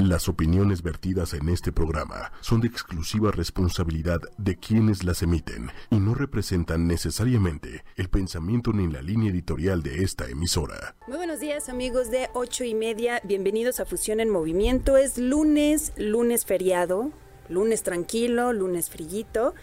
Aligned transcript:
Las 0.00 0.30
opiniones 0.30 0.82
vertidas 0.82 1.34
en 1.34 1.50
este 1.50 1.72
programa 1.72 2.32
son 2.40 2.62
de 2.62 2.68
exclusiva 2.68 3.32
responsabilidad 3.32 4.18
de 4.38 4.56
quienes 4.56 5.04
las 5.04 5.22
emiten 5.22 5.70
y 5.90 5.96
no 6.00 6.14
representan 6.14 6.86
necesariamente 6.86 7.84
el 7.96 8.08
pensamiento 8.08 8.72
ni 8.72 8.90
la 8.90 9.02
línea 9.02 9.30
editorial 9.30 9.82
de 9.82 10.02
esta 10.02 10.26
emisora. 10.26 10.96
Muy 11.06 11.18
buenos 11.18 11.38
días 11.38 11.68
amigos 11.68 12.10
de 12.10 12.30
ocho 12.32 12.64
y 12.64 12.72
media, 12.72 13.20
bienvenidos 13.24 13.78
a 13.78 13.84
Fusión 13.84 14.20
en 14.20 14.30
Movimiento. 14.30 14.96
Es 14.96 15.18
lunes, 15.18 15.92
lunes 15.98 16.46
feriado, 16.46 17.12
lunes 17.50 17.82
tranquilo, 17.82 18.54
lunes 18.54 18.88
frillito. 18.88 19.54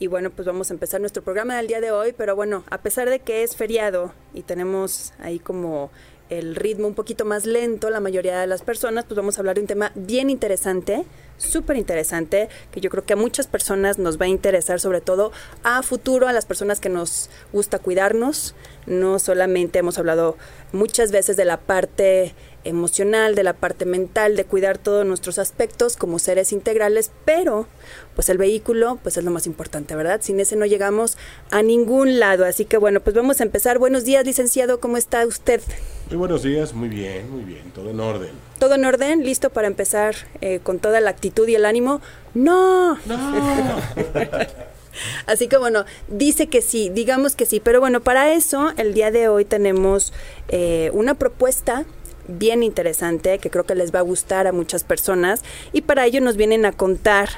Y 0.00 0.08
bueno, 0.08 0.30
pues 0.30 0.46
vamos 0.46 0.70
a 0.70 0.74
empezar 0.74 1.00
nuestro 1.00 1.22
programa 1.22 1.56
del 1.56 1.68
día 1.68 1.80
de 1.80 1.92
hoy, 1.92 2.12
pero 2.12 2.34
bueno, 2.34 2.64
a 2.70 2.78
pesar 2.78 3.08
de 3.08 3.20
que 3.20 3.44
es 3.44 3.54
feriado 3.54 4.12
y 4.34 4.42
tenemos 4.42 5.14
ahí 5.20 5.38
como 5.38 5.92
el 6.28 6.56
ritmo 6.56 6.88
un 6.88 6.94
poquito 6.94 7.24
más 7.24 7.46
lento, 7.46 7.90
la 7.90 8.00
mayoría 8.00 8.40
de 8.40 8.46
las 8.46 8.62
personas, 8.62 9.04
pues 9.04 9.16
vamos 9.16 9.36
a 9.36 9.40
hablar 9.40 9.56
de 9.56 9.62
un 9.62 9.66
tema 9.66 9.92
bien 9.94 10.30
interesante, 10.30 11.04
súper 11.38 11.76
interesante, 11.76 12.48
que 12.72 12.80
yo 12.80 12.90
creo 12.90 13.04
que 13.04 13.12
a 13.12 13.16
muchas 13.16 13.46
personas 13.46 13.98
nos 13.98 14.20
va 14.20 14.24
a 14.24 14.28
interesar, 14.28 14.80
sobre 14.80 15.00
todo 15.00 15.32
a 15.62 15.82
futuro, 15.82 16.28
a 16.28 16.32
las 16.32 16.46
personas 16.46 16.80
que 16.80 16.88
nos 16.88 17.30
gusta 17.52 17.78
cuidarnos. 17.78 18.54
No 18.86 19.18
solamente 19.18 19.78
hemos 19.78 19.98
hablado 19.98 20.36
muchas 20.72 21.12
veces 21.12 21.36
de 21.36 21.44
la 21.44 21.58
parte 21.58 22.34
emocional, 22.68 23.34
de 23.34 23.42
la 23.42 23.52
parte 23.52 23.84
mental, 23.84 24.36
de 24.36 24.44
cuidar 24.44 24.78
todos 24.78 25.06
nuestros 25.06 25.38
aspectos 25.38 25.96
como 25.96 26.18
seres 26.18 26.52
integrales, 26.52 27.10
pero 27.24 27.66
pues 28.14 28.28
el 28.28 28.38
vehículo 28.38 28.98
pues 29.02 29.16
es 29.16 29.24
lo 29.24 29.30
más 29.30 29.46
importante, 29.46 29.94
¿verdad? 29.94 30.20
Sin 30.22 30.40
ese 30.40 30.56
no 30.56 30.66
llegamos 30.66 31.16
a 31.50 31.62
ningún 31.62 32.18
lado. 32.18 32.44
Así 32.44 32.64
que 32.64 32.76
bueno, 32.76 33.00
pues 33.00 33.14
vamos 33.14 33.40
a 33.40 33.44
empezar. 33.44 33.78
Buenos 33.78 34.04
días, 34.04 34.24
licenciado, 34.24 34.80
¿cómo 34.80 34.96
está 34.96 35.26
usted? 35.26 35.60
Muy 36.08 36.16
buenos 36.18 36.42
días, 36.42 36.72
muy 36.72 36.88
bien, 36.88 37.30
muy 37.30 37.42
bien, 37.42 37.70
todo 37.74 37.90
en 37.90 38.00
orden. 38.00 38.30
¿Todo 38.58 38.74
en 38.74 38.84
orden? 38.84 39.24
¿Listo 39.24 39.50
para 39.50 39.66
empezar 39.66 40.14
eh, 40.40 40.60
con 40.62 40.78
toda 40.78 41.00
la 41.00 41.10
actitud 41.10 41.48
y 41.48 41.54
el 41.54 41.64
ánimo? 41.64 42.00
No. 42.34 42.96
No. 43.06 43.80
Así 45.26 45.48
que 45.48 45.56
bueno, 45.56 45.84
dice 46.08 46.46
que 46.46 46.62
sí, 46.62 46.90
digamos 46.90 47.36
que 47.36 47.46
sí, 47.46 47.60
pero 47.60 47.80
bueno, 47.80 48.00
para 48.00 48.32
eso 48.32 48.72
el 48.76 48.94
día 48.94 49.10
de 49.10 49.28
hoy 49.28 49.44
tenemos 49.44 50.12
eh, 50.48 50.90
una 50.94 51.14
propuesta 51.14 51.84
bien 52.28 52.62
interesante 52.62 53.38
que 53.38 53.50
creo 53.50 53.64
que 53.64 53.74
les 53.74 53.94
va 53.94 54.00
a 54.00 54.02
gustar 54.02 54.46
a 54.46 54.52
muchas 54.52 54.84
personas 54.84 55.42
y 55.72 55.82
para 55.82 56.06
ello 56.06 56.20
nos 56.20 56.36
vienen 56.36 56.64
a 56.64 56.72
contar 56.72 57.28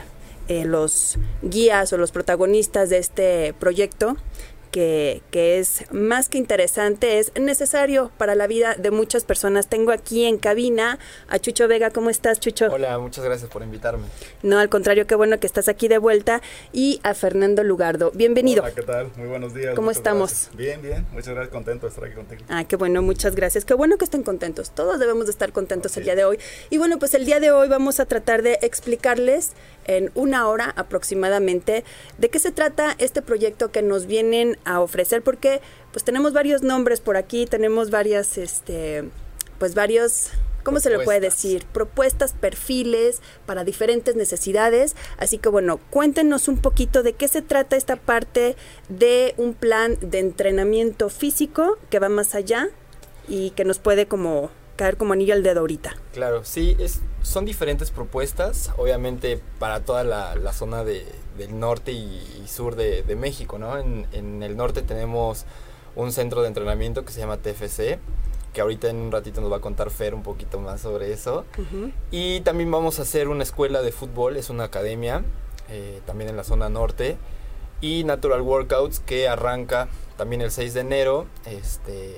eh, 0.48 0.64
los 0.64 1.18
guías 1.42 1.92
o 1.92 1.98
los 1.98 2.12
protagonistas 2.12 2.88
de 2.88 2.98
este 2.98 3.54
proyecto 3.58 4.16
que, 4.70 5.22
que, 5.30 5.58
es 5.58 5.84
más 5.92 6.28
que 6.28 6.38
interesante, 6.38 7.18
es 7.18 7.32
necesario 7.38 8.10
para 8.18 8.34
la 8.34 8.46
vida 8.46 8.74
de 8.74 8.90
muchas 8.90 9.24
personas. 9.24 9.68
Tengo 9.68 9.92
aquí 9.92 10.24
en 10.24 10.38
cabina 10.38 10.98
a 11.28 11.38
Chucho 11.38 11.68
Vega. 11.68 11.90
¿Cómo 11.90 12.10
estás, 12.10 12.40
Chucho? 12.40 12.66
Hola, 12.70 12.98
muchas 12.98 13.24
gracias 13.24 13.50
por 13.50 13.62
invitarme. 13.62 14.06
No, 14.42 14.58
al 14.58 14.68
contrario, 14.68 15.06
qué 15.06 15.14
bueno 15.14 15.40
que 15.40 15.46
estás 15.46 15.68
aquí 15.68 15.88
de 15.88 15.98
vuelta. 15.98 16.42
Y 16.72 17.00
a 17.02 17.14
Fernando 17.14 17.64
Lugardo. 17.64 18.10
Bienvenido. 18.14 18.62
Hola, 18.62 18.74
¿qué 18.74 18.82
tal? 18.82 19.10
Muy 19.16 19.28
buenos 19.28 19.54
días. 19.54 19.74
¿Cómo 19.74 19.90
estamos? 19.90 20.30
Gracias. 20.30 20.56
Bien, 20.56 20.82
bien. 20.82 21.06
Muchas 21.12 21.34
gracias. 21.34 21.52
Contento 21.52 21.86
de 21.86 21.90
estar 21.90 22.04
aquí 22.04 22.14
contigo. 22.14 22.42
Ah, 22.48 22.64
qué 22.64 22.76
bueno, 22.76 23.02
muchas 23.02 23.34
gracias. 23.34 23.64
Qué 23.64 23.74
bueno 23.74 23.96
que 23.96 24.04
estén 24.04 24.22
contentos. 24.22 24.70
Todos 24.70 24.98
debemos 24.98 25.26
de 25.26 25.32
estar 25.32 25.52
contentos 25.52 25.96
el 25.96 26.04
día 26.04 26.14
de 26.14 26.24
hoy. 26.24 26.38
Y 26.70 26.78
bueno, 26.78 26.98
pues 26.98 27.14
el 27.14 27.24
día 27.24 27.40
de 27.40 27.50
hoy 27.50 27.68
vamos 27.68 28.00
a 28.00 28.06
tratar 28.06 28.42
de 28.42 28.58
explicarles 28.62 29.52
en 29.86 30.10
una 30.14 30.46
hora 30.48 30.72
aproximadamente 30.76 31.82
de 32.18 32.28
qué 32.28 32.38
se 32.38 32.52
trata 32.52 32.94
este 32.98 33.22
proyecto 33.22 33.72
que 33.72 33.82
nos 33.82 34.06
vienen 34.06 34.57
a 34.64 34.80
ofrecer 34.80 35.22
porque 35.22 35.60
pues 35.92 36.04
tenemos 36.04 36.32
varios 36.32 36.62
nombres 36.62 37.00
por 37.00 37.16
aquí, 37.16 37.46
tenemos 37.46 37.90
varias 37.90 38.38
este 38.38 39.04
pues 39.58 39.74
varios 39.74 40.30
¿cómo 40.68 40.80
se 40.80 40.90
le 40.90 41.00
puede 41.00 41.20
decir? 41.20 41.64
Propuestas, 41.72 42.34
perfiles 42.34 43.22
para 43.46 43.64
diferentes 43.64 44.16
necesidades. 44.16 44.96
Así 45.16 45.38
que 45.38 45.48
bueno, 45.48 45.80
cuéntenos 45.90 46.46
un 46.46 46.58
poquito 46.58 47.02
de 47.02 47.14
qué 47.14 47.26
se 47.26 47.40
trata 47.40 47.76
esta 47.76 47.96
parte 47.96 48.54
de 48.90 49.34
un 49.38 49.54
plan 49.54 49.96
de 50.00 50.18
entrenamiento 50.18 51.08
físico 51.08 51.78
que 51.88 51.98
va 51.98 52.10
más 52.10 52.34
allá 52.34 52.68
y 53.28 53.50
que 53.50 53.64
nos 53.64 53.78
puede 53.78 54.06
como 54.06 54.50
caer 54.76 54.96
como 54.96 55.14
anillo 55.14 55.34
al 55.34 55.42
dedo 55.42 55.60
ahorita. 55.60 55.96
Claro, 56.12 56.44
sí, 56.44 56.76
es, 56.78 57.00
son 57.22 57.44
diferentes 57.44 57.90
propuestas, 57.90 58.70
obviamente 58.76 59.40
para 59.58 59.80
toda 59.80 60.04
la, 60.04 60.36
la 60.36 60.52
zona 60.52 60.84
de, 60.84 61.04
del 61.38 61.58
norte 61.58 61.92
y, 61.92 62.42
y 62.44 62.48
sur 62.48 62.76
de, 62.76 63.02
de, 63.02 63.16
México, 63.16 63.58
¿no? 63.58 63.78
En, 63.78 64.06
en, 64.12 64.42
el 64.42 64.56
norte 64.56 64.82
tenemos 64.82 65.46
un 65.96 66.12
centro 66.12 66.42
de 66.42 66.48
entrenamiento 66.48 67.04
que 67.04 67.12
se 67.12 67.20
llama 67.20 67.38
TFC, 67.38 67.98
que 68.52 68.60
ahorita 68.60 68.90
en 68.90 68.96
un 68.96 69.12
ratito 69.12 69.40
nos 69.40 69.50
va 69.50 69.56
a 69.56 69.60
contar 69.60 69.90
Fer 69.90 70.14
un 70.14 70.22
poquito 70.22 70.60
más 70.60 70.80
sobre 70.80 71.12
eso. 71.12 71.44
Uh 71.56 71.62
-huh. 71.62 71.92
Y 72.10 72.40
también 72.40 72.70
vamos 72.70 72.98
a 72.98 73.02
hacer 73.02 73.28
una 73.28 73.42
escuela 73.42 73.82
de 73.82 73.92
fútbol, 73.92 74.36
es 74.36 74.50
una 74.50 74.64
academia, 74.64 75.24
eh, 75.70 76.00
también 76.06 76.28
en 76.30 76.36
la 76.36 76.44
zona 76.44 76.68
norte. 76.68 77.16
Y 77.80 78.04
Natural 78.04 78.42
Workouts 78.42 79.00
que 79.00 79.28
arranca 79.28 79.88
también 80.16 80.42
el 80.42 80.50
6 80.50 80.74
de 80.74 80.80
enero, 80.80 81.26
este 81.46 82.16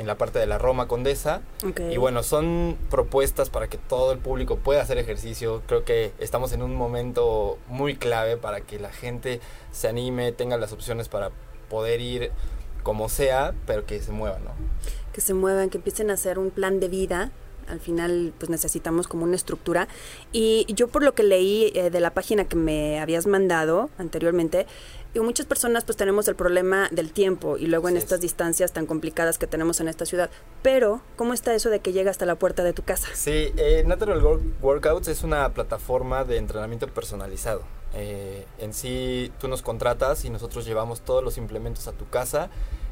en 0.00 0.06
la 0.06 0.16
parte 0.16 0.38
de 0.38 0.46
la 0.46 0.58
Roma 0.58 0.88
Condesa. 0.88 1.42
Okay. 1.64 1.92
Y 1.92 1.98
bueno, 1.98 2.22
son 2.22 2.76
propuestas 2.88 3.50
para 3.50 3.68
que 3.68 3.78
todo 3.78 4.12
el 4.12 4.18
público 4.18 4.56
pueda 4.56 4.82
hacer 4.82 4.98
ejercicio. 4.98 5.62
Creo 5.66 5.84
que 5.84 6.12
estamos 6.18 6.52
en 6.52 6.62
un 6.62 6.74
momento 6.74 7.58
muy 7.68 7.96
clave 7.96 8.36
para 8.36 8.62
que 8.62 8.78
la 8.78 8.90
gente 8.90 9.40
se 9.70 9.88
anime, 9.88 10.32
tenga 10.32 10.56
las 10.56 10.72
opciones 10.72 11.08
para 11.08 11.30
poder 11.68 12.00
ir 12.00 12.32
como 12.82 13.08
sea, 13.08 13.54
pero 13.66 13.84
que 13.84 14.00
se 14.00 14.10
muevan, 14.10 14.42
¿no? 14.44 14.52
Que 15.12 15.20
se 15.20 15.34
muevan, 15.34 15.68
que 15.68 15.78
empiecen 15.78 16.10
a 16.10 16.14
hacer 16.14 16.38
un 16.38 16.50
plan 16.50 16.80
de 16.80 16.88
vida 16.88 17.30
al 17.70 17.80
final 17.80 18.32
pues 18.38 18.50
necesitamos 18.50 19.06
como 19.06 19.24
una 19.24 19.36
estructura 19.36 19.88
y 20.32 20.66
yo 20.74 20.88
por 20.88 21.02
lo 21.02 21.14
que 21.14 21.22
leí 21.22 21.70
eh, 21.74 21.90
de 21.90 22.00
la 22.00 22.10
página 22.10 22.44
que 22.44 22.56
me 22.56 23.00
habías 23.00 23.26
mandado 23.26 23.90
anteriormente 23.96 24.66
y 25.12 25.20
muchas 25.20 25.46
personas 25.46 25.84
pues 25.84 25.96
tenemos 25.96 26.28
el 26.28 26.36
problema 26.36 26.88
del 26.90 27.12
tiempo 27.12 27.56
y 27.56 27.66
luego 27.66 27.88
en 27.88 27.94
sí, 27.94 27.98
estas 27.98 28.20
distancias 28.20 28.72
tan 28.72 28.86
complicadas 28.86 29.38
que 29.38 29.46
tenemos 29.46 29.80
en 29.80 29.88
esta 29.88 30.06
ciudad. 30.06 30.30
Pero, 30.62 31.00
¿cómo 31.16 31.34
está 31.34 31.54
eso 31.54 31.70
de 31.70 31.80
que 31.80 31.92
llega 31.92 32.10
hasta 32.10 32.26
la 32.26 32.36
puerta 32.36 32.62
de 32.62 32.72
tu 32.72 32.82
casa? 32.82 33.08
Sí, 33.14 33.52
eh, 33.56 33.82
Natural 33.86 34.22
Work 34.22 34.42
Workouts 34.62 35.08
es 35.08 35.22
una 35.22 35.48
plataforma 35.52 36.24
de 36.24 36.36
entrenamiento 36.36 36.86
personalizado. 36.88 37.62
Eh, 37.94 38.46
en 38.58 38.72
sí, 38.72 39.32
tú 39.40 39.48
nos 39.48 39.62
contratas 39.62 40.24
y 40.24 40.30
nosotros 40.30 40.64
llevamos 40.64 41.00
todos 41.00 41.24
los 41.24 41.38
implementos 41.38 41.88
a 41.88 41.92
tu 41.92 42.08
casa 42.08 42.50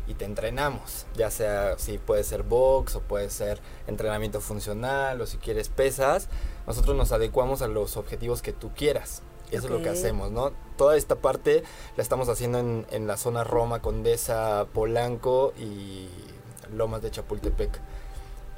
y 0.09 0.15
te 0.15 0.25
entrenamos, 0.25 1.07
ya 1.15 1.31
sea 1.31 1.78
si 1.78 1.99
puede 1.99 2.25
ser 2.25 2.43
box 2.43 2.97
o 2.97 3.01
puede 3.03 3.28
ser 3.28 3.61
entrenamiento 3.87 4.41
funcional 4.41 5.21
o 5.21 5.27
si 5.27 5.37
quieres 5.37 5.69
pesas, 5.69 6.28
nosotros 6.67 6.97
nos 6.97 7.12
adecuamos 7.12 7.62
a 7.62 7.69
los 7.69 7.97
objetivos 7.97 8.41
que 8.41 8.53
tú 8.53 8.73
quieras. 8.75 9.23
Eso 9.50 9.59
okay. 9.59 9.64
es 9.64 9.70
lo 9.70 9.82
que 9.82 9.88
hacemos, 9.88 10.31
¿no? 10.31 10.53
Toda 10.76 10.97
esta 10.97 11.16
parte 11.16 11.62
la 11.97 12.03
estamos 12.03 12.28
haciendo 12.28 12.59
en, 12.59 12.86
en, 12.91 13.06
la 13.06 13.16
zona 13.16 13.44
Roma, 13.44 13.81
Condesa, 13.81 14.66
Polanco 14.72 15.53
y 15.59 16.09
Lomas 16.75 17.03
de 17.03 17.10
Chapultepec. 17.10 17.81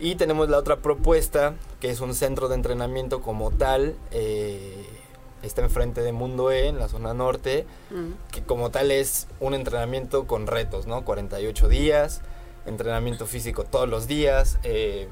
Y 0.01 0.15
tenemos 0.15 0.49
la 0.49 0.57
otra 0.57 0.77
propuesta, 0.77 1.55
que 1.79 1.91
es 1.91 2.01
un 2.01 2.15
centro 2.15 2.49
de 2.49 2.55
entrenamiento 2.55 3.21
como 3.21 3.51
tal, 3.51 3.97
eh, 4.11 4.87
está 5.43 5.61
enfrente 5.63 6.01
de 6.03 6.13
Mundo 6.13 6.51
E, 6.51 6.69
en 6.69 6.79
la 6.79 6.89
zona 6.89 7.13
norte, 7.13 7.67
mm. 7.91 8.33
que 8.33 8.43
como 8.43 8.71
tal 8.71 8.91
es 8.91 9.27
un 9.41 9.53
entrenamiento 9.53 10.27
con 10.27 10.47
retos, 10.47 10.87
¿no? 10.87 11.05
48 11.05 11.69
días, 11.69 12.23
entrenamiento 12.65 13.27
físico 13.27 13.65
todos 13.65 13.89
los 13.89 14.07
días, 14.07 14.59
eh, 14.63 15.09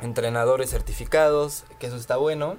entrenadores 0.00 0.70
certificados, 0.70 1.64
que 1.80 1.88
eso 1.88 1.96
está 1.96 2.16
bueno. 2.16 2.56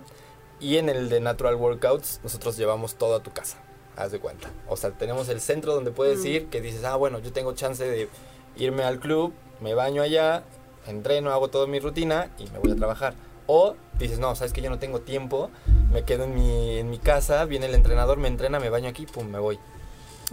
Y 0.59 0.77
en 0.77 0.89
el 0.89 1.09
de 1.09 1.19
Natural 1.19 1.55
Workouts, 1.55 2.21
nosotros 2.23 2.57
llevamos 2.57 2.95
todo 2.95 3.15
a 3.15 3.23
tu 3.23 3.31
casa, 3.31 3.57
haz 3.95 4.11
de 4.11 4.19
cuenta. 4.19 4.49
O 4.67 4.75
sea, 4.75 4.91
tenemos 4.91 5.29
el 5.29 5.39
centro 5.39 5.73
donde 5.73 5.91
puedes 5.91 6.19
mm. 6.19 6.27
ir, 6.27 6.47
que 6.47 6.61
dices, 6.61 6.83
ah, 6.83 6.95
bueno, 6.95 7.19
yo 7.19 7.31
tengo 7.31 7.53
chance 7.53 7.85
de 7.85 8.09
irme 8.55 8.83
al 8.83 8.99
club, 8.99 9.33
me 9.61 9.75
baño 9.75 10.01
allá, 10.01 10.43
entreno, 10.87 11.31
hago 11.31 11.49
toda 11.49 11.67
mi 11.67 11.79
rutina 11.79 12.31
y 12.39 12.49
me 12.49 12.59
voy 12.59 12.71
a 12.71 12.75
trabajar. 12.75 13.13
O 13.45 13.75
dices, 13.99 14.19
no, 14.19 14.35
sabes 14.35 14.51
que 14.51 14.61
yo 14.61 14.69
no 14.69 14.79
tengo 14.79 15.01
tiempo, 15.01 15.51
me 15.91 16.03
quedo 16.03 16.25
en 16.25 16.35
mi, 16.35 16.79
en 16.79 16.89
mi 16.89 16.97
casa, 16.97 17.45
viene 17.45 17.67
el 17.67 17.75
entrenador, 17.75 18.17
me 18.17 18.27
entrena, 18.27 18.59
me 18.59 18.69
baño 18.69 18.89
aquí, 18.89 19.05
pum, 19.05 19.27
me 19.27 19.39
voy. 19.39 19.59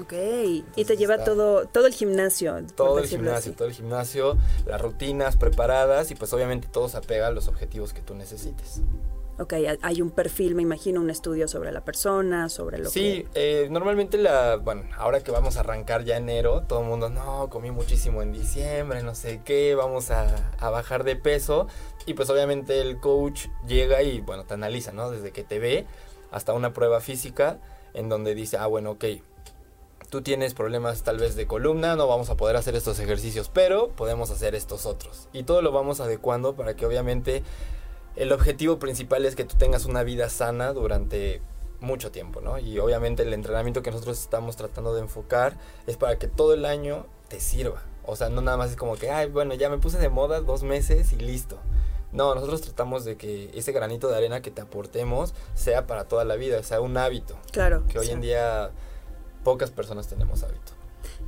Ok, 0.01 0.13
y 0.75 0.85
te 0.85 0.97
lleva 0.97 1.23
todo, 1.23 1.67
todo 1.67 1.87
el 1.87 1.95
gimnasio. 1.95 2.57
Todo 2.75 2.99
el 2.99 3.07
gimnasio, 3.07 3.51
así. 3.51 3.53
todo 3.53 3.69
el 3.69 3.75
gimnasio, 3.75 4.37
las 4.67 4.81
rutinas 4.81 5.37
preparadas 5.37 6.11
y 6.11 6.17
pues 6.17 6.33
obviamente 6.33 6.67
todo 6.67 6.89
se 6.89 6.97
apega 6.97 7.29
a 7.29 7.31
los 7.31 7.47
objetivos 7.47 7.93
que 7.93 8.01
tú 8.01 8.15
necesites. 8.15 8.81
Ok, 9.37 9.55
hay 9.83 10.01
un 10.01 10.11
perfil, 10.11 10.55
me 10.55 10.63
imagino, 10.63 11.01
un 11.01 11.11
estudio 11.11 11.49
sobre 11.49 11.73
la 11.73 11.81
persona, 11.85 12.49
sobre 12.49 12.79
lo 12.79 12.89
sí, 12.89 13.01
que... 13.01 13.17
Sí, 13.23 13.29
eh, 13.35 13.69
normalmente 13.69 14.17
la, 14.17 14.57
bueno, 14.57 14.83
ahora 14.97 15.21
que 15.25 15.33
vamos 15.33 15.57
a 15.57 15.61
arrancar 15.61 16.05
ya 16.05 16.17
enero, 16.17 16.63
todo 16.63 16.83
el 16.83 16.87
mundo, 16.87 17.11
no, 17.11 17.51
comí 17.51 17.73
muchísimo 17.73 18.23
en 18.23 18.33
diciembre, 18.33 19.03
no 19.03 19.17
sé 19.17 19.41
qué, 19.45 19.75
vamos 19.75 20.13
a, 20.13 20.53
a, 20.61 20.71
bajar 20.71 21.03
de 21.03 21.17
peso. 21.17 21.67
Y 22.07 22.15
pues 22.15 22.31
obviamente 22.31 22.81
el 22.81 23.01
coach 23.01 23.47
llega 23.67 24.03
y, 24.05 24.21
bueno, 24.21 24.45
te 24.45 24.55
analiza, 24.55 24.93
¿no? 24.93 25.11
Desde 25.11 25.33
que 25.33 25.43
te 25.43 25.59
ve 25.59 25.87
hasta 26.31 26.53
una 26.53 26.73
prueba 26.73 27.01
física 27.01 27.59
en 27.93 28.09
donde 28.09 28.37
dice, 28.37 28.57
ah, 28.57 28.67
bueno, 28.67 28.93
ok, 28.93 29.05
tú 30.11 30.23
tienes 30.23 30.55
problemas 30.55 31.03
tal 31.03 31.19
vez 31.19 31.35
de 31.35 31.49
columna, 31.49 31.97
no 31.97 32.07
vamos 32.07 32.31
a 32.31 32.37
poder 32.37 32.55
hacer 32.55 32.77
estos 32.77 33.01
ejercicios, 33.01 33.51
pero 33.53 33.89
podemos 33.89 34.31
hacer 34.31 34.55
estos 34.55 34.87
otros. 34.87 35.29
Y 35.33 35.43
todo 35.43 35.61
lo 35.61 35.73
vamos 35.73 35.99
adecuando 35.99 36.55
para 36.55 36.75
que 36.75 36.87
obviamente 36.87 37.43
el 38.17 38.33
objetivo 38.33 38.79
principal 38.79 39.25
es 39.25 39.35
que 39.35 39.45
tú 39.45 39.57
tengas 39.57 39.87
una 39.87 40.03
vida 40.03 40.29
sana 40.29 40.73
durante 40.73 41.43
mucho 41.81 42.11
tiempo, 42.11 42.41
¿no? 42.41 42.59
Y 42.59 42.79
obviamente 42.79 43.23
el 43.23 43.33
entrenamiento 43.33 43.83
que 43.83 43.91
nosotros 43.91 44.21
estamos 44.21 44.57
tratando 44.57 44.95
de 44.95 45.01
enfocar 45.01 45.57
es 45.87 45.97
para 45.97 46.19
que 46.19 46.29
todo 46.29 46.55
el 46.55 46.65
año 46.65 47.07
te 47.29 47.41
sirva. 47.41 47.83
O 48.07 48.17
sea, 48.17 48.29
no 48.29 48.41
nada 48.41 48.57
más 48.57 48.71
es 48.71 48.77
como 48.77 48.97
que, 48.97 49.11
ay, 49.11 49.31
bueno, 49.31 49.55
ya 49.55 49.69
me 49.69 49.79
puse 49.79 49.99
de 49.99 50.09
moda 50.09 50.41
dos 50.41 50.63
meses 50.63 51.13
y 51.13 51.17
listo. 51.17 51.59
No, 52.13 52.35
nosotros 52.35 52.61
tratamos 52.61 53.05
de 53.05 53.17
que 53.17 53.51
ese 53.55 53.73
granito 53.73 54.09
de 54.09 54.17
arena 54.17 54.41
que 54.41 54.53
te 54.53 54.63
aportemos 54.63 55.35
sea 55.55 55.87
para 55.87 56.05
toda 56.05 56.25
la 56.25 56.37
vida, 56.37 56.63
sea 56.63 56.81
un 56.81 56.97
hábito. 56.97 57.37
Claro. 57.51 57.85
Que 57.89 57.99
hoy 57.99 58.11
en 58.11 58.21
día 58.21 58.71
pocas 59.43 59.71
personas 59.71 60.07
tenemos 60.07 60.45
hábito. 60.45 60.74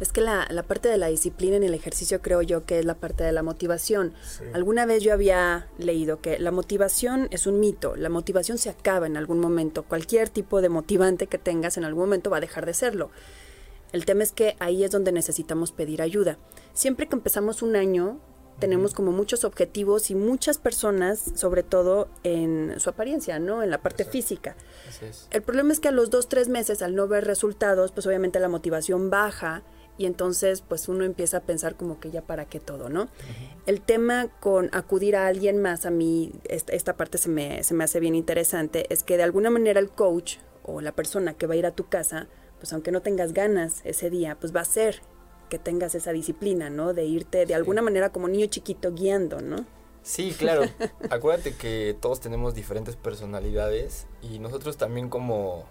Es 0.01 0.13
que 0.13 0.21
la, 0.21 0.47
la 0.51 0.63
parte 0.63 0.89
de 0.89 0.99
la 0.99 1.07
disciplina 1.07 1.57
en 1.57 1.63
el 1.63 1.73
ejercicio 1.73 2.21
creo 2.21 2.43
yo 2.43 2.65
que 2.67 2.79
es 2.79 2.85
la 2.85 2.95
parte 2.95 3.25
de 3.25 3.33
la 3.33 3.43
motivación. 3.43 4.13
Sí. 4.23 4.45
Alguna 4.53 4.85
vez 4.85 5.03
yo 5.03 5.13
había 5.13 5.69
leído 5.79 6.21
que 6.21 6.39
la 6.39 6.51
motivación 6.51 7.29
es 7.31 7.47
un 7.47 7.61
mito, 7.61 7.97
la 7.97 8.09
motivación 8.09 8.59
se 8.59 8.69
acaba 8.69 9.07
en 9.07 9.17
algún 9.17 9.41
momento, 9.41 9.85
cualquier 9.85 10.29
tipo 10.29 10.61
de 10.61 10.69
motivante 10.69 11.27
que 11.27 11.39
tengas 11.39 11.79
en 11.79 11.85
algún 11.85 12.05
momento 12.05 12.31
va 12.31 12.37
a 12.39 12.41
dejar 12.41 12.67
de 12.67 12.75
serlo. 12.75 13.11
El 13.93 14.05
tema 14.05 14.23
es 14.23 14.33
que 14.33 14.57
ahí 14.59 14.85
es 14.85 14.91
donde 14.91 15.13
necesitamos 15.13 15.73
pedir 15.73 16.03
ayuda. 16.03 16.39
Siempre 16.75 17.09
que 17.09 17.15
empezamos 17.15 17.63
un 17.63 17.77
año, 17.77 18.21
tenemos 18.59 18.95
como 18.95 19.13
muchos 19.13 19.45
objetivos 19.45 20.11
y 20.11 20.15
muchas 20.15 20.59
personas, 20.59 21.33
sobre 21.35 21.63
todo 21.63 22.09
en 22.23 22.75
su 22.79 22.91
apariencia, 22.91 23.39
¿no? 23.39 23.63
En 23.63 23.71
la 23.71 23.79
parte 23.79 24.03
Exacto. 24.03 24.13
física. 24.19 24.57
El 25.31 25.43
problema 25.43 25.73
es 25.73 25.81
que 25.81 25.89
a 25.89 25.93
los 25.93 26.11
dos, 26.11 26.29
tres 26.29 26.49
meses, 26.49 26.83
al 26.83 26.95
no 26.95 27.07
ver 27.07 27.25
resultados, 27.25 27.93
pues 27.93 28.07
obviamente 28.07 28.41
la 28.41 28.49
motivación 28.49 29.11
baja 29.11 29.63
y 29.99 30.07
entonces 30.07 30.63
pues 30.63 30.89
uno 30.89 31.05
empieza 31.05 31.39
a 31.39 31.41
pensar 31.41 31.77
como 31.77 32.01
que 32.01 32.11
ya 32.11 32.23
para 32.23 32.47
qué 32.47 32.61
todo, 32.61 32.89
¿no? 32.89 33.09
El 33.67 33.81
tema 33.81 34.29
con 34.41 34.71
acudir 34.73 35.17
a 35.17 35.27
alguien 35.27 35.61
más, 35.61 35.87
a 35.87 35.91
mí 35.91 36.33
esta, 36.49 36.73
esta 36.73 36.97
parte 36.97 37.19
se 37.19 37.29
me, 37.29 37.63
se 37.63 37.75
me 37.75 37.85
hace 37.85 38.01
bien 38.01 38.15
interesante, 38.15 38.87
es 38.93 39.03
que 39.03 39.17
de 39.17 39.23
alguna 39.23 39.51
manera 39.51 39.81
el 39.81 39.91
coach 39.91 40.37
o 40.63 40.81
la 40.81 40.93
persona 40.93 41.35
que 41.35 41.47
va 41.47 41.55
a 41.55 41.57
ir 41.57 41.67
a 41.67 41.71
tu 41.71 41.89
casa, 41.89 42.29
pues 42.59 42.73
aunque 42.73 42.91
no 42.91 43.03
tengas 43.03 43.33
ganas 43.33 43.81
ese 43.85 44.11
día, 44.11 44.37
pues 44.41 44.55
va 44.55 44.61
a 44.61 44.63
hacer 44.63 45.01
que 45.49 45.59
tengas 45.59 45.95
esa 45.95 46.13
disciplina, 46.13 46.71
¿no? 46.71 46.93
De 46.93 47.05
irte 47.05 47.47
de 47.47 47.55
alguna 47.55 47.83
manera 47.83 48.11
como 48.11 48.29
niño 48.29 48.47
chiquito 48.47 48.93
guiando, 48.93 49.41
¿no? 49.41 49.65
Sí, 50.03 50.35
claro. 50.37 50.63
Acuérdate 51.11 51.55
que 51.55 51.97
todos 52.01 52.21
tenemos 52.21 52.55
diferentes 52.55 52.97
personalidades 52.97 54.07
y 54.23 54.39
nosotros 54.39 54.77
también 54.77 55.09
como 55.09 55.67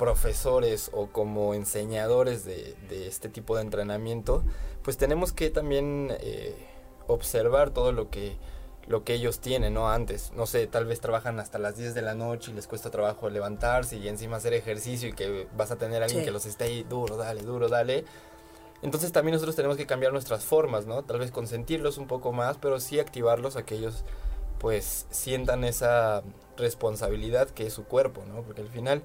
profesores 0.00 0.90
o 0.94 1.08
como 1.08 1.52
enseñadores 1.52 2.46
de, 2.46 2.74
de 2.88 3.06
este 3.06 3.28
tipo 3.28 3.54
de 3.56 3.60
entrenamiento, 3.62 4.42
pues 4.82 4.96
tenemos 4.96 5.34
que 5.34 5.50
también 5.50 6.08
eh, 6.20 6.56
observar 7.06 7.68
todo 7.70 7.92
lo 7.92 8.08
que 8.10 8.36
lo 8.86 9.04
que 9.04 9.12
ellos 9.14 9.38
tienen, 9.40 9.74
¿no? 9.74 9.90
Antes, 9.90 10.32
no 10.34 10.46
sé, 10.46 10.66
tal 10.66 10.84
vez 10.86 11.00
trabajan 11.00 11.38
hasta 11.38 11.58
las 11.60 11.76
10 11.76 11.94
de 11.94 12.02
la 12.02 12.14
noche 12.14 12.50
y 12.50 12.54
les 12.54 12.66
cuesta 12.66 12.90
trabajo 12.90 13.28
levantarse 13.28 13.96
y 13.98 14.08
encima 14.08 14.38
hacer 14.38 14.52
ejercicio 14.54 15.10
y 15.10 15.12
que 15.12 15.46
vas 15.56 15.70
a 15.70 15.76
tener 15.76 16.02
a 16.02 16.06
alguien 16.06 16.22
Sí. 16.22 16.24
que 16.26 16.32
los 16.32 16.44
esté 16.46 16.64
ahí 16.64 16.82
duro, 16.82 17.16
dale, 17.16 17.42
duro, 17.42 17.68
dale. 17.68 18.04
Entonces 18.82 19.12
también 19.12 19.34
nosotros 19.34 19.54
tenemos 19.54 19.76
que 19.76 19.86
cambiar 19.86 20.12
nuestras 20.12 20.44
formas, 20.44 20.86
¿no? 20.86 21.04
Tal 21.04 21.18
vez 21.20 21.30
consentirlos 21.30 21.98
un 21.98 22.06
poco 22.08 22.32
más, 22.32 22.56
pero 22.56 22.80
sí 22.80 22.98
activarlos 22.98 23.54
a 23.56 23.64
que 23.64 23.74
ellos 23.76 24.02
pues 24.58 25.06
sientan 25.10 25.62
esa 25.62 26.22
responsabilidad 26.56 27.48
que 27.50 27.66
es 27.66 27.72
su 27.74 27.84
cuerpo, 27.84 28.22
¿no? 28.26 28.42
Porque 28.42 28.62
al 28.62 28.68
final, 28.70 29.02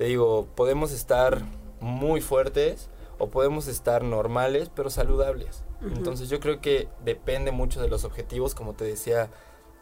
te 0.00 0.06
digo, 0.06 0.48
podemos 0.54 0.92
estar 0.92 1.42
muy 1.78 2.22
fuertes 2.22 2.88
o 3.18 3.28
podemos 3.28 3.68
estar 3.68 4.02
normales, 4.02 4.70
pero 4.74 4.88
saludables. 4.88 5.62
Entonces 5.82 6.30
yo 6.30 6.40
creo 6.40 6.62
que 6.62 6.88
depende 7.04 7.50
mucho 7.50 7.82
de 7.82 7.88
los 7.88 8.04
objetivos, 8.04 8.54
como 8.54 8.72
te 8.72 8.86
decía 8.86 9.28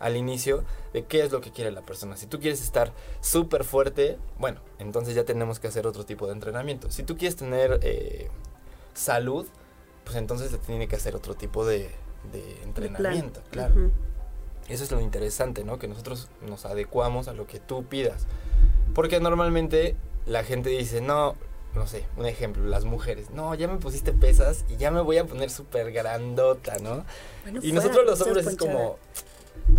al 0.01 0.17
inicio, 0.17 0.65
de 0.93 1.05
qué 1.05 1.23
es 1.23 1.31
lo 1.31 1.41
que 1.41 1.53
quiere 1.53 1.71
la 1.71 1.83
persona. 1.83 2.17
Si 2.17 2.27
tú 2.27 2.41
quieres 2.41 2.61
estar 2.63 2.93
súper 3.21 3.63
fuerte, 3.63 4.19
bueno, 4.41 4.61
entonces 4.81 5.15
ya 5.15 5.23
tenemos 5.23 5.61
que 5.61 5.69
hacer 5.69 5.87
otro 5.87 6.05
tipo 6.05 6.27
de 6.27 6.33
entrenamiento. 6.33 6.91
Si 6.91 7.05
tú 7.05 7.17
quieres 7.17 7.37
tener 7.37 7.79
eh, 7.85 8.29
salud, 8.95 9.47
pues 10.03 10.17
entonces 10.17 10.51
se 10.51 10.59
tiene 10.59 10.89
que 10.89 10.97
hacer 10.97 11.15
otro 11.15 11.35
tipo 11.35 11.65
de, 11.65 11.95
entrenamiento, 12.65 13.41
claro. 13.53 13.93
Eso 14.69 14.85
es 14.85 14.91
lo 14.91 15.01
interesante, 15.01 15.65
¿no? 15.65 15.79
Que 15.79 15.89
nosotros 15.89 16.29
nos 16.47 16.65
adecuamos 16.67 17.29
a 17.29 17.33
lo 17.33 17.47
que 17.47 17.59
tú 17.59 17.85
pidas. 17.85 18.27
Porque 18.95 19.21
normalmente 19.21 19.97
la 20.27 20.45
gente 20.45 20.71
dice, 20.71 21.01
no, 21.01 21.37
no 21.75 21.87
sé, 21.87 22.05
un 22.17 22.27
ejemplo, 22.27 22.65
las 22.65 22.85
mujeres, 22.85 23.31
no, 23.31 23.55
ya 23.55 23.69
me 23.69 23.79
pusiste 23.79 24.13
pesas 24.13 24.65
y 24.69 24.77
ya 24.77 24.91
me 24.91 25.01
voy 25.01 25.19
a 25.19 25.25
poner 25.25 25.51
súper 25.51 25.93
grandota, 25.93 26.79
¿no? 26.79 27.05
Bueno, 27.43 27.61
Y 27.63 27.71
fuera, 27.71 27.75
nosotros 27.75 28.07
los 28.07 28.21
hombres 28.21 28.47
es 28.47 28.57
como, 28.57 28.99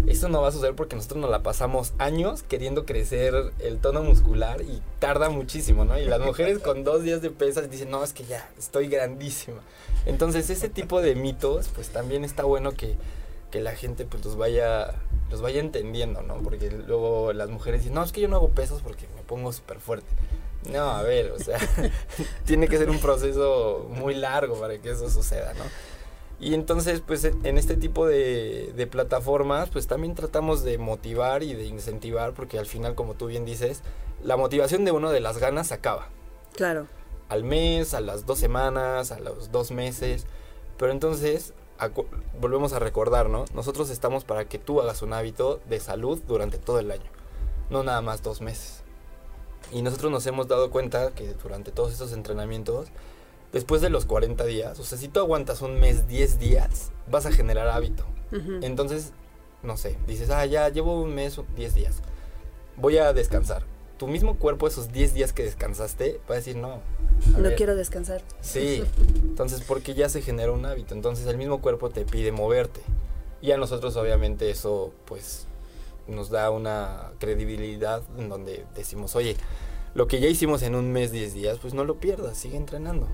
eso 0.07 0.29
no 0.29 0.41
va 0.41 0.49
a 0.49 0.51
suceder 0.51 0.75
porque 0.75 0.95
nosotros 0.95 1.19
nos 1.19 1.29
la 1.29 1.43
pasamos 1.43 1.93
años 1.97 2.43
queriendo 2.43 2.85
crecer 2.85 3.33
el 3.59 3.79
tono 3.79 4.03
muscular 4.03 4.61
y 4.61 4.81
tarda 4.99 5.29
muchísimo, 5.29 5.85
¿no? 5.85 5.99
Y 5.99 6.05
las 6.05 6.21
mujeres 6.21 6.59
con 6.63 6.83
dos 6.83 7.03
días 7.03 7.21
de 7.21 7.31
pesas 7.31 7.69
dicen, 7.69 7.89
no, 7.91 8.03
es 8.03 8.13
que 8.13 8.23
ya, 8.23 8.49
estoy 8.57 8.87
grandísima. 8.87 9.61
Entonces 10.05 10.49
ese 10.49 10.69
tipo 10.69 11.01
de 11.01 11.15
mitos, 11.15 11.69
pues 11.69 11.89
también 11.89 12.23
está 12.23 12.43
bueno 12.43 12.71
que, 12.71 12.95
que 13.51 13.61
la 13.61 13.75
gente 13.75 14.05
pues 14.05 14.23
los 14.23 14.35
vaya, 14.35 14.93
los 15.29 15.41
vaya 15.41 15.59
entendiendo, 15.59 16.21
¿no? 16.21 16.37
Porque 16.37 16.69
luego 16.69 17.33
las 17.33 17.49
mujeres 17.49 17.81
dicen, 17.81 17.95
no, 17.95 18.03
es 18.03 18.11
que 18.11 18.21
yo 18.21 18.27
no 18.27 18.37
hago 18.37 18.49
pesas 18.49 18.81
porque 18.81 19.07
me 19.15 19.21
pongo 19.23 19.51
súper 19.51 19.79
fuerte. 19.79 20.07
No, 20.71 20.89
a 20.91 21.01
ver, 21.03 21.31
o 21.31 21.39
sea, 21.39 21.57
tiene 22.45 22.67
que 22.67 22.77
ser 22.77 22.89
un 22.89 22.99
proceso 22.99 23.87
muy 23.89 24.13
largo 24.13 24.59
para 24.59 24.77
que 24.77 24.91
eso 24.91 25.09
suceda, 25.09 25.53
¿no? 25.53 25.63
Y 26.41 26.53
entonces, 26.53 27.01
pues 27.05 27.25
en 27.25 27.57
este 27.57 27.75
tipo 27.75 28.07
de, 28.07 28.71
de 28.75 28.87
plataformas, 28.87 29.69
pues 29.69 29.87
también 29.87 30.15
tratamos 30.15 30.63
de 30.63 30.77
motivar 30.77 31.43
y 31.43 31.53
de 31.53 31.65
incentivar, 31.65 32.33
porque 32.33 32.57
al 32.57 32.65
final, 32.65 32.95
como 32.95 33.15
tú 33.15 33.27
bien 33.27 33.45
dices, 33.45 33.81
la 34.23 34.37
motivación 34.37 34.85
de 34.85 34.91
uno 34.91 35.11
de 35.11 35.19
las 35.19 35.37
ganas 35.37 35.67
se 35.67 35.73
acaba. 35.73 36.07
Claro. 36.55 36.87
Al 37.27 37.43
mes, 37.43 37.93
a 37.93 37.99
las 37.99 38.25
dos 38.25 38.39
semanas, 38.39 39.11
a 39.11 39.19
los 39.19 39.51
dos 39.51 39.71
meses. 39.71 40.25
Pero 40.77 40.93
entonces, 40.93 41.53
volvemos 42.39 42.73
a 42.73 42.79
recordar, 42.79 43.29
¿no? 43.29 43.45
Nosotros 43.53 43.89
estamos 43.89 44.23
para 44.23 44.45
que 44.45 44.59
tú 44.59 44.81
hagas 44.81 45.01
un 45.01 45.13
hábito 45.13 45.61
de 45.69 45.79
salud 45.79 46.19
durante 46.27 46.57
todo 46.57 46.79
el 46.79 46.91
año, 46.91 47.09
no 47.69 47.83
nada 47.83 48.01
más 48.01 48.21
dos 48.21 48.41
meses. 48.41 48.83
Y 49.71 49.81
nosotros 49.81 50.11
nos 50.11 50.25
hemos 50.25 50.47
dado 50.47 50.71
cuenta 50.71 51.11
que 51.11 51.33
durante 51.33 51.71
todos 51.71 51.91
estos 51.91 52.13
entrenamientos, 52.13 52.89
después 53.53 53.81
de 53.81 53.89
los 53.89 54.05
40 54.05 54.45
días, 54.45 54.79
o 54.79 54.83
sea, 54.83 54.97
si 54.97 55.07
tú 55.07 55.19
aguantas 55.19 55.61
un 55.61 55.79
mes, 55.79 56.07
10 56.07 56.39
días, 56.39 56.91
vas 57.09 57.25
a 57.25 57.31
generar 57.31 57.67
hábito. 57.67 58.05
Ujú. 58.31 58.59
Entonces, 58.61 59.13
no 59.63 59.77
sé, 59.77 59.97
dices, 60.07 60.29
ah, 60.29 60.45
ya 60.45 60.69
llevo 60.69 61.01
un 61.01 61.13
mes, 61.13 61.39
10 61.55 61.75
días, 61.75 62.01
voy 62.77 62.97
a 62.97 63.13
descansar. 63.13 63.63
Tu 63.99 64.07
mismo 64.07 64.37
cuerpo, 64.37 64.65
esos 64.65 64.91
10 64.91 65.13
días 65.13 65.33
que 65.33 65.43
descansaste, 65.43 66.19
va 66.27 66.35
a 66.35 66.37
decir, 66.37 66.55
no. 66.55 66.79
a 67.35 67.37
No 67.37 67.43
ver, 67.43 67.55
quiero 67.55 67.75
descansar. 67.75 68.21
Sí, 68.41 68.81
entonces 69.23 69.61
porque 69.61 69.93
ya 69.93 70.09
se 70.09 70.21
genera 70.21 70.51
un 70.51 70.65
hábito, 70.65 70.95
entonces 70.95 71.27
el 71.27 71.37
mismo 71.37 71.61
cuerpo 71.61 71.89
te 71.91 72.05
pide 72.05 72.31
moverte. 72.31 72.79
Y 73.41 73.51
a 73.51 73.57
nosotros 73.57 73.95
obviamente 73.97 74.49
eso 74.49 74.91
pues 75.05 75.45
nos 76.07 76.29
da 76.29 76.49
una 76.49 77.11
credibilidad 77.19 78.01
en 78.17 78.29
donde 78.29 78.65
decimos, 78.75 79.15
oye, 79.15 79.35
lo 79.93 80.07
que 80.07 80.19
ya 80.19 80.27
hicimos 80.27 80.61
en 80.63 80.75
un 80.75 80.91
mes, 80.91 81.11
10 81.11 81.33
días, 81.33 81.59
pues 81.59 81.73
no 81.73 81.83
lo 81.83 81.99
pierdas, 81.99 82.37
sigue 82.37 82.57
entrenando. 82.57 83.07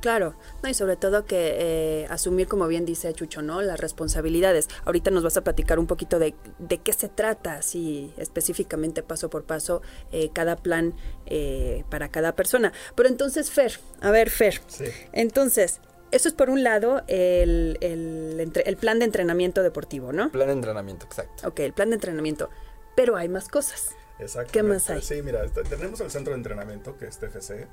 Claro, 0.00 0.34
no, 0.62 0.68
y 0.68 0.74
sobre 0.74 0.96
todo 0.96 1.24
que 1.24 1.56
eh, 1.58 2.06
asumir, 2.10 2.48
como 2.48 2.66
bien 2.68 2.84
dice 2.84 3.12
Chucho, 3.12 3.42
¿no? 3.42 3.62
Las 3.62 3.80
responsabilidades. 3.80 4.68
Ahorita 4.84 5.10
nos 5.10 5.24
vas 5.24 5.36
a 5.36 5.42
platicar 5.42 5.78
un 5.78 5.86
poquito 5.86 6.18
de, 6.18 6.34
de 6.58 6.78
qué 6.78 6.92
se 6.92 7.08
trata, 7.08 7.54
así 7.54 8.12
específicamente 8.16 9.02
paso 9.02 9.30
por 9.30 9.44
paso, 9.44 9.82
eh, 10.12 10.30
cada 10.32 10.56
plan 10.56 10.94
eh, 11.26 11.84
para 11.90 12.08
cada 12.08 12.32
persona. 12.34 12.72
Pero 12.94 13.08
entonces, 13.08 13.50
Fer, 13.50 13.78
a 14.00 14.10
ver, 14.10 14.30
Fer, 14.30 14.60
Sí. 14.66 14.84
entonces, 15.12 15.80
eso 16.10 16.28
es 16.28 16.34
por 16.34 16.48
un 16.48 16.62
lado 16.64 17.02
el, 17.06 17.76
el, 17.80 18.40
entre- 18.40 18.62
el 18.68 18.76
plan 18.76 18.98
de 18.98 19.04
entrenamiento 19.04 19.62
deportivo, 19.62 20.12
¿no? 20.12 20.30
Plan 20.30 20.46
de 20.46 20.52
entrenamiento, 20.54 21.04
exacto. 21.06 21.46
Ok, 21.48 21.60
el 21.60 21.72
plan 21.74 21.90
de 21.90 21.96
entrenamiento. 21.96 22.48
Pero 22.94 23.16
hay 23.16 23.28
más 23.28 23.48
cosas. 23.48 23.90
Exactamente. 24.18 24.52
¿Qué 24.52 24.62
más 24.62 24.90
hay? 24.90 25.02
Sí, 25.02 25.22
mira, 25.22 25.44
este- 25.44 25.62
tenemos 25.64 26.00
el 26.00 26.10
centro 26.10 26.32
de 26.32 26.38
entrenamiento, 26.38 26.96
que 26.96 27.06
es 27.06 27.18
TFC, 27.18 27.66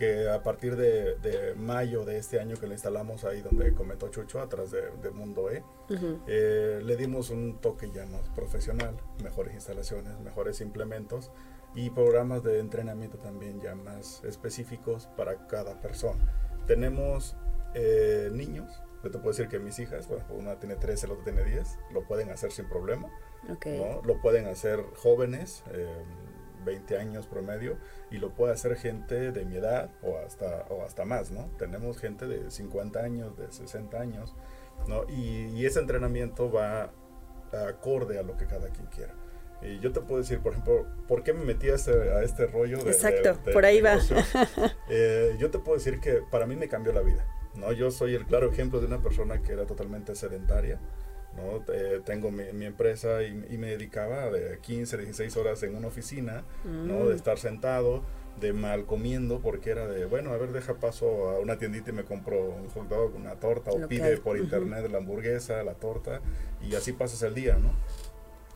que 0.00 0.30
a 0.30 0.42
partir 0.42 0.76
de, 0.76 1.16
de 1.16 1.54
mayo 1.56 2.06
de 2.06 2.16
este 2.16 2.40
año 2.40 2.56
que 2.56 2.66
lo 2.66 2.72
instalamos 2.72 3.24
ahí 3.24 3.42
donde 3.42 3.74
comentó 3.74 4.08
Chucho, 4.08 4.40
atrás 4.40 4.70
de, 4.70 4.90
de 5.02 5.10
Mundo 5.10 5.50
E, 5.50 5.62
Ujú. 5.90 6.20
eh, 6.26 6.80
le 6.82 6.96
dimos 6.96 7.28
un 7.28 7.60
toque 7.60 7.90
ya 7.90 8.06
más 8.06 8.26
profesional, 8.30 8.96
mejores 9.22 9.52
instalaciones, 9.52 10.18
mejores 10.20 10.62
implementos 10.62 11.30
y 11.74 11.90
programas 11.90 12.42
de 12.42 12.60
entrenamiento 12.60 13.18
también 13.18 13.60
ya 13.60 13.74
más 13.74 14.24
específicos 14.24 15.06
para 15.18 15.46
cada 15.48 15.78
persona. 15.82 16.32
Tenemos 16.66 17.36
eh, 17.74 18.30
niños, 18.32 18.82
yo 19.04 19.10
te 19.10 19.18
puedo 19.18 19.30
decir 19.32 19.48
que 19.48 19.58
mis 19.58 19.78
hijas, 19.80 20.08
bueno, 20.08 20.24
una 20.30 20.58
tiene 20.58 20.76
13, 20.76 21.08
la 21.08 21.12
otra 21.12 21.24
tiene 21.26 21.44
10, 21.44 21.78
lo 21.92 22.06
pueden 22.08 22.30
hacer 22.30 22.52
sin 22.52 22.68
problema. 22.70 23.08
Ok. 23.50 23.66
¿no? 23.66 24.02
Lo 24.02 24.20
pueden 24.22 24.46
hacer 24.46 24.82
jóvenes, 24.96 25.62
eh, 25.72 26.04
20 26.64 26.98
años 26.98 27.26
promedio, 27.26 27.76
y 28.10 28.18
lo 28.18 28.30
puede 28.34 28.52
hacer 28.52 28.76
gente 28.76 29.32
de 29.32 29.44
mi 29.44 29.56
edad 29.56 29.90
o 30.02 30.18
hasta, 30.18 30.64
o 30.70 30.82
hasta 30.84 31.04
más, 31.04 31.30
¿no? 31.30 31.50
Tenemos 31.58 31.98
gente 31.98 32.26
de 32.26 32.50
50 32.50 33.00
años, 33.00 33.36
de 33.36 33.50
60 33.50 34.00
años, 34.00 34.34
¿no? 34.86 35.04
Y, 35.08 35.46
y 35.54 35.66
ese 35.66 35.80
entrenamiento 35.80 36.50
va 36.50 36.92
acorde 37.52 38.18
a 38.18 38.22
lo 38.22 38.36
que 38.36 38.46
cada 38.46 38.68
quien 38.68 38.86
quiera. 38.86 39.14
Y 39.62 39.78
yo 39.80 39.92
te 39.92 40.00
puedo 40.00 40.20
decir, 40.22 40.40
por 40.40 40.52
ejemplo, 40.52 40.86
¿por 41.06 41.22
qué 41.22 41.32
me 41.34 41.44
metí 41.44 41.68
a 41.68 41.74
este, 41.74 41.92
a 42.12 42.22
este 42.22 42.46
rollo 42.46 42.82
de... 42.82 42.90
Exacto, 42.92 43.34
de- 43.34 43.44
de 43.44 43.52
por 43.52 43.64
ahí 43.64 43.80
va. 43.80 43.98
Eh, 44.88 45.36
yo 45.38 45.50
te 45.50 45.58
puedo 45.58 45.76
decir 45.76 46.00
que 46.00 46.22
para 46.30 46.46
mí 46.46 46.56
me 46.56 46.68
cambió 46.68 46.92
la 46.92 47.02
vida. 47.02 47.26
¿no? 47.54 47.72
Yo 47.72 47.90
soy 47.90 48.14
el 48.14 48.24
claro 48.26 48.50
ejemplo 48.50 48.80
de 48.80 48.86
una 48.86 49.02
persona 49.02 49.42
que 49.42 49.52
era 49.52 49.66
totalmente 49.66 50.14
sedentaria. 50.14 50.80
¿No? 51.40 51.64
Eh, 51.72 52.00
tengo 52.04 52.30
mi, 52.30 52.44
mi 52.52 52.66
empresa 52.66 53.22
y, 53.22 53.46
y 53.50 53.58
me 53.58 53.68
dedicaba 53.68 54.30
de 54.30 54.58
15, 54.58 54.98
16 54.98 55.36
horas 55.36 55.62
en 55.62 55.74
una 55.74 55.88
oficina, 55.88 56.44
¿no? 56.64 57.00
Mm. 57.00 57.08
de 57.08 57.14
estar 57.16 57.38
sentado, 57.38 58.02
de 58.40 58.52
mal 58.52 58.86
comiendo, 58.86 59.40
porque 59.40 59.70
era 59.70 59.86
de, 59.86 60.06
bueno, 60.06 60.30
a 60.32 60.36
ver, 60.36 60.52
deja 60.52 60.74
paso 60.74 61.30
a 61.30 61.38
una 61.38 61.58
tiendita 61.58 61.90
y 61.90 61.92
me 61.92 62.04
compro 62.04 62.40
un 62.42 62.68
hot 62.68 62.88
dog, 62.88 63.14
una 63.14 63.34
torta, 63.34 63.70
o 63.70 63.86
pide 63.86 64.16
por 64.18 64.38
internet 64.38 64.90
la 64.90 64.98
hamburguesa, 64.98 65.62
la 65.62 65.74
torta, 65.74 66.20
y 66.62 66.74
así 66.74 66.92
pasas 66.92 67.22
el 67.22 67.34
día, 67.34 67.56
¿no? 67.56 67.72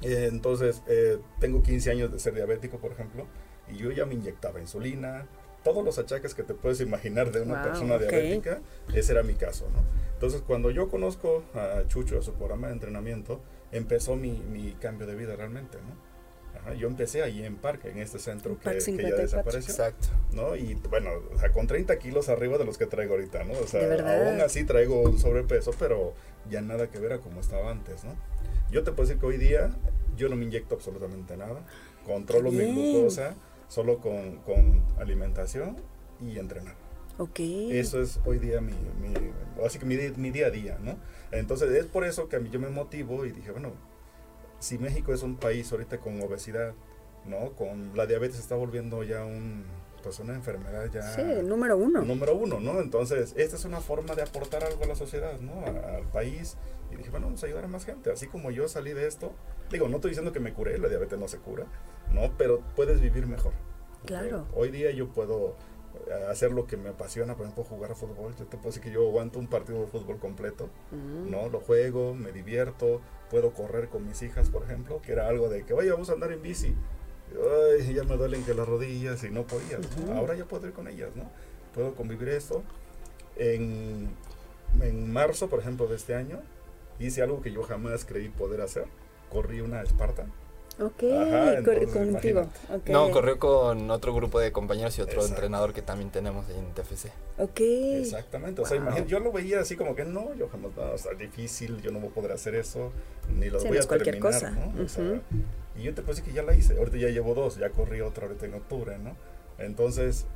Eh, 0.03 0.29
entonces, 0.31 0.83
eh, 0.89 1.19
tengo 1.41 1.63
15 1.63 1.91
años 1.91 2.13
de 2.13 2.19
ser 2.19 2.35
diabético, 2.35 2.79
por 2.79 2.93
ejemplo, 2.93 3.27
y 3.73 3.77
yo 3.77 3.91
ya 3.91 4.07
me 4.07 4.15
inyectaba 4.15 4.61
insulina, 4.61 5.27
todos 5.65 5.85
los 5.85 5.99
achaques 5.99 6.35
que 6.35 6.43
te 6.43 6.55
puedes 6.55 6.81
imaginar 6.81 7.33
de 7.33 7.41
una 7.41 7.55
Wow, 7.55 7.65
persona 7.65 7.95
ok. 7.97 8.01
diabética, 8.03 8.61
ese 8.95 9.13
era 9.13 9.23
mi 9.23 9.35
caso, 9.35 9.69
¿no? 9.75 9.83
Entonces, 10.13 10.43
cuando 10.47 10.71
yo 10.71 10.89
conozco 10.89 11.43
a 11.55 11.87
Chucho, 11.89 12.19
a 12.19 12.23
su 12.23 12.35
programa 12.35 12.69
de 12.69 12.75
entrenamiento, 12.75 13.41
empezó 13.73 14.15
mi, 14.17 14.33
mi 14.33 14.73
cambio 14.75 15.07
de 15.07 15.15
vida 15.17 15.35
realmente, 15.37 15.79
¿no? 15.79 16.15
Ajá, 16.61 16.75
yo 16.75 16.87
empecé 16.87 17.23
ahí 17.23 17.43
en 17.45 17.57
Parque, 17.57 17.91
en 17.91 17.99
este 17.99 18.21
centro 18.21 18.53
En 18.53 18.59
que, 18.59 18.71
que 18.71 18.75
ya 18.77 18.81
54. 18.81 19.23
desapareció. 19.23 19.71
Exacto. 19.73 20.09
¿no? 20.33 20.55
Y 20.55 20.75
bueno, 20.89 21.11
o 21.35 21.39
sea, 21.39 21.51
con 21.51 21.67
30 21.67 21.99
kilos 21.99 22.29
arriba 22.29 22.59
de 22.59 22.65
los 22.65 22.79
que 22.79 22.87
traigo 22.87 23.15
ahorita, 23.15 23.43
¿no? 23.45 23.55
O 23.59 23.67
sea, 23.67 23.83
aún 23.83 24.41
así 24.41 24.63
traigo 24.65 25.03
un 25.03 25.19
sobrepeso, 25.19 25.73
pero 25.79 26.15
ya 26.49 26.61
nada 26.61 26.89
que 26.89 27.01
ver 27.01 27.15
a 27.15 27.19
como 27.19 27.41
estaba 27.41 27.71
antes, 27.73 28.05
¿no? 28.05 28.15
Yo 28.71 28.85
te 28.85 28.93
puedo 28.93 29.09
decir 29.09 29.21
que 29.21 29.27
hoy 29.27 29.37
día 29.37 29.71
yo 30.17 30.29
no 30.29 30.37
me 30.37 30.45
inyecto 30.45 30.77
absolutamente 30.77 31.37
nada, 31.37 31.61
controlo 32.07 32.51
Qué 32.51 32.57
mi 32.59 32.93
glucosa 32.93 33.35
solo 33.69 33.99
con, 34.01 34.39
con 34.39 34.83
alimentación 34.99 35.77
y 36.21 36.39
entrenar. 36.39 36.75
Ok. 37.19 37.41
Eso 37.41 38.01
es 38.01 38.21
hoy 38.25 38.39
día 38.39 38.61
mi, 38.61 38.73
mi, 39.01 39.15
así 39.65 39.79
que 39.79 39.87
mi, 39.87 39.97
mi 40.17 40.31
día 40.31 40.49
a 40.49 40.51
día, 40.51 40.79
¿no? 40.81 40.97
Entonces 41.31 41.71
es 41.73 41.87
por 41.87 42.05
eso 42.05 42.29
que 42.29 42.37
a 42.37 42.41
mí 42.41 42.51
yo 42.51 42.59
me 42.59 42.69
motivo 42.69 43.25
y 43.25 43.33
dije, 43.33 43.53
bueno, 43.53 43.73
si 44.59 44.79
México 44.79 45.13
es 45.13 45.23
un 45.23 45.37
país 45.37 45.71
ahorita 45.71 45.99
con 45.99 46.21
obesidad, 46.23 46.75
¿no? 47.27 47.53
Con 47.53 47.97
la 47.97 48.07
diabetes 48.07 48.39
está 48.39 48.57
volviendo 48.57 49.03
ya 49.05 49.25
un, 49.25 49.65
pues 50.05 50.21
una 50.21 50.35
enfermedad 50.35 50.85
ya 50.93 51.03
Sí, 51.03 51.23
número 51.43 51.77
uno. 51.79 52.03
número 52.03 52.35
uno, 52.37 52.61
¿no? 52.61 52.81
Entonces, 52.81 53.33
esta 53.37 53.57
es 53.57 53.65
una 53.65 53.81
forma 53.81 54.15
de 54.15 54.23
aportar 54.23 54.63
algo 54.63 54.85
a 54.85 54.87
la 54.87 54.95
sociedad, 54.95 55.41
¿no? 55.41 55.61
A- 55.63 55.97
al 55.97 56.05
país. 56.09 56.57
Y 56.93 56.97
dije, 56.97 57.11
bueno, 57.11 57.27
vamos 57.27 57.43
a 57.43 57.47
ayudar 57.47 57.65
a 57.65 57.69
más 57.69 57.87
gente. 57.87 58.13
Así 58.13 58.27
como 58.29 58.51
yo 58.51 58.69
salí 58.69 58.93
de 58.93 59.07
esto, 59.09 59.33
digo, 59.71 59.89
no 59.89 59.97
estoy 59.97 60.11
diciendo 60.11 60.31
que 60.33 60.41
me 60.41 60.53
curé, 60.53 60.79
la 60.79 60.89
diabetes 60.89 61.19
no 61.19 61.27
se 61.27 61.39
cura, 61.39 61.65
¿no? 62.13 62.31
Pero 62.37 62.61
puedes 62.77 63.01
vivir 63.01 63.27
mejor. 63.27 63.53
Claro. 64.05 64.47
Hoy 64.55 64.71
día 64.71 64.91
yo 64.91 65.09
puedo 65.09 65.57
eh, 66.09 66.27
hacer 66.31 66.53
lo 66.53 66.67
que 66.67 66.77
me 66.77 66.91
apasiona, 66.91 67.35
por 67.35 67.47
ejemplo, 67.47 67.65
jugar 67.65 67.93
a 67.93 67.95
fútbol. 67.95 68.35
Yo 68.39 68.45
te 68.45 68.57
puedo 68.59 68.69
decir 68.69 68.83
que 68.83 68.91
yo 68.91 69.09
aguanto 69.09 69.39
un 69.39 69.47
partido 69.49 69.81
de 69.81 69.87
fútbol 69.87 70.19
completo, 70.19 70.69
Mm. 70.93 71.31
¿no? 71.31 71.49
Lo 71.49 71.61
juego, 71.61 72.15
me 72.15 72.31
divierto, 72.31 73.01
puedo 73.31 73.53
correr 73.55 73.89
con 73.89 74.07
mis 74.07 74.21
hijas, 74.23 74.51
por 74.51 74.65
ejemplo, 74.65 75.01
que 75.01 75.13
era 75.13 75.27
algo 75.29 75.49
de 75.49 75.65
que, 75.65 75.73
oye, 75.73 75.91
vamos 75.91 76.11
a 76.11 76.13
andar 76.13 76.31
en 76.33 76.43
bici. 76.43 76.75
Ay, 77.33 77.95
ya 77.95 78.05
me 78.05 78.17
duelen 78.17 78.45
que 78.45 78.55
las 78.55 78.67
rodillas 78.69 79.23
y 79.25 79.31
no 79.31 79.43
podía. 79.45 79.79
¿no? 79.79 80.03
Ujú. 80.05 80.13
Ahora 80.19 80.35
ya 80.35 80.45
puedo 80.45 80.67
ir 80.67 80.73
con 80.73 80.89
ellas, 80.89 81.11
¿no? 81.17 81.25
Puedo 81.75 81.95
convivir 81.95 82.29
esto. 82.29 82.63
En, 83.37 84.09
en 84.81 85.13
marzo, 85.13 85.49
por 85.49 85.59
ejemplo, 85.61 85.87
de 85.89 85.97
este 85.97 86.15
año, 86.15 86.41
hice 87.01 87.23
algo 87.23 87.41
que 87.43 87.51
yo 87.53 87.63
jamás 87.63 88.05
creí 88.05 88.29
poder 88.29 88.61
hacer. 88.61 88.85
Corrí 89.31 89.61
una 89.61 89.83
Esparta. 89.83 90.27
Ok, 90.81 91.05
Ajá, 91.05 91.55
entonces, 91.59 91.89
contigo. 91.89 92.49
Ok. 92.73 92.89
No, 92.89 93.09
corrió 93.13 93.39
con 93.39 93.91
otro 93.93 94.13
grupo 94.13 94.41
de 94.41 94.51
compañeros 94.51 94.99
y 94.99 95.03
otro 95.03 95.15
Exacto. 95.15 95.35
entrenador 95.35 95.73
que 95.73 95.83
también 95.83 96.11
tenemos 96.11 96.47
ahí 96.49 96.57
en 96.59 96.73
TFC. 96.75 97.11
Ok. 97.39 97.61
Exactamente. 97.61 98.61
O 98.61 98.67
sea, 98.67 98.77
Wow. 98.79 98.87
imagínate, 98.87 99.11
yo 99.11 99.21
lo 99.21 99.31
veía 99.31 99.61
así 99.61 99.77
como 99.77 99.95
que 99.95 100.05
no, 100.05 100.35
yo 100.35 100.49
jamás, 100.49 100.73
no, 100.77 100.83
o 100.93 100.99
sea, 100.99 101.13
difícil, 101.15 101.81
yo 101.81 101.93
no 101.93 102.01
voy 102.01 102.11
a 102.11 102.13
poder 102.15 102.33
hacer 102.33 102.57
eso, 102.57 102.91
ni 103.39 103.51
lo 103.51 103.61
Sí, 103.61 103.69
voy 103.69 103.75
no 103.75 103.79
a 103.79 103.81
es 103.83 103.87
cualquier 103.87 104.17
terminar, 104.21 104.41
cosa. 104.41 104.51
¿no? 104.51 104.85
O 104.85 104.89
sea. 104.89 105.21
Y 105.77 105.83
yo 105.83 105.95
te 105.95 106.03
puedo 106.03 106.15
decir 106.15 106.25
que 106.25 106.35
ya 106.35 106.43
la 106.43 106.55
hice. 106.55 106.77
Ahorita 106.77 106.97
ya 106.97 107.09
llevo 107.09 107.35
dos, 107.35 107.57
ya 107.57 107.71
corrí 107.71 108.01
otra 108.01 108.27
ahorita 108.27 108.47
en 108.47 108.55
octubre, 108.55 108.99
¿no? 108.99 109.17
Entonces, 109.59 110.27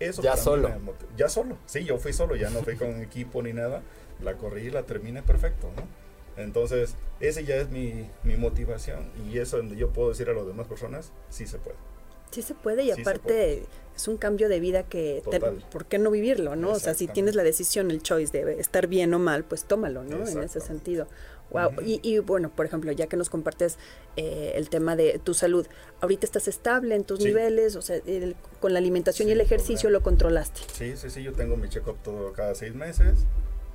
eso 0.00 0.22
Ya 0.22 0.30
para 0.30 0.40
mí 0.40 0.44
solo. 0.44 0.68
me 0.68 0.92
Ya 1.16 1.28
solo. 1.28 1.58
Sí, 1.66 1.84
yo 1.84 1.98
fui 1.98 2.12
solo, 2.12 2.36
ya 2.36 2.50
no 2.50 2.62
fui 2.62 2.76
con 2.76 3.00
equipo 3.02 3.42
ni 3.42 3.52
nada. 3.52 3.82
La 4.22 4.34
corrí 4.36 4.62
y 4.62 4.70
la 4.70 4.84
terminé 4.84 5.22
perfecto, 5.22 5.70
¿no? 5.76 5.82
Entonces, 6.42 6.94
ese 7.20 7.44
ya 7.44 7.56
es 7.56 7.70
mi, 7.70 8.08
mi 8.24 8.36
motivación 8.36 9.10
y 9.30 9.38
eso 9.38 9.56
donde 9.56 9.76
yo 9.76 9.90
puedo 9.90 10.08
decir 10.10 10.28
a 10.28 10.32
las 10.32 10.46
demás 10.46 10.66
personas, 10.66 11.12
sí 11.30 11.46
se 11.46 11.58
puede. 11.58 11.76
Sí 12.30 12.42
se 12.42 12.54
puede 12.54 12.82
y 12.82 12.92
Sí 12.92 13.00
aparte 13.00 13.62
es 13.94 14.08
un 14.08 14.16
cambio 14.16 14.48
de 14.48 14.58
vida 14.58 14.82
que, 14.82 15.22
te-. 15.30 15.38
¿por 15.40 15.84
qué 15.86 15.98
no 15.98 16.10
vivirlo, 16.10 16.56
no? 16.56 16.72
O 16.72 16.78
sea, 16.80 16.94
si 16.94 17.06
tienes 17.06 17.36
la 17.36 17.44
decisión, 17.44 17.92
el 17.92 18.02
choice 18.02 18.36
de 18.36 18.60
estar 18.60 18.88
bien 18.88 19.14
o 19.14 19.20
mal, 19.20 19.44
pues 19.44 19.64
tómalo, 19.64 20.02
¿no? 20.02 20.26
En 20.26 20.42
ese 20.42 20.60
sentido. 20.60 21.06
Wow. 21.54 21.70
Y, 21.86 22.00
y, 22.02 22.18
bueno, 22.18 22.50
por 22.50 22.66
ejemplo, 22.66 22.90
ya 22.92 23.06
que 23.06 23.16
nos 23.16 23.30
compartes 23.30 23.78
eh, 24.16 24.52
el 24.56 24.68
tema 24.68 24.96
de 24.96 25.18
tu 25.20 25.34
salud, 25.34 25.66
ahorita 26.00 26.26
estás 26.26 26.48
estable 26.48 26.94
en 26.96 27.04
tus 27.04 27.20
Sí. 27.20 27.26
niveles, 27.26 27.76
o 27.76 27.82
sea, 27.82 27.96
el- 28.06 28.34
con 28.60 28.72
la 28.72 28.80
alimentación 28.80 29.28
y 29.28 29.32
el 29.32 29.40
ejercicio 29.40 29.88
lo 29.90 30.02
controlaste. 30.02 30.60
Sí, 30.72 30.96
sí, 30.96 31.10
sí, 31.10 31.22
yo 31.22 31.32
tengo 31.32 31.56
mi 31.56 31.68
check-up 31.68 31.96
todo 32.02 32.32
cada 32.32 32.54
seis 32.54 32.74
meses 32.74 33.24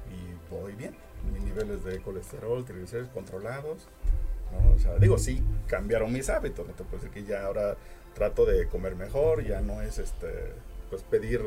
y 0.10 0.54
voy 0.54 0.74
bien. 0.74 0.94
Mis 1.34 1.42
niveles 1.44 1.84
de 1.84 2.00
colesterol, 2.02 2.64
triglicéridos 2.66 3.10
controlados. 3.12 3.88
¿no? 4.52 4.74
O 4.76 4.80
sea, 4.80 4.98
digo, 4.98 5.18
sí, 5.18 5.44
cambiaron 5.68 6.12
mis 6.12 6.30
hábitos. 6.30 6.68
No 6.68 6.74
te 6.74 6.84
puedo 6.84 6.98
decir 7.04 7.12
que 7.12 7.24
ya 7.30 7.46
ahora 7.46 7.78
trato 8.16 8.46
de 8.46 8.68
comer 8.68 8.96
mejor, 8.96 9.46
ya 9.46 9.62
no 9.62 9.82
es 9.82 10.00
este, 10.00 10.28
pues 10.90 11.04
pedir 11.04 11.42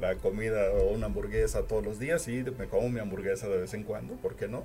la 0.00 0.16
comida 0.16 0.70
o 0.72 0.90
una 0.90 1.06
hamburguesa 1.06 1.62
todos 1.62 1.84
los 1.84 1.98
días. 1.98 2.22
Sí, 2.22 2.44
me 2.58 2.66
como 2.66 2.88
mi 2.88 2.98
hamburguesa 3.00 3.46
de 3.48 3.58
vez 3.58 3.74
en 3.74 3.84
cuando, 3.84 4.14
¿por 4.16 4.34
qué 4.36 4.48
no? 4.48 4.64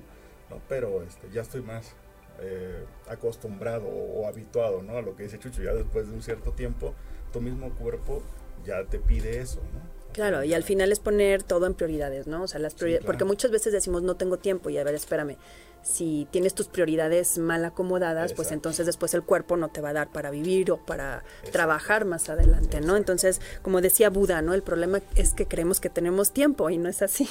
¿No? 0.50 0.60
Pero 0.68 1.02
este, 1.02 1.28
ya 1.30 1.42
estoy 1.42 1.62
más 1.62 1.94
eh, 2.40 2.84
acostumbrado 3.08 3.86
o, 3.86 4.20
o 4.22 4.26
habituado 4.26 4.82
¿no? 4.82 4.96
a 4.96 5.02
lo 5.02 5.14
que 5.16 5.24
dice 5.24 5.38
Chucho. 5.38 5.62
Ya 5.62 5.74
después 5.74 6.08
de 6.08 6.14
un 6.14 6.22
cierto 6.22 6.52
tiempo, 6.52 6.94
tu 7.32 7.40
mismo 7.40 7.70
cuerpo 7.74 8.22
ya 8.64 8.84
te 8.84 8.98
pide 8.98 9.40
eso, 9.40 9.60
¿no? 9.74 9.98
Claro, 10.12 10.42
y 10.42 10.54
al 10.54 10.64
final 10.64 10.90
es 10.90 11.00
poner 11.00 11.42
todo 11.42 11.66
en 11.66 11.74
prioridades, 11.74 12.26
¿no? 12.26 12.42
O 12.42 12.48
sea, 12.48 12.58
las 12.58 12.72
Sí, 12.72 12.78
prioridades, 12.78 13.06
porque 13.06 13.24
muchas 13.24 13.50
veces 13.50 13.72
decimos 13.72 14.02
no 14.02 14.16
tengo 14.16 14.38
tiempo 14.38 14.70
y 14.70 14.78
a 14.78 14.82
ver, 14.84 14.94
espérame, 14.94 15.36
si 15.88 16.28
tienes 16.30 16.54
tus 16.54 16.68
prioridades 16.68 17.38
mal 17.38 17.64
acomodadas, 17.64 18.34
pues 18.34 18.52
entonces 18.52 18.84
después 18.84 19.14
el 19.14 19.22
cuerpo 19.22 19.56
no 19.56 19.68
te 19.68 19.80
va 19.80 19.88
a 19.90 19.92
dar 19.94 20.08
para 20.12 20.30
vivir 20.30 20.70
o 20.70 20.76
para 20.76 21.22
Exacto. 21.24 21.50
trabajar 21.52 22.04
más 22.04 22.28
adelante, 22.28 22.80
¿no? 22.82 22.96
Entonces, 22.96 23.40
como 23.62 23.80
decía 23.80 24.10
Buda, 24.10 24.42
¿no? 24.42 24.52
El 24.52 24.62
problema 24.62 25.00
es 25.16 25.32
que 25.32 25.46
creemos 25.46 25.80
que 25.80 25.88
tenemos 25.88 26.32
tiempo 26.32 26.68
y 26.70 26.76
no 26.76 26.88
es 26.88 27.00
así. 27.02 27.26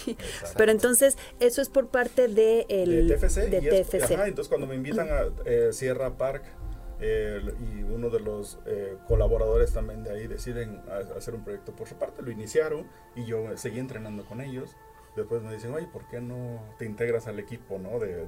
Pero 0.57 0.71
entonces, 0.71 1.17
eso 1.39 1.61
es 1.61 1.69
por 1.69 1.89
parte 1.89 2.27
de 2.27 2.65
el 2.69 3.07
de 3.07 3.15
TFC. 3.17 3.49
de 3.49 3.57
es- 3.79 3.87
TFC. 3.89 4.13
ajá, 4.15 4.27
entonces 4.27 4.49
cuando 4.49 4.65
me 4.65 4.75
invitan 4.75 5.07
a 5.09 5.25
eh, 5.45 5.69
Sierra 5.71 6.17
Park 6.17 6.43
eh, 6.99 7.39
y 7.59 7.83
uno 7.83 8.09
de 8.09 8.19
los 8.19 8.57
eh, 8.65 8.97
colaboradores 9.07 9.71
también 9.71 10.03
de 10.03 10.09
ahí 10.11 10.25
deciden 10.27 10.81
hacer 11.15 11.35
un 11.35 11.43
proyecto 11.43 11.73
por 11.75 11.87
su 11.87 11.95
parte, 11.95 12.23
lo 12.23 12.31
iniciaron 12.31 12.87
y 13.15 13.25
yo 13.25 13.55
seguí 13.55 13.77
entrenando 13.79 14.25
con 14.25 14.41
ellos. 14.41 14.75
Después 15.17 15.41
me 15.43 15.53
dicen, 15.53 15.73
oye, 15.73 15.87
¿por 15.87 16.07
qué 16.07 16.21
no 16.21 16.61
te 16.77 16.85
integras 16.85 17.27
al 17.27 17.39
equipo 17.39 17.77
¿no? 17.79 17.99
de, 17.99 18.25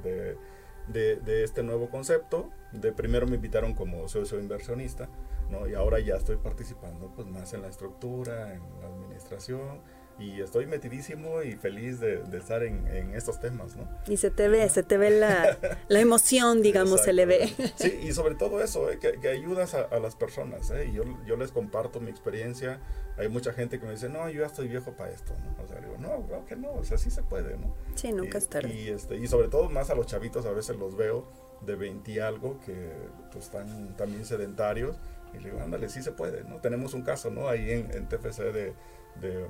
de, 0.88 1.15
de- 1.17 1.43
este 1.43 1.63
nuevo 1.63 1.89
concepto? 1.89 2.50
De 2.74 2.91
primero 2.91 3.27
me 3.27 3.36
invitaron 3.36 3.74
como 3.75 4.08
socio 4.10 4.39
inversionista, 4.39 5.08
¿no? 5.50 5.67
y 5.67 5.75
ahora 5.75 6.00
ya 6.00 6.15
estoy 6.15 6.38
participando 6.38 7.12
pues, 7.15 7.27
más 7.27 7.53
en 7.53 7.62
la 7.62 7.67
estructura, 7.69 8.53
en 8.53 8.62
la 8.81 8.88
administración, 8.88 9.81
y 10.19 10.41
estoy 10.41 10.65
metidísimo 10.65 11.41
y 11.41 11.53
feliz 11.53 11.99
de, 11.99 12.17
de 12.17 12.38
estar 12.38 12.61
en, 12.63 12.85
en 12.88 13.15
estos 13.15 13.39
temas, 13.39 13.75
¿no? 13.77 13.88
Y 14.07 14.17
se 14.17 14.29
te 14.29 14.47
ve, 14.49 14.67
se 14.69 14.83
te 14.83 14.97
ve 14.97 15.09
la, 15.11 15.57
la 15.88 15.99
emoción, 15.99 16.61
digamos, 16.61 17.01
se 17.01 17.13
le 17.13 17.25
ve. 17.25 17.49
Sí, 17.75 17.99
y 18.03 18.11
sobre 18.11 18.35
todo 18.35 18.61
eso, 18.61 18.89
eh, 18.91 18.99
que, 18.99 19.13
que 19.19 19.29
ayudas 19.29 19.73
a, 19.73 19.81
a 19.83 19.99
las 19.99 20.15
personas. 20.15 20.69
eh, 20.71 20.89
y 20.91 20.93
yo, 20.93 21.03
yo 21.25 21.38
les 21.38 21.51
comparto 21.51 21.99
mi 22.01 22.09
experiencia. 22.11 22.79
Hay 23.17 23.29
mucha 23.29 23.53
gente 23.53 23.79
que 23.79 23.85
me 23.85 23.93
dice, 23.93 24.09
no, 24.09 24.29
yo 24.29 24.41
ya 24.41 24.47
estoy 24.47 24.67
viejo 24.67 24.91
para 24.93 25.11
esto. 25.11 25.33
¿no? 25.33 25.63
O 25.63 25.67
sea, 25.67 25.79
digo, 25.79 25.95
no, 25.99 26.25
claro 26.27 26.45
que 26.45 26.55
no, 26.55 26.71
o 26.73 26.83
sea, 26.83 26.97
sí 26.97 27.09
se 27.09 27.23
puede, 27.23 27.57
¿no? 27.57 27.73
Sí, 27.95 28.11
nunca 28.11 28.38
y, 28.38 28.41
es 28.41 28.47
tarde. 28.47 28.73
Y, 28.73 28.89
este, 28.89 29.15
y 29.17 29.27
sobre 29.27 29.47
todo 29.47 29.69
más 29.69 29.89
a 29.89 29.95
los 29.95 30.07
chavitos, 30.07 30.45
a 30.45 30.51
veces 30.51 30.77
los 30.77 30.95
veo 30.95 31.27
de 31.61 31.75
20 31.75 32.11
y 32.11 32.19
algo 32.19 32.59
que 32.65 32.91
pues, 33.31 33.45
están 33.45 33.95
también 33.97 34.25
sedentarios. 34.25 34.97
Y 35.33 35.39
le 35.39 35.51
digo, 35.51 35.61
ándale, 35.61 35.89
sí 35.89 36.01
se 36.01 36.11
puede, 36.11 36.43
¿no? 36.43 36.59
Tenemos 36.59 36.93
un 36.93 37.03
caso, 37.03 37.29
¿no? 37.29 37.49
Ahí 37.49 37.71
en, 37.71 37.91
en 37.91 38.07
TFC 38.07 38.39
de, 38.51 38.73
de 39.21 39.45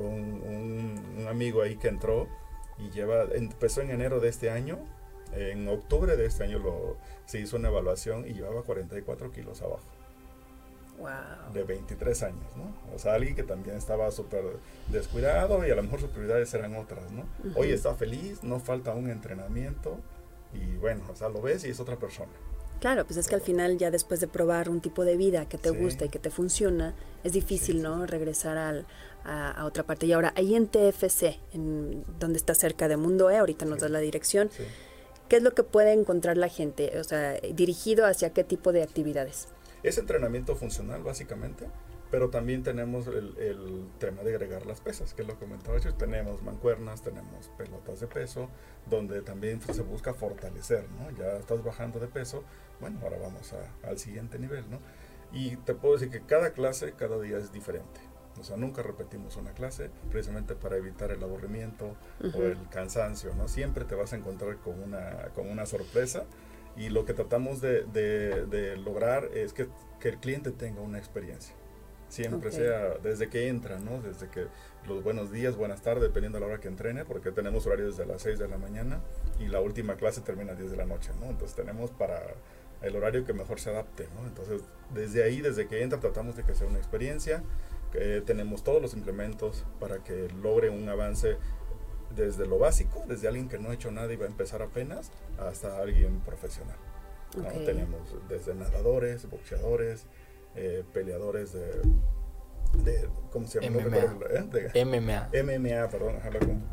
un, 0.00 0.42
un- 0.42 1.16
un 1.20 1.28
amigo 1.28 1.62
ahí 1.62 1.76
que 1.76 1.88
entró 1.88 2.26
y 2.78 2.90
lleva, 2.90 3.24
empezó 3.34 3.80
en 3.82 3.90
enero 3.90 4.20
de 4.20 4.28
este 4.28 4.50
año. 4.50 4.78
En 5.32 5.68
octubre 5.68 6.16
de 6.16 6.26
este 6.26 6.42
año 6.44 6.58
lo, 6.58 6.96
se 7.26 7.38
hizo 7.40 7.56
una 7.56 7.68
evaluación 7.68 8.26
y 8.26 8.32
llevaba 8.32 8.62
44 8.62 9.30
kilos 9.30 9.62
abajo 9.62 9.84
Wow. 10.98 11.54
de 11.54 11.62
23 11.64 12.22
años, 12.24 12.44
¿no? 12.56 12.74
O 12.94 12.98
sea, 12.98 13.14
alguien 13.14 13.34
que 13.34 13.42
también 13.42 13.76
estaba 13.76 14.10
súper 14.10 14.42
descuidado 14.88 15.66
y 15.66 15.70
a 15.70 15.74
lo 15.74 15.82
mejor 15.82 16.00
sus 16.00 16.10
prioridades 16.10 16.52
eran 16.52 16.74
otras, 16.76 17.10
¿no? 17.10 17.22
Ujú. 17.48 17.60
Hoy 17.60 17.70
está 17.70 17.94
feliz, 17.94 18.42
no 18.42 18.60
falta 18.60 18.92
un 18.94 19.08
entrenamiento 19.08 19.98
y 20.52 20.76
bueno, 20.76 21.04
o 21.10 21.16
sea, 21.16 21.30
lo 21.30 21.40
ves 21.40 21.64
y 21.64 21.70
es 21.70 21.80
otra 21.80 21.96
persona. 21.96 22.32
Claro, 22.80 23.06
pues 23.06 23.16
es 23.18 23.28
que 23.28 23.34
al 23.34 23.40
final 23.40 23.78
ya 23.78 23.90
después 23.90 24.20
de 24.20 24.26
probar 24.28 24.68
un 24.68 24.80
tipo 24.82 25.04
de 25.06 25.16
vida 25.16 25.46
que 25.48 25.56
te 25.58 25.70
Sí. 25.70 25.76
gusta 25.76 26.04
y 26.04 26.08
que 26.10 26.18
te 26.18 26.30
funciona, 26.30 26.94
es 27.24 27.32
difícil, 27.32 27.76
Sí, 27.76 27.80
sí, 27.80 27.82
¿no? 27.82 28.04
Regresar 28.06 28.58
al, 28.58 28.86
a, 29.24 29.50
a 29.50 29.64
otra 29.64 29.84
parte. 29.84 30.06
Y 30.06 30.12
ahora, 30.12 30.32
ahí 30.36 30.54
en 30.54 30.66
TFC, 30.68 31.38
en, 31.52 32.04
donde 32.18 32.38
está 32.38 32.54
cerca 32.54 32.88
de 32.88 32.96
Mundo 32.96 33.30
E, 33.30 33.36
ahorita 33.38 33.64
nos 33.64 33.76
Sí. 33.76 33.82
das 33.82 33.90
la 33.90 33.98
dirección, 34.00 34.50
Sí. 34.50 34.64
¿qué 35.28 35.36
es 35.36 35.42
lo 35.42 35.52
que 35.54 35.62
puede 35.62 35.92
encontrar 35.92 36.36
la 36.36 36.48
gente? 36.48 36.98
O 36.98 37.04
sea, 37.04 37.32
dirigido 37.54 38.06
hacia 38.06 38.30
qué 38.32 38.44
tipo 38.44 38.72
de 38.72 38.82
actividades. 38.82 39.48
Es 39.82 39.96
entrenamiento 39.98 40.56
funcional 40.56 41.02
básicamente, 41.02 41.66
pero 42.10 42.28
también 42.28 42.62
tenemos 42.62 43.06
el, 43.06 43.36
el 43.38 43.86
tema 43.98 44.22
de 44.22 44.30
agregar 44.34 44.66
las 44.66 44.80
pesas, 44.80 45.14
que 45.14 45.22
es 45.22 45.28
lo 45.28 45.34
que 45.38 45.46
comentaba 45.46 45.78
yo. 45.78 45.94
Tenemos 45.94 46.42
mancuernas, 46.42 47.02
tenemos 47.02 47.48
pelotas 47.56 48.00
de 48.00 48.06
peso, 48.08 48.48
donde 48.90 49.22
también 49.22 49.60
se 49.62 49.80
busca 49.82 50.12
fortalecer, 50.12 50.86
¿no? 50.90 51.10
Ya 51.16 51.36
estás 51.38 51.62
bajando 51.62 51.98
de 52.00 52.08
peso, 52.08 52.42
bueno, 52.80 52.98
ahora 53.02 53.16
vamos 53.18 53.52
a- 53.52 53.88
al 53.88 53.98
siguiente 53.98 54.38
nivel, 54.38 54.68
¿no? 54.68 54.80
Y 55.32 55.56
te 55.58 55.74
puedo 55.74 55.94
decir 55.94 56.10
que 56.10 56.20
cada 56.26 56.50
clase, 56.52 56.92
cada 56.94 57.20
día 57.20 57.38
es 57.38 57.52
diferente. 57.52 58.00
O 58.40 58.44
sea, 58.44 58.56
nunca 58.56 58.82
repetimos 58.82 59.36
una 59.36 59.52
clase, 59.52 59.90
precisamente 60.10 60.54
para 60.54 60.76
evitar 60.76 61.10
el 61.10 61.22
aburrimiento 61.22 61.94
Ujú. 62.24 62.38
o 62.38 62.42
el 62.42 62.56
cansancio, 62.70 63.34
¿no? 63.34 63.48
Siempre 63.48 63.84
te 63.84 63.94
vas 63.94 64.12
a 64.12 64.16
encontrar 64.16 64.56
con 64.56 64.82
una, 64.82 65.28
con 65.34 65.48
una 65.50 65.66
sorpresa 65.66 66.24
y 66.76 66.88
lo 66.88 67.04
que 67.04 67.12
tratamos 67.14 67.60
de, 67.60 67.84
de- 67.84 68.46
de 68.46 68.76
lograr 68.76 69.24
es 69.34 69.52
que, 69.52 69.68
que 70.00 70.08
el 70.08 70.18
cliente 70.18 70.50
tenga 70.52 70.80
una 70.80 70.98
experiencia. 70.98 71.54
Siempre 72.08 72.48
Ok. 72.48 72.54
sea 72.56 72.94
desde 73.02 73.28
que 73.28 73.46
entra, 73.48 73.78
¿no? 73.78 74.00
Desde 74.02 74.28
que 74.28 74.46
los 74.88 75.04
buenos 75.04 75.30
días, 75.30 75.54
buenas 75.56 75.82
tardes, 75.82 76.02
dependiendo 76.02 76.38
de 76.38 76.40
la 76.40 76.52
hora 76.52 76.60
que 76.60 76.66
entrene, 76.68 77.04
porque 77.04 77.30
tenemos 77.30 77.66
horarios 77.66 77.96
desde 77.96 78.10
las 78.10 78.22
6 78.22 78.38
de 78.38 78.48
la 78.48 78.56
mañana 78.58 79.00
y 79.38 79.46
la 79.46 79.60
última 79.60 79.94
clase 79.96 80.20
termina 80.22 80.52
a 80.52 80.54
10 80.56 80.70
de 80.72 80.76
la 80.76 80.86
noche, 80.86 81.10
¿no? 81.20 81.26
Entonces 81.30 81.54
tenemos 81.54 81.90
para 81.92 82.20
el 82.82 82.96
horario 82.96 83.24
que 83.24 83.32
mejor 83.34 83.60
se 83.60 83.70
adapte, 83.70 84.08
¿no? 84.14 84.26
Entonces 84.26 84.62
desde 84.92 85.22
ahí, 85.22 85.40
desde 85.40 85.68
que 85.68 85.82
entra, 85.82 86.00
tratamos 86.00 86.34
de 86.34 86.42
que 86.42 86.54
sea 86.54 86.66
una 86.66 86.78
experiencia, 86.78 87.42
que 87.92 88.20
tenemos 88.20 88.62
todos 88.62 88.80
los 88.80 88.94
implementos 88.94 89.64
para 89.78 89.98
que 90.04 90.28
logre 90.42 90.70
un 90.70 90.88
avance 90.88 91.36
desde 92.14 92.46
lo 92.46 92.58
básico, 92.58 93.04
desde 93.08 93.28
alguien 93.28 93.48
que 93.48 93.58
no 93.58 93.70
ha 93.70 93.74
hecho 93.74 93.90
nada 93.90 94.12
y 94.12 94.16
va 94.16 94.24
a 94.24 94.28
empezar 94.28 94.62
apenas, 94.62 95.10
hasta 95.38 95.78
alguien 95.78 96.20
profesional. 96.20 96.76
¿no? 97.36 97.44
Tenemos 97.64 98.00
desde 98.28 98.54
nadadores, 98.54 99.28
boxeadores, 99.30 100.06
eh, 100.56 100.82
peleadores 100.92 101.52
de, 101.52 101.82
de- 102.82 103.08
¿cómo 103.30 103.46
se 103.46 103.60
llama? 103.60 103.80
No 103.80 103.88
MMA. 103.88 103.96
recuerdo, 104.00 104.36
¿eh? 104.36 104.70
De- 104.72 104.84
MMA. 104.84 105.28
MMA, 105.32 105.88
perdón, 105.88 106.16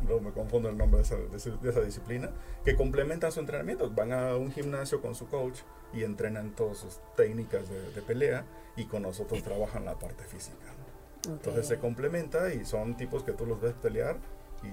luego 0.06 0.20
me 0.20 0.32
confundo 0.32 0.68
el 0.68 0.76
nombre 0.76 0.98
de 0.98 1.04
esa, 1.04 1.16
de 1.16 1.70
esa 1.70 1.80
disciplina, 1.82 2.30
que 2.64 2.74
complementan 2.74 3.30
su 3.30 3.38
entrenamiento. 3.40 3.88
Van 3.90 4.12
a 4.12 4.34
un 4.36 4.50
gimnasio 4.50 5.00
con 5.00 5.14
su 5.14 5.28
coach 5.28 5.60
y 5.92 6.02
entrenan 6.02 6.54
todas 6.56 6.78
sus 6.78 6.98
técnicas 7.16 7.68
de, 7.70 7.92
de 7.92 8.02
pelea 8.02 8.44
y 8.76 8.86
con 8.86 9.02
nosotros 9.02 9.42
trabajan 9.44 9.84
la 9.84 9.96
parte 9.96 10.24
física. 10.24 10.56
¿No? 11.26 11.34
Entonces 11.34 11.66
se 11.66 11.78
complementa 11.78 12.52
y 12.52 12.64
son 12.64 12.96
tipos 12.96 13.22
que 13.24 13.32
tú 13.32 13.46
los 13.46 13.60
ves 13.60 13.74
pelear 13.82 14.16
y 14.62 14.68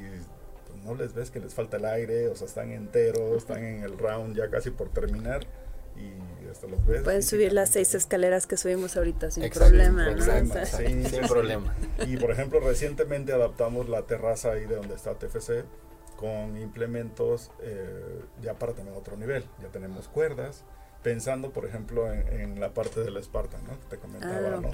pues, 0.67 0.83
no 0.83 0.95
les 0.95 1.13
ves 1.13 1.31
que 1.31 1.39
les 1.39 1.53
falta 1.53 1.77
el 1.77 1.85
aire, 1.85 2.27
o 2.27 2.35
sea, 2.35 2.47
están 2.47 2.71
enteros, 2.71 3.37
están 3.37 3.63
en 3.63 3.83
el 3.83 3.97
round 3.97 4.35
ya 4.35 4.49
casi 4.49 4.71
por 4.71 4.89
terminar 4.89 5.45
y 5.95 6.47
hasta 6.49 6.67
los 6.67 6.85
ves. 6.85 7.03
Pueden 7.03 7.23
subir 7.23 7.53
las 7.53 7.69
seis 7.69 7.95
escaleras 7.95 8.47
que 8.47 8.57
subimos 8.57 8.97
ahorita 8.97 9.31
sin 9.31 9.43
Exacto, 9.43 9.69
problema, 9.69 10.05
sin 10.05 10.17
¿no? 10.17 10.23
problema, 10.25 10.49
O 10.49 10.53
sea, 10.53 10.65
sí, 10.65 10.85
Sin 10.85 11.05
sí. 11.05 11.17
problema. 11.27 11.75
Y 12.05 12.17
por 12.17 12.31
ejemplo, 12.31 12.59
recientemente 12.59 13.31
adaptamos 13.33 13.87
la 13.89 14.01
terraza 14.03 14.51
ahí 14.51 14.65
de 14.65 14.75
donde 14.75 14.95
está 14.95 15.13
TFC 15.15 15.63
con 16.17 16.57
implementos 16.57 17.51
eh, 17.61 18.21
ya 18.41 18.53
para 18.55 18.73
tener 18.73 18.93
otro 18.93 19.15
nivel. 19.17 19.45
Ya 19.61 19.69
tenemos 19.69 20.07
cuerdas, 20.09 20.63
pensando 21.05 21.51
por 21.51 21.65
ejemplo 21.67 22.11
en, 22.11 22.27
en 22.29 22.59
la 22.59 22.73
parte 22.73 23.01
del 23.01 23.23
Spartan, 23.23 23.63
¿no? 23.67 23.77
Te 23.91 23.97
comentaba, 23.97 24.55
Ah, 24.55 24.59
¿no? 24.59 24.71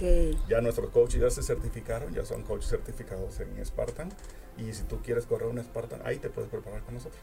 Ya 0.48 0.62
nuestros 0.62 0.90
coaches 0.90 1.20
ya 1.20 1.30
se 1.30 1.44
certificaron, 1.44 2.14
ya 2.14 2.24
son 2.24 2.44
coaches 2.44 2.70
certificados 2.70 3.42
en 3.42 3.64
Spartan. 3.66 4.14
Y 4.58 4.72
si 4.72 4.84
tú 4.84 5.02
quieres 5.04 5.26
correr 5.26 5.50
un 5.50 5.62
Spartan, 5.62 6.00
ahí 6.06 6.20
te 6.20 6.30
puedes 6.30 6.50
preparar 6.50 6.84
con 6.84 6.94
nosotros. 6.94 7.22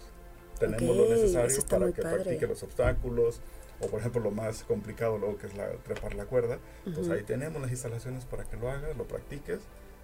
Tenemos 0.59 0.90
Ok, 0.90 0.97
lo 0.97 1.09
necesario 1.09 1.57
para 1.71 1.90
que 1.90 2.03
padre. 2.03 2.16
practique 2.16 2.47
los 2.47 2.62
obstáculos. 2.62 3.40
O 3.81 3.87
por 3.87 4.01
ejemplo 4.01 4.21
lo 4.21 4.31
más 4.31 4.62
complicado 4.64 5.16
luego 5.16 5.38
que 5.38 5.47
es 5.47 5.55
la 5.57 5.71
trepar 5.85 6.12
la 6.14 6.27
cuerda. 6.27 6.59
Entonces 6.85 7.07
Ujú. 7.07 7.14
ahí 7.14 7.23
tenemos 7.25 7.62
las 7.62 7.71
instalaciones 7.71 8.27
para 8.27 8.44
que 8.44 8.59
lo 8.59 8.71
hagas, 8.71 8.94
lo 8.94 9.05
practiques 9.05 9.61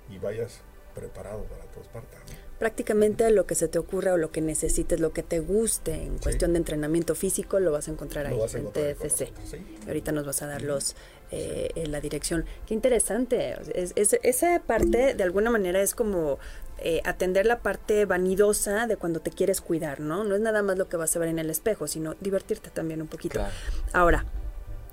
y 0.09 0.19
vayas 0.19 0.61
preparado 0.95 1.43
para 1.45 1.65
tu 1.67 1.85
Spartan. 1.85 2.21
¿no? 2.21 2.44
Prácticamente 2.59 3.29
lo 3.31 3.47
que 3.47 3.55
se 3.55 3.69
te 3.69 3.79
ocurra 3.79 4.13
o 4.15 4.17
lo 4.17 4.31
que 4.31 4.41
necesites, 4.41 5.01
lo 5.01 5.13
que 5.13 5.23
te 5.23 5.41
guste 5.41 5.93
en 5.95 6.15
Sí. 6.19 6.23
cuestión 6.23 6.53
de 6.53 6.59
entrenamiento 6.59 7.15
físico, 7.15 7.59
lo 7.61 7.73
vas 7.73 7.89
a 7.89 7.91
encontrar 7.91 8.27
ahí 8.27 8.37
Lo 8.37 8.47
en 8.47 8.71
TFC. 8.73 9.33
¿sí? 9.45 9.57
Ahorita 9.87 10.13
nos 10.13 10.25
vas 10.25 10.41
a 10.43 10.47
dar 10.47 10.63
los 10.63 10.95
eh, 11.33 11.71
en 11.75 11.91
la 11.91 12.01
dirección. 12.01 12.45
Qué 12.67 12.75
interesante. 12.75 13.57
Es- 13.75 13.93
es- 13.97 14.21
esa 14.23 14.61
parte, 14.61 15.15
de 15.15 15.23
alguna 15.25 15.51
manera, 15.51 15.81
es 15.83 15.95
como 15.95 16.39
eh, 16.79 17.01
atender 17.05 17.47
la 17.47 17.61
parte 17.61 18.05
vanidosa 18.05 18.87
de 18.87 18.97
cuando 18.97 19.21
te 19.21 19.31
quieres 19.31 19.61
cuidar, 19.61 20.01
¿no? 20.01 20.23
No 20.25 20.35
es 20.35 20.41
nada 20.41 20.61
más 20.63 20.77
lo 20.77 20.89
que 20.89 20.97
vas 20.97 21.15
a 21.17 21.19
ver 21.21 21.29
en 21.31 21.39
el 21.39 21.49
espejo, 21.51 21.87
sino 21.89 22.15
divertirte 22.21 22.71
también 22.71 23.01
un 23.01 23.07
poquito. 23.09 23.35
Claro. 23.39 23.53
Ahora, 23.93 24.27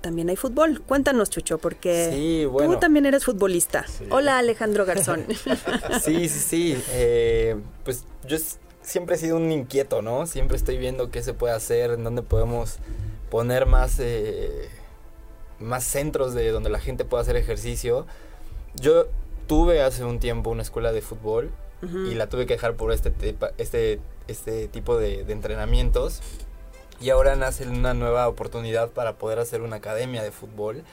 también 0.02 0.28
hay 0.28 0.36
fútbol. 0.36 0.82
Cuéntanos, 0.82 1.30
Chucho, 1.30 1.56
porque 1.58 2.10
Sí, 2.12 2.44
bueno. 2.44 2.74
tú 2.74 2.80
también 2.80 3.06
eres 3.06 3.24
futbolista. 3.24 3.86
Sí. 3.86 4.04
Hola, 4.10 4.36
Alejandro 4.38 4.84
Garzón. 4.84 5.24
Sí, 6.04 6.28
sí, 6.28 6.38
sí. 6.74 6.82
eh, 6.90 7.56
pues 7.84 8.04
yo 8.26 8.36
siempre 8.82 9.16
he 9.16 9.18
sido 9.18 9.36
un 9.36 9.50
inquieto, 9.50 10.02
¿no? 10.02 10.26
Siempre 10.26 10.56
estoy 10.56 10.76
viendo 10.76 11.10
qué 11.10 11.22
se 11.22 11.32
puede 11.32 11.54
hacer, 11.54 11.92
en 11.92 12.04
dónde 12.04 12.20
podemos 12.22 12.76
poner 13.30 13.64
más, 13.66 13.98
eh, 14.00 14.68
más 15.58 15.84
centros 15.84 16.34
de 16.34 16.50
donde 16.50 16.68
la 16.68 16.80
gente 16.80 17.04
pueda 17.04 17.22
hacer 17.22 17.36
ejercicio. 17.36 18.06
Yo 18.74 19.06
tuve 19.46 19.82
hace 19.82 20.04
un 20.04 20.18
tiempo 20.18 20.50
una 20.50 20.62
escuela 20.62 20.92
de 20.92 21.00
fútbol 21.00 21.50
y 21.82 22.14
la 22.14 22.28
tuve 22.28 22.46
que 22.46 22.54
dejar 22.54 22.74
por 22.76 22.92
este, 22.92 23.12
este, 23.58 23.98
este 24.28 24.68
tipo 24.68 24.96
de, 24.96 25.24
de 25.24 25.32
entrenamientos. 25.32 26.20
Y 27.02 27.10
ahora 27.10 27.34
nace 27.34 27.66
una 27.66 27.94
nueva 27.94 28.28
oportunidad 28.28 28.90
para 28.90 29.18
poder 29.18 29.40
hacer 29.40 29.60
una 29.62 29.76
academia 29.76 30.22
de 30.22 30.30
fútbol. 30.30 30.84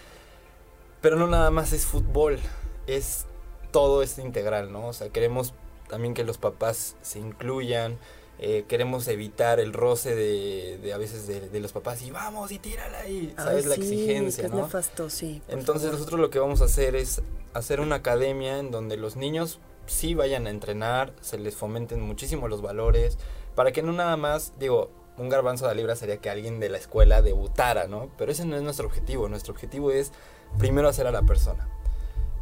Pero 1.02 1.16
no 1.16 1.28
nada 1.28 1.52
más 1.52 1.72
es 1.72 1.86
fútbol, 1.86 2.40
es 2.88 3.26
todo 3.72 4.02
es 4.02 4.18
integral, 4.18 4.72
¿no? 4.72 4.88
O 4.88 4.94
sea, 4.94 5.10
queremos 5.10 5.54
también 5.88 6.14
que 6.14 6.24
los 6.24 6.38
papás 6.38 6.96
se 7.02 7.20
incluyan, 7.20 7.98
eh, 8.40 8.66
queremos 8.68 9.08
evitar 9.08 9.60
el 9.60 9.72
roce 9.74 10.16
de, 10.16 10.78
de 10.82 10.94
a 10.94 10.98
veces 10.98 11.28
de, 11.28 11.50
de 11.50 11.60
los 11.60 11.74
papás 11.74 12.02
y 12.02 12.10
vamos 12.12 12.52
y 12.52 12.60
tírala 12.60 13.08
y, 13.08 13.34
¿sabes? 13.38 13.66
Ay, 13.66 13.70
la 13.70 13.76
sí, 13.76 13.82
exigencia, 13.82 14.42
que 14.44 14.48
es 14.48 14.54
¿no? 14.54 14.64
nefasto, 14.64 15.10
sí. 15.10 15.42
Entonces 15.48 15.84
favor. 15.84 16.00
nosotros 16.00 16.20
lo 16.20 16.30
que 16.30 16.40
vamos 16.40 16.62
a 16.62 16.66
hacer 16.66 16.96
es 16.96 17.22
hacer 17.54 17.80
una 17.82 17.96
academia 17.96 18.58
en 18.60 18.72
donde 18.72 18.98
los 18.98 19.16
niños 19.16 19.60
sí 19.86 20.16
vayan 20.16 20.48
a 20.48 20.50
entrenar, 20.50 21.14
se 21.22 21.38
les 21.38 21.56
fomenten 21.56 22.02
muchísimo 22.02 22.48
los 22.48 22.62
valores, 22.62 23.18
para 23.56 23.72
que 23.72 23.84
no 23.84 23.92
nada 23.92 24.16
más, 24.18 24.54
digo, 24.60 24.90
un 25.20 25.30
garbanzo 25.30 25.68
de 25.68 25.76
libra 25.76 25.96
sería 25.96 26.18
que 26.18 26.30
alguien 26.30 26.60
de 26.60 26.70
la 26.70 26.78
escuela 26.78 27.22
debutara, 27.22 27.88
¿no? 27.88 28.10
Pero 28.18 28.32
ese 28.32 28.46
no 28.46 28.56
es 28.56 28.64
nuestro 28.64 28.88
objetivo, 28.88 29.28
nuestro 29.30 29.54
objetivo 29.54 29.92
es 29.92 30.12
primero 30.58 30.88
hacer 30.88 31.08
a 31.08 31.12
la 31.12 31.22
persona. 31.24 31.68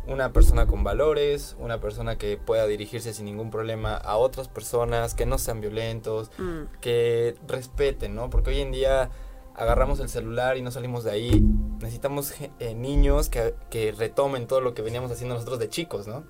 Una 0.08 0.32
persona 0.32 0.68
con 0.68 0.86
valores, 0.86 1.58
una 1.60 1.82
persona 1.82 2.18
que 2.18 2.38
pueda 2.38 2.66
dirigirse 2.66 3.14
sin 3.14 3.26
ningún 3.26 3.52
problema 3.52 3.96
a 3.96 4.16
otras 4.16 4.48
personas, 4.48 5.16
que 5.16 5.26
no 5.26 5.38
sean 5.38 5.60
violentos, 5.60 6.32
Mm, 6.38 6.80
que 6.80 7.36
respeten, 7.48 8.16
¿no? 8.16 8.30
Porque 8.30 8.52
hoy 8.52 8.62
en 8.62 8.72
día 8.72 9.10
agarramos 9.56 10.00
el 10.00 10.08
celular 10.08 10.56
y 10.56 10.62
no 10.62 10.72
salimos 10.72 11.04
de 11.04 11.12
ahí. 11.12 11.44
Necesitamos 11.82 12.34
eh, 12.60 12.74
niños 12.76 13.28
que, 13.28 13.56
que 13.70 13.92
retomen 13.92 14.48
todo 14.48 14.62
lo 14.62 14.74
que 14.74 14.82
veníamos 14.82 15.12
haciendo 15.12 15.34
nosotros 15.36 15.60
de 15.60 15.68
chicos, 15.68 16.08
¿no? 16.08 16.24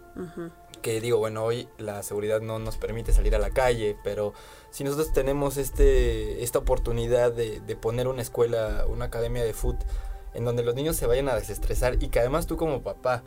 Que 0.82 1.02
digo, 1.02 1.18
bueno, 1.20 1.44
hoy 1.44 1.68
la 1.78 2.02
seguridad 2.04 2.40
no 2.42 2.58
nos 2.58 2.78
permite 2.78 3.12
salir 3.12 3.36
a 3.36 3.40
la 3.40 3.50
calle, 3.50 3.98
pero 4.04 4.34
si 4.78 4.84
nosotros 4.84 5.12
tenemos 5.12 5.58
este, 5.58 6.44
esta 6.44 6.60
oportunidad 6.60 7.32
de, 7.32 7.62
de 7.62 7.76
poner 7.76 8.08
una 8.08 8.22
escuela, 8.22 8.86
una 8.88 9.06
academia 9.06 9.44
de 9.44 9.52
foot, 9.52 9.76
en 10.36 10.46
donde 10.46 10.62
los 10.62 10.76
niños 10.76 10.96
se 10.96 11.08
vayan 11.08 11.30
a 11.30 11.34
desestresar 11.34 11.98
y 12.00 12.10
que 12.10 12.20
además 12.20 12.46
tú 12.46 12.58
como 12.58 12.84
papá 12.84 13.24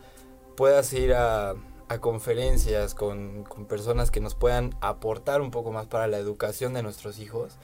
puedas 0.57 0.93
ir 0.93 1.13
a, 1.13 1.57
a 1.89 1.99
conferencias 1.99 2.95
con, 2.95 3.43
con 3.43 3.67
personas 3.67 4.13
que 4.13 4.21
nos 4.21 4.37
puedan 4.37 4.77
aportar 4.81 5.41
un 5.41 5.51
poco 5.51 5.73
más 5.73 5.89
para 5.89 6.07
la 6.07 6.19
educación 6.19 6.73
de 6.73 6.85
nuestros 6.85 7.19
hijos, 7.19 7.57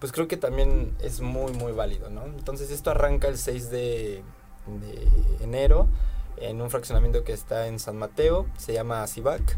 pues 0.00 0.12
creo 0.12 0.28
que 0.28 0.36
también 0.36 0.94
es 1.00 1.22
muy, 1.22 1.54
muy 1.54 1.72
válido, 1.72 2.10
¿no? 2.10 2.26
Entonces 2.26 2.70
esto 2.70 2.90
arranca 2.90 3.28
el 3.28 3.38
6 3.38 3.70
de, 3.70 4.22
de 4.66 5.08
enero 5.42 5.88
en 6.36 6.60
un 6.60 6.68
fraccionamiento 6.68 7.24
que 7.24 7.32
está 7.32 7.68
en 7.68 7.78
San 7.78 7.96
Mateo, 7.96 8.44
se 8.58 8.74
llama 8.74 9.06
Cibac. 9.06 9.56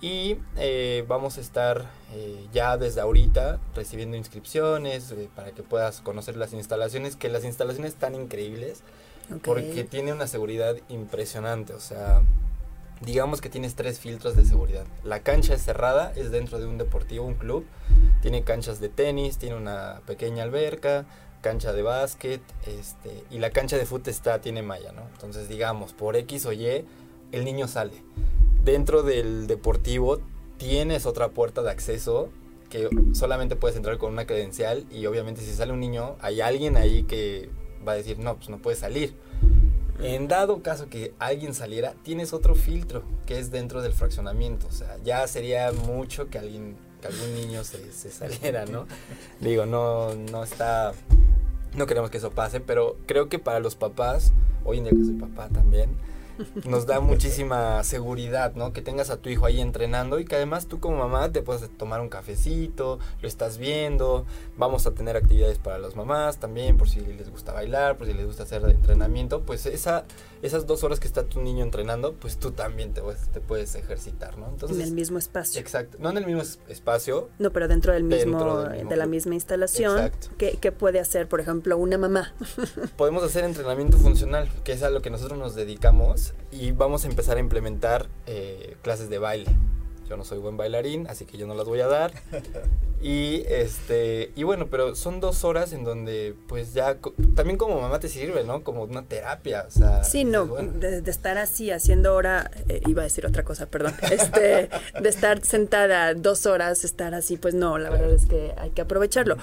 Y 0.00 0.38
eh, 0.56 1.04
vamos 1.08 1.36
a 1.36 1.40
estar 1.42 1.86
eh, 2.14 2.46
ya 2.52 2.78
desde 2.78 3.02
ahorita 3.02 3.60
recibiendo 3.74 4.16
inscripciones 4.16 5.10
eh, 5.12 5.28
para 5.34 5.52
que 5.52 5.62
puedas 5.62 6.00
conocer 6.00 6.36
las 6.36 6.54
instalaciones, 6.54 7.16
que 7.16 7.28
las 7.28 7.44
instalaciones 7.44 7.92
están 7.92 8.14
increíbles 8.14 8.82
Ok. 9.30 9.42
porque 9.42 9.84
tiene 9.84 10.12
una 10.12 10.26
seguridad 10.26 10.74
impresionante, 10.88 11.74
o 11.74 11.80
sea, 11.80 12.22
digamos 13.02 13.40
que 13.40 13.48
tienes 13.50 13.74
tres 13.74 14.00
filtros 14.00 14.34
de 14.36 14.44
seguridad. 14.44 14.84
La 15.04 15.20
cancha 15.20 15.54
es 15.54 15.62
cerrada, 15.62 16.12
es 16.16 16.30
dentro 16.30 16.58
de 16.58 16.66
un 16.66 16.78
deportivo, 16.78 17.26
un 17.26 17.34
club, 17.34 17.66
tiene 18.22 18.42
canchas 18.42 18.80
de 18.80 18.88
tenis, 18.88 19.36
tiene 19.38 19.56
una 19.56 20.00
pequeña 20.06 20.42
alberca, 20.42 21.04
cancha 21.42 21.72
de 21.72 21.82
básquet, 21.82 22.40
este, 22.66 23.22
y 23.30 23.38
la 23.38 23.50
cancha 23.50 23.76
de 23.76 23.86
fútbol 23.86 24.08
está, 24.08 24.40
tiene 24.40 24.62
malla, 24.62 24.92
¿no? 24.92 25.02
Entonces, 25.12 25.48
digamos, 25.48 25.92
por 25.92 26.16
X 26.16 26.46
o 26.46 26.52
Y, 26.52 26.84
el 27.32 27.44
niño 27.44 27.68
sale. 27.68 27.92
Dentro 28.64 29.02
del 29.02 29.46
deportivo 29.46 30.20
tienes 30.58 31.06
otra 31.06 31.30
puerta 31.30 31.62
de 31.62 31.70
acceso 31.70 32.28
que 32.68 32.88
solamente 33.14 33.56
puedes 33.56 33.76
entrar 33.76 33.98
con 33.98 34.12
una 34.12 34.26
credencial 34.26 34.86
y 34.90 35.06
obviamente 35.06 35.40
si 35.40 35.52
sale 35.52 35.72
un 35.72 35.80
niño, 35.80 36.16
hay 36.20 36.40
alguien 36.40 36.76
ahí 36.76 37.02
que 37.02 37.50
va 37.86 37.92
a 37.92 37.94
decir, 37.96 38.18
no, 38.18 38.36
pues 38.36 38.48
no 38.48 38.58
puede 38.58 38.76
salir. 38.76 39.14
En 40.02 40.28
dado 40.28 40.62
caso 40.62 40.88
que 40.88 41.12
alguien 41.18 41.52
saliera, 41.52 41.94
tienes 42.02 42.32
otro 42.32 42.54
filtro 42.54 43.02
que 43.26 43.38
es 43.38 43.50
dentro 43.50 43.82
del 43.82 43.92
fraccionamiento. 43.92 44.66
O 44.68 44.72
sea, 44.72 44.96
ya 45.04 45.26
sería 45.26 45.72
mucho 45.72 46.30
que 46.30 46.38
alguien, 46.38 46.76
que 47.02 47.08
algún 47.08 47.34
niño 47.34 47.64
se, 47.64 47.92
se 47.92 48.10
saliera, 48.10 48.64
¿no? 48.64 48.86
Digo, 49.40 49.66
no, 49.66 50.14
no 50.14 50.44
está, 50.44 50.92
no 51.74 51.86
queremos 51.86 52.10
que 52.10 52.18
eso 52.18 52.30
pase, 52.30 52.60
pero 52.60 52.96
creo 53.06 53.28
que 53.28 53.38
para 53.38 53.60
los 53.60 53.74
papás, 53.74 54.32
hoy 54.64 54.78
en 54.78 54.84
día 54.84 54.92
que 54.92 55.04
soy 55.04 55.14
papá 55.14 55.48
también, 55.48 55.90
nos 56.64 56.86
da 56.86 57.00
muchísima 57.00 57.82
seguridad, 57.84 58.54
¿no? 58.54 58.72
Que 58.72 58.82
tengas 58.82 59.10
a 59.10 59.16
tu 59.16 59.28
hijo 59.28 59.46
ahí 59.46 59.60
entrenando 59.60 60.18
y 60.18 60.24
que 60.24 60.36
además 60.36 60.66
tú 60.66 60.80
como 60.80 60.96
mamá 60.96 61.30
te 61.32 61.42
puedes 61.42 61.68
tomar 61.76 62.00
un 62.00 62.08
cafecito, 62.08 62.98
lo 63.20 63.28
estás 63.28 63.58
viendo, 63.58 64.26
vamos 64.56 64.86
a 64.86 64.92
tener 64.92 65.16
actividades 65.16 65.58
para 65.58 65.78
las 65.78 65.96
mamás 65.96 66.38
también, 66.38 66.76
por 66.76 66.88
si 66.88 67.00
les 67.00 67.30
gusta 67.30 67.52
bailar, 67.52 67.96
por 67.96 68.06
si 68.06 68.14
les 68.14 68.26
gusta 68.26 68.44
hacer 68.44 68.64
entrenamiento, 68.64 69.42
pues 69.42 69.66
esa, 69.66 70.04
esas 70.42 70.66
dos 70.66 70.84
horas 70.84 71.00
que 71.00 71.06
está 71.06 71.24
tu 71.24 71.40
niño 71.40 71.64
entrenando, 71.64 72.14
pues 72.14 72.38
tú 72.38 72.52
también 72.52 72.92
te, 72.92 73.02
te 73.32 73.40
puedes 73.40 73.74
ejercitar, 73.74 74.38
¿no? 74.38 74.48
Entonces, 74.48 74.78
en 74.78 74.84
el 74.84 74.92
mismo 74.92 75.18
espacio. 75.18 75.60
Exacto, 75.60 75.98
no 76.00 76.10
en 76.10 76.18
el 76.18 76.26
mismo 76.26 76.42
espacio. 76.68 77.28
No, 77.38 77.52
pero 77.52 77.68
dentro 77.68 77.92
del 77.92 78.04
mismo, 78.04 78.62
de 78.64 78.96
la 78.96 79.06
misma 79.06 79.34
instalación. 79.34 79.98
Exacto. 79.98 80.28
¿qué, 80.38 80.58
¿Qué 80.60 80.72
puede 80.72 81.00
hacer, 81.00 81.28
por 81.28 81.40
ejemplo, 81.40 81.76
una 81.76 81.98
mamá? 81.98 82.34
Podemos 82.96 83.22
hacer 83.22 83.44
entrenamiento 83.44 83.98
funcional, 83.98 84.48
que 84.64 84.72
es 84.72 84.82
a 84.82 84.90
lo 84.90 85.02
que 85.02 85.10
nosotros 85.10 85.38
nos 85.38 85.54
dedicamos 85.54 86.34
y 86.50 86.72
vamos 86.72 87.04
a 87.04 87.08
empezar 87.08 87.36
a 87.36 87.40
implementar 87.40 88.08
eh, 88.26 88.76
clases 88.82 89.10
de 89.10 89.18
baile. 89.18 89.50
Yo 90.10 90.16
no 90.16 90.24
soy 90.24 90.38
buen 90.38 90.56
bailarín, 90.56 91.06
así 91.06 91.24
que 91.24 91.38
yo 91.38 91.46
no 91.46 91.54
las 91.54 91.68
voy 91.68 91.78
a 91.78 91.86
dar. 91.86 92.12
Y 93.00 93.44
este 93.48 94.30
y 94.34 94.42
bueno, 94.42 94.66
pero 94.70 94.94
son 94.94 95.20
dos 95.20 95.44
horas 95.44 95.72
en 95.72 95.84
donde 95.84 96.34
pues 96.48 96.74
ya 96.74 96.98
también 97.34 97.56
como 97.56 97.80
mamá 97.80 97.98
te 97.98 98.08
sirve, 98.08 98.44
¿no? 98.44 98.62
Como 98.62 98.82
una 98.82 99.04
terapia, 99.04 99.64
o 99.66 99.70
sea. 99.70 100.04
Sí, 100.04 100.24
no, 100.24 100.44
de, 100.46 100.98
estar 101.08 101.38
así 101.38 101.70
haciendo 101.70 102.14
hora, 102.14 102.50
eh, 102.68 102.82
iba 102.86 103.02
a 103.02 103.04
decir 103.04 103.24
otra 103.24 103.44
cosa, 103.44 103.66
perdón, 103.66 103.94
este, 104.10 104.68
de 105.00 105.08
estar 105.08 105.42
sentada 105.44 106.12
dos 106.12 106.44
horas, 106.44 106.84
estar 106.84 107.14
así, 107.14 107.36
pues 107.36 107.54
no, 107.54 107.78
la 107.78 107.88
verdad 107.88 108.10
es 108.10 108.26
que 108.26 108.52
hay 108.58 108.70
que 108.70 108.82
aprovecharlo. 108.82 109.36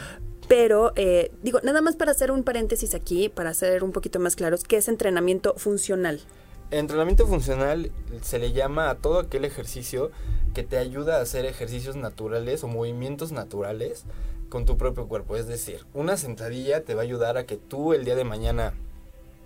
Pero, 0.48 0.94
eh, 0.96 1.32
digo, 1.42 1.60
nada 1.64 1.82
más 1.82 1.96
para 1.96 2.12
hacer 2.12 2.30
un 2.30 2.44
paréntesis 2.44 2.94
aquí, 2.94 3.30
para 3.30 3.54
ser 3.54 3.84
un 3.84 3.92
poquito 3.92 4.20
más 4.20 4.36
claros, 4.36 4.66
¿qué 4.66 4.78
es 4.78 4.88
entrenamiento 4.88 5.56
funcional? 5.58 6.22
Entrenamiento 6.70 7.26
funcional 7.28 7.92
se 8.22 8.40
le 8.40 8.52
llama 8.52 8.90
a 8.90 8.96
todo 8.96 9.20
aquel 9.20 9.46
ejercicio 9.46 10.12
que 10.54 10.64
te 10.64 10.78
ayuda 10.78 11.18
a 11.18 11.22
hacer 11.22 11.46
ejercicios 11.46 11.96
naturales 11.96 12.62
o 12.64 12.68
movimientos 12.68 13.32
naturales 13.32 14.04
con 14.50 14.66
tu 14.66 14.76
propio 14.78 15.08
cuerpo. 15.08 15.38
Es 15.38 15.48
decir, 15.48 15.86
una 15.94 16.18
sentadilla 16.18 16.84
te 16.84 16.94
va 16.94 17.02
a 17.02 17.04
ayudar 17.06 17.38
a 17.38 17.46
que 17.46 17.56
tú 17.56 17.94
el 17.94 18.04
día 18.04 18.16
de 18.16 18.26
mañana, 18.26 18.74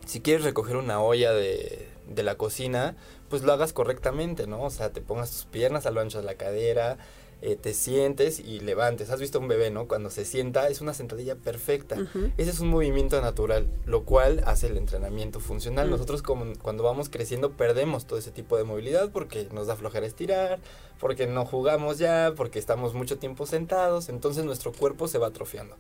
si 0.08 0.22
quieres 0.22 0.44
recoger 0.44 0.78
una 0.78 1.00
olla 1.00 1.32
de, 1.32 1.88
de 2.10 2.24
la 2.24 2.36
cocina, 2.36 2.96
pues 3.30 3.44
lo 3.44 3.54
hagas 3.54 3.72
correctamente, 3.72 4.48
¿no? 4.48 4.64
O 4.64 4.72
sea, 4.72 4.90
te 4.90 5.02
pongas 5.02 5.30
tus 5.30 5.46
piernas 5.46 5.86
a 5.86 5.92
lo 5.92 6.02
ancho 6.02 6.18
de 6.18 6.26
la 6.26 6.36
cadera, 6.36 6.98
eh, 7.42 7.56
te 7.56 7.74
sientes 7.74 8.40
y 8.40 8.60
levantes. 8.60 9.10
Has 9.10 9.20
visto 9.20 9.40
un 9.40 9.48
bebé, 9.48 9.72
¿no? 9.72 9.88
Cuando 9.88 10.10
se 10.10 10.26
sienta 10.26 10.68
es 10.70 10.80
una 10.80 10.94
sentadilla 10.94 11.36
perfecta. 11.36 11.98
Ese 12.38 12.52
es 12.52 12.60
un 12.60 12.70
movimiento 12.70 13.20
natural, 13.20 13.68
lo 13.86 14.04
cual 14.04 14.44
hace 14.46 14.68
el 14.68 14.78
entrenamiento 14.78 15.40
funcional. 15.40 15.90
Nosotros 15.90 16.22
como, 16.22 16.46
cuando 16.62 16.84
vamos 16.84 17.10
creciendo 17.10 17.52
perdemos 17.52 18.06
todo 18.06 18.20
ese 18.20 18.32
tipo 18.32 18.58
de 18.58 18.64
movilidad 18.64 19.10
porque 19.12 19.48
nos 19.52 19.68
da 19.68 19.76
flojera 19.76 20.06
estirar, 20.06 20.60
porque 21.00 21.26
no 21.26 21.46
jugamos 21.46 21.98
ya, 21.98 22.34
porque 22.38 22.60
estamos 22.60 22.94
mucho 22.94 23.18
tiempo 23.18 23.48
sentados, 23.48 24.10
entonces 24.10 24.46
nuestro 24.46 24.72
cuerpo 24.72 25.08
se 25.08 25.18
va 25.18 25.28
atrofiando. 25.28 25.76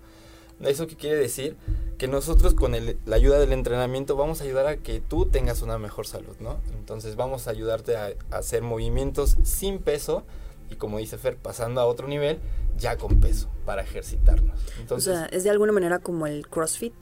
¿Eso 0.63 0.87
qué 0.87 0.95
quiere 0.95 1.17
decir? 1.17 1.55
Que 1.97 2.07
nosotros 2.07 2.53
con 2.53 2.73
la 2.73 3.15
ayuda 3.15 3.39
del 3.39 3.51
entrenamiento 3.51 4.15
vamos 4.15 4.41
a 4.41 4.43
ayudar 4.43 4.67
a 4.67 4.77
que 4.77 4.99
tú 4.99 5.25
tengas 5.25 5.61
una 5.61 5.77
mejor 5.77 6.07
salud, 6.07 6.35
¿no? 6.39 6.59
Entonces 6.77 7.15
vamos 7.15 7.47
a 7.47 7.51
ayudarte 7.51 7.95
a 7.95 8.13
hacer 8.31 8.61
movimientos 8.61 9.37
sin 9.43 9.79
peso, 9.79 10.23
y 10.71 10.75
como 10.75 10.97
dice 10.97 11.17
Fer, 11.17 11.37
pasando 11.37 11.81
a 11.81 11.85
otro 11.85 12.07
nivel 12.07 12.39
ya 12.77 12.97
con 12.97 13.19
peso 13.19 13.49
para 13.65 13.83
ejercitarnos. 13.83 14.59
Entonces, 14.79 15.13
o 15.13 15.17
sea, 15.17 15.25
¿es 15.27 15.43
de 15.43 15.49
alguna 15.49 15.71
manera 15.71 15.99
como 15.99 16.25
el 16.25 16.47
CrossFit? 16.47 16.93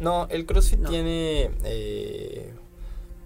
No, 0.00 0.26
el 0.30 0.46
CrossFit 0.46 0.88
tiene, 0.88 1.50
eh, 1.64 2.52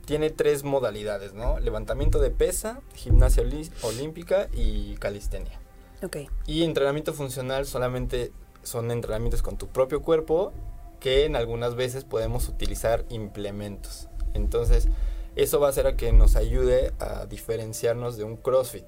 tiene 0.05 0.31
tres 0.31 0.65
modalidades, 0.65 1.33
¿no? 1.33 1.59
Levantamiento 1.61 2.19
de 2.19 2.31
pesa, 2.31 2.83
gimnasia 2.95 3.45
olímpica 3.83 4.49
y 4.53 4.97
calistenia. 4.97 5.61
Ok. 6.03 6.19
Y 6.47 6.65
entrenamiento 6.65 7.15
funcional 7.15 7.67
solamente 7.67 8.33
son 8.63 8.91
entrenamientos 8.91 9.43
con 9.43 9.57
tu 9.57 9.69
propio 9.69 10.03
cuerpo 10.03 10.53
que 11.01 11.25
en 11.25 11.37
algunas 11.37 11.77
veces 11.77 12.05
podemos 12.05 12.49
utilizar 12.49 13.05
implementos. 13.11 14.09
Entonces, 14.35 14.89
eso 15.37 15.61
va 15.61 15.69
a 15.69 15.71
hacer 15.71 15.87
a 15.87 15.97
que 15.97 16.13
nos 16.13 16.35
ayude 16.37 16.93
a 16.99 17.27
diferenciarnos 17.27 18.17
de 18.17 18.25
un 18.25 18.37
CrossFit. 18.37 18.87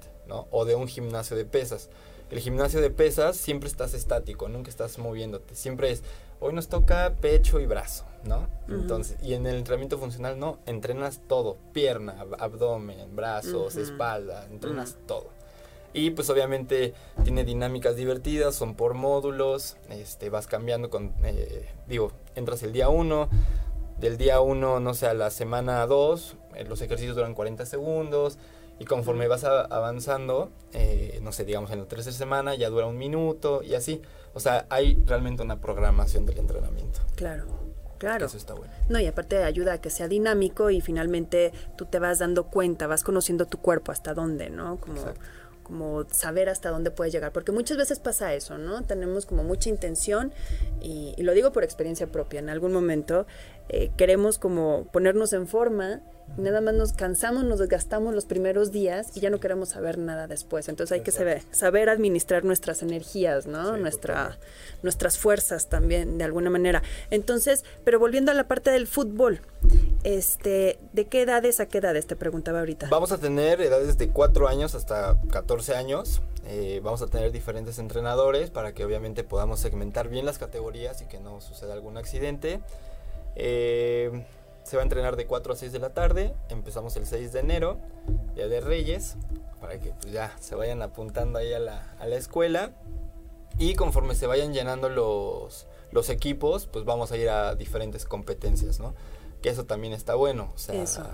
O 0.51 0.65
de 0.65 0.75
un 0.75 0.89
gimnasio 0.89 1.37
de 1.37 1.45
pesas. 1.45 1.91
El 2.31 2.41
gimnasio 2.41 2.81
de 2.81 2.91
pesas 2.91 3.37
siempre 3.37 3.69
estás 3.69 3.95
estático, 3.95 4.49
nunca 4.49 4.69
estás 4.69 4.99
moviéndote. 4.99 5.55
Siempre 5.55 5.91
es, 5.91 6.03
hoy 6.41 6.53
nos 6.53 6.69
toca 6.69 7.15
pecho 7.21 7.59
y 7.59 7.67
brazo, 7.67 8.05
¿no? 8.25 8.47
Entonces, 8.69 9.17
y 9.23 9.33
en 9.33 9.47
el 9.47 9.57
entrenamiento 9.57 9.99
funcional 9.99 10.39
no, 10.39 10.59
entrenas 10.67 11.23
todo, 11.27 11.57
pierna, 11.73 12.27
abdomen, 12.39 13.17
brazos, 13.17 13.77
espalda, 13.77 14.47
entrenas 14.51 14.99
todo. 15.07 15.39
Y 15.95 16.11
pues 16.11 16.29
obviamente 16.29 16.93
tiene 17.25 17.45
dinámicas 17.45 17.97
divertidas, 17.97 18.55
son 18.55 18.75
por 18.75 18.93
módulos, 18.93 19.79
este, 19.89 20.29
vas 20.29 20.47
cambiando 20.47 20.91
con, 20.91 21.15
eh, 21.25 21.67
digo, 21.87 22.13
entras 22.35 22.63
el 22.63 22.73
día 22.73 22.91
1, 22.91 23.29
del 23.99 24.19
día 24.19 24.41
1, 24.41 24.81
no 24.81 24.95
sé, 24.95 25.07
a 25.07 25.15
la 25.15 25.31
semana 25.31 25.87
2, 25.87 26.37
eh, 26.57 26.65
los 26.65 26.83
ejercicios 26.83 27.17
duran 27.17 27.35
40 27.35 27.65
segundos, 27.65 28.39
y 28.79 28.85
conforme 28.85 29.29
vas 29.29 29.45
avanzando, 29.45 30.51
eh, 30.73 31.19
no 31.23 31.33
sé, 31.33 31.45
digamos 31.45 31.71
en 31.71 31.81
la 31.81 31.87
tercera 31.87 32.15
semana 32.17 32.55
ya 32.55 32.69
dura 32.69 32.87
un 32.87 32.99
minuto 32.99 33.63
y 33.63 33.75
así. 33.75 34.03
O 34.35 34.41
sea, 34.41 34.67
hay 34.71 35.03
realmente 35.07 35.43
una 35.43 35.61
programación 35.61 36.27
del 36.27 36.39
entrenamiento. 36.39 37.01
Claro. 37.17 37.47
Claro. 37.99 38.27
Eso 38.27 38.37
está 38.37 38.55
bueno. 38.55 38.73
No, 38.89 39.01
y 39.01 39.07
aparte 39.07 39.43
ayuda 39.43 39.75
a 39.75 39.81
que 39.81 39.91
sea 39.91 40.07
dinámico 40.07 40.71
y 40.71 40.81
finalmente 40.81 41.53
tú 41.77 41.85
te 41.85 41.99
vas 41.99 42.21
dando 42.21 42.45
cuenta, 42.45 42.87
vas 42.87 43.03
conociendo 43.03 43.47
tu 43.47 43.59
cuerpo 43.59 43.91
hasta 43.91 44.15
dónde, 44.15 44.51
¿no? 44.51 44.77
Como, 44.77 45.03
como 45.69 46.05
saber 46.11 46.49
hasta 46.49 46.71
dónde 46.71 46.91
puedes 46.91 47.13
llegar. 47.13 47.33
Porque 47.33 47.53
muchas 47.53 47.77
veces 47.77 47.99
pasa 47.99 48.33
eso, 48.35 48.57
¿no? 48.57 48.83
Tenemos 48.83 49.27
como 49.27 49.45
mucha 49.45 49.69
intención 49.69 50.33
y, 50.81 51.15
lo 51.19 51.33
digo 51.33 51.53
por 51.53 51.63
experiencia 51.63 52.07
propia. 52.07 52.41
En 52.41 52.49
algún 52.49 52.73
momento 52.73 53.27
eh, 53.69 53.91
queremos 53.97 54.39
como 54.39 54.87
ponernos 54.93 55.33
en 55.33 55.47
forma 55.47 56.03
Nada 56.37 56.61
más 56.61 56.75
nos 56.75 56.93
cansamos, 56.93 57.43
nos 57.45 57.59
desgastamos 57.59 58.15
los 58.15 58.25
primeros 58.25 58.71
días 58.71 59.17
y 59.17 59.21
ya 59.21 59.31
no 59.31 59.41
queremos 59.41 59.71
saber 59.71 59.99
nada 59.99 60.29
después. 60.29 60.69
Entonces 60.69 60.93
hay 60.93 61.01
que 61.01 61.11
saber, 61.11 61.43
saber 61.51 61.89
administrar 61.89 62.45
nuestras 62.45 62.83
energías, 62.83 63.47
¿no? 63.47 63.77
Nuestra, 63.77 64.39
nuestras 64.85 65.19
fuerzas 65.19 65.69
también, 65.69 66.17
de 66.17 66.25
alguna 66.25 66.49
manera. 66.49 66.83
Entonces, 67.11 67.65
pero 67.83 67.99
volviendo 67.99 68.31
a 68.31 68.35
la 68.35 68.47
parte 68.47 68.71
del 68.71 68.87
fútbol, 68.87 69.41
este, 70.05 70.79
¿de 70.93 71.07
qué 71.07 71.23
edades 71.23 71.59
a 71.59 71.67
qué 71.67 71.79
edades? 71.79 72.07
Te 72.07 72.15
preguntaba 72.15 72.61
ahorita. 72.61 72.87
Vamos 72.89 73.11
a 73.11 73.19
tener 73.19 73.61
edades 73.61 73.99
de 73.99 74.09
4 74.11 74.47
años 74.47 74.77
hasta 74.77 75.19
14 75.33 75.75
años. 75.75 76.23
Eh, 76.47 76.81
vamos 76.85 77.03
a 77.03 77.09
tener 77.09 77.33
diferentes 77.33 77.81
entrenadores 77.81 78.51
para 78.51 78.75
que 78.75 78.85
obviamente 78.85 79.25
podamos 79.25 79.59
segmentar 79.59 80.09
bien 80.09 80.25
las 80.25 80.39
categorías 80.39 81.03
y 81.03 81.07
que 81.07 81.19
no 81.19 81.41
suceda 81.41 81.73
algún 81.73 81.97
accidente. 81.99 82.61
Eh, 83.39 84.25
se 84.65 84.77
va 84.77 84.83
a 84.83 84.85
entrenar 84.85 85.17
de 85.17 85.27
4 85.27 85.53
a 85.53 85.57
6 85.57 85.73
de 85.73 85.79
la 85.79 85.95
tarde. 85.95 86.35
Empezamos 86.51 86.95
el 86.97 87.07
6 87.07 87.33
de 87.33 87.41
enero, 87.41 87.79
Día 88.35 88.49
de 88.49 88.61
Reyes, 88.61 89.17
para 89.61 89.81
que 89.81 89.93
pues, 89.93 90.13
ya 90.13 90.37
se 90.41 90.55
vayan 90.55 90.83
apuntando 90.83 91.39
ahí 91.39 91.55
a 91.55 91.59
la, 91.59 91.95
a 91.99 92.07
la 92.07 92.17
escuela. 92.17 92.73
Y 93.59 93.75
conforme 93.75 94.15
se 94.15 94.27
vayan 94.27 94.53
llenando 94.53 94.89
los, 94.91 95.67
los 95.91 96.11
equipos, 96.11 96.67
pues 96.67 96.85
vamos 96.85 97.13
a 97.13 97.17
ir 97.17 97.31
a 97.31 97.55
diferentes 97.55 98.05
competencias, 98.05 98.79
¿no? 98.79 98.95
Que 99.41 99.49
eso 99.49 99.65
también 99.65 99.95
está 99.95 100.15
bueno. 100.17 100.53
O 100.55 100.59
sea, 100.59 100.81
eso. 100.83 101.05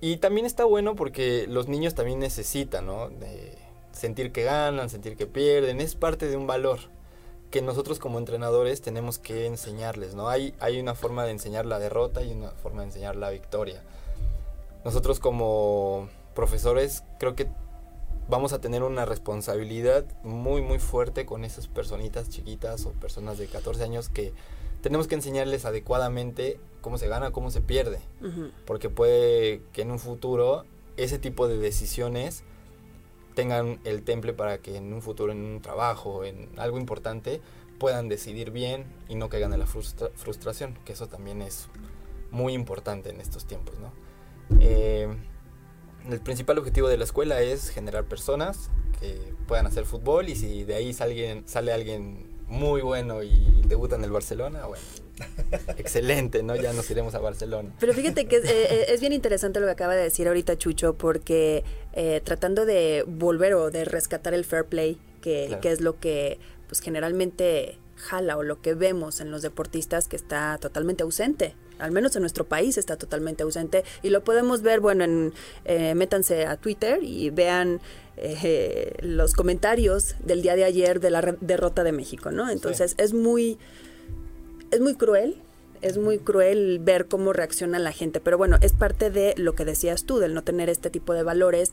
Y 0.00 0.16
también 0.18 0.46
está 0.46 0.64
bueno 0.64 0.94
porque 0.96 1.46
los 1.48 1.68
niños 1.68 1.94
también 1.94 2.20
necesitan, 2.20 2.86
¿no? 2.86 3.10
De 3.10 3.58
sentir 3.92 4.32
que 4.32 4.44
ganan, 4.44 4.88
sentir 4.88 5.16
que 5.16 5.26
pierden. 5.26 5.80
Es 5.80 5.94
parte 5.94 6.28
de 6.28 6.36
un 6.36 6.46
valor 6.46 6.78
que 7.50 7.62
nosotros 7.62 7.98
como 7.98 8.18
entrenadores 8.18 8.80
tenemos 8.82 9.18
que 9.18 9.46
enseñarles, 9.46 10.14
¿no? 10.14 10.28
Hay, 10.28 10.54
hay 10.60 10.80
una 10.80 10.94
forma 10.94 11.24
de 11.24 11.30
enseñar 11.30 11.66
la 11.66 11.78
derrota 11.78 12.22
y 12.22 12.32
una 12.32 12.50
forma 12.50 12.82
de 12.82 12.88
enseñar 12.88 13.16
la 13.16 13.30
victoria. 13.30 13.82
Nosotros 14.84 15.20
como 15.20 16.08
profesores 16.34 17.02
creo 17.18 17.34
que 17.34 17.48
vamos 18.28 18.52
a 18.52 18.60
tener 18.60 18.82
una 18.82 19.04
responsabilidad 19.04 20.04
muy 20.22 20.60
muy 20.60 20.78
fuerte 20.78 21.26
con 21.26 21.44
esas 21.44 21.68
personitas 21.68 22.28
chiquitas 22.28 22.84
o 22.84 22.92
personas 22.92 23.38
de 23.38 23.46
14 23.46 23.84
años 23.84 24.08
que 24.08 24.32
tenemos 24.82 25.06
que 25.06 25.14
enseñarles 25.14 25.64
adecuadamente 25.64 26.60
cómo 26.80 26.98
se 26.98 27.08
gana, 27.08 27.32
cómo 27.32 27.50
se 27.50 27.60
pierde. 27.60 27.98
Porque 28.66 28.88
puede 28.88 29.62
que 29.72 29.82
en 29.82 29.90
un 29.90 29.98
futuro 29.98 30.64
ese 30.96 31.18
tipo 31.18 31.48
de 31.48 31.58
decisiones 31.58 32.44
tengan 33.36 33.78
el 33.84 34.02
temple 34.02 34.32
para 34.32 34.58
que 34.58 34.76
en 34.76 34.92
un 34.92 35.02
futuro, 35.02 35.30
en 35.30 35.44
un 35.44 35.60
trabajo, 35.62 36.24
en 36.24 36.48
algo 36.56 36.78
importante, 36.78 37.40
puedan 37.78 38.08
decidir 38.08 38.50
bien 38.50 38.86
y 39.08 39.14
no 39.14 39.28
caigan 39.28 39.52
en 39.52 39.60
la 39.60 39.66
frustra- 39.66 40.10
frustración, 40.16 40.76
que 40.84 40.94
eso 40.94 41.06
también 41.06 41.42
es 41.42 41.68
muy 42.30 42.54
importante 42.54 43.10
en 43.10 43.20
estos 43.20 43.44
tiempos, 43.44 43.74
¿no? 43.78 43.92
Eh, 44.60 45.06
el 46.10 46.20
principal 46.20 46.58
objetivo 46.58 46.88
de 46.88 46.96
la 46.96 47.04
escuela 47.04 47.40
es 47.42 47.68
generar 47.68 48.04
personas 48.04 48.70
que 48.98 49.34
puedan 49.46 49.66
hacer 49.66 49.84
fútbol 49.84 50.28
y 50.30 50.34
si 50.36 50.64
de 50.64 50.74
ahí 50.74 50.92
sale 50.94 51.12
alguien, 51.12 51.46
sale 51.46 51.72
alguien 51.72 52.26
muy 52.48 52.80
bueno 52.80 53.22
y 53.22 53.62
debuta 53.66 53.96
en 53.96 54.04
el 54.04 54.10
Barcelona, 54.10 54.66
bueno, 54.66 54.84
excelente, 55.78 56.42
¿no? 56.42 56.56
Ya 56.56 56.72
nos 56.72 56.90
iremos 56.90 57.14
a 57.14 57.18
Barcelona. 57.18 57.70
Pero 57.80 57.94
fíjate 57.94 58.26
que 58.26 58.36
es, 58.36 58.44
eh, 58.44 58.66
eh, 58.70 58.84
es 58.88 59.00
bien 59.00 59.12
interesante 59.12 59.60
lo 59.60 59.66
que 59.66 59.72
acaba 59.72 59.94
de 59.94 60.02
decir 60.02 60.28
ahorita 60.28 60.56
Chucho, 60.58 60.94
porque 60.94 61.64
eh, 61.92 62.20
tratando 62.24 62.66
de 62.66 63.04
volver 63.06 63.54
o 63.54 63.70
de 63.70 63.84
rescatar 63.84 64.34
el 64.34 64.44
fair 64.44 64.64
play, 64.64 64.98
que, 65.20 65.46
Claro. 65.48 65.60
que 65.60 65.72
es 65.72 65.80
lo 65.80 65.98
que 65.98 66.38
pues 66.68 66.80
generalmente 66.80 67.78
jala 67.96 68.36
o 68.36 68.42
lo 68.42 68.60
que 68.60 68.74
vemos 68.74 69.20
en 69.20 69.30
los 69.30 69.42
deportistas 69.42 70.08
que 70.08 70.16
está 70.16 70.58
totalmente 70.58 71.02
ausente. 71.02 71.54
Al 71.78 71.92
menos 71.92 72.16
en 72.16 72.22
nuestro 72.22 72.44
país 72.44 72.78
está 72.78 72.96
totalmente 72.96 73.42
ausente 73.42 73.84
y 74.02 74.10
lo 74.10 74.24
podemos 74.24 74.62
ver, 74.62 74.80
bueno, 74.80 75.04
en, 75.04 75.32
eh, 75.64 75.94
métanse 75.94 76.46
a 76.46 76.56
Twitter 76.56 77.00
y 77.02 77.30
vean 77.30 77.80
eh, 78.16 78.94
los 79.00 79.34
comentarios 79.34 80.14
del 80.24 80.40
día 80.40 80.56
de 80.56 80.64
ayer 80.64 81.00
de 81.00 81.10
la 81.10 81.36
derrota 81.40 81.84
de 81.84 81.92
México, 81.92 82.30
¿no? 82.30 82.48
Entonces 82.50 82.94
es 82.98 83.12
muy, 83.12 83.58
es 84.76 84.82
muy 84.82 84.94
cruel, 84.94 85.36
es 85.80 85.96
muy 85.96 86.18
cruel 86.18 86.80
ver 86.80 87.08
cómo 87.08 87.32
reacciona 87.32 87.78
la 87.78 87.92
gente, 87.92 88.20
pero 88.20 88.36
bueno, 88.36 88.58
es 88.60 88.72
parte 88.72 89.10
de 89.10 89.32
lo 89.38 89.54
que 89.54 89.64
decías 89.64 90.04
tú, 90.04 90.18
del 90.18 90.34
no 90.34 90.44
tener 90.44 90.68
este 90.68 90.90
tipo 90.90 91.14
de 91.14 91.22
valores. 91.22 91.72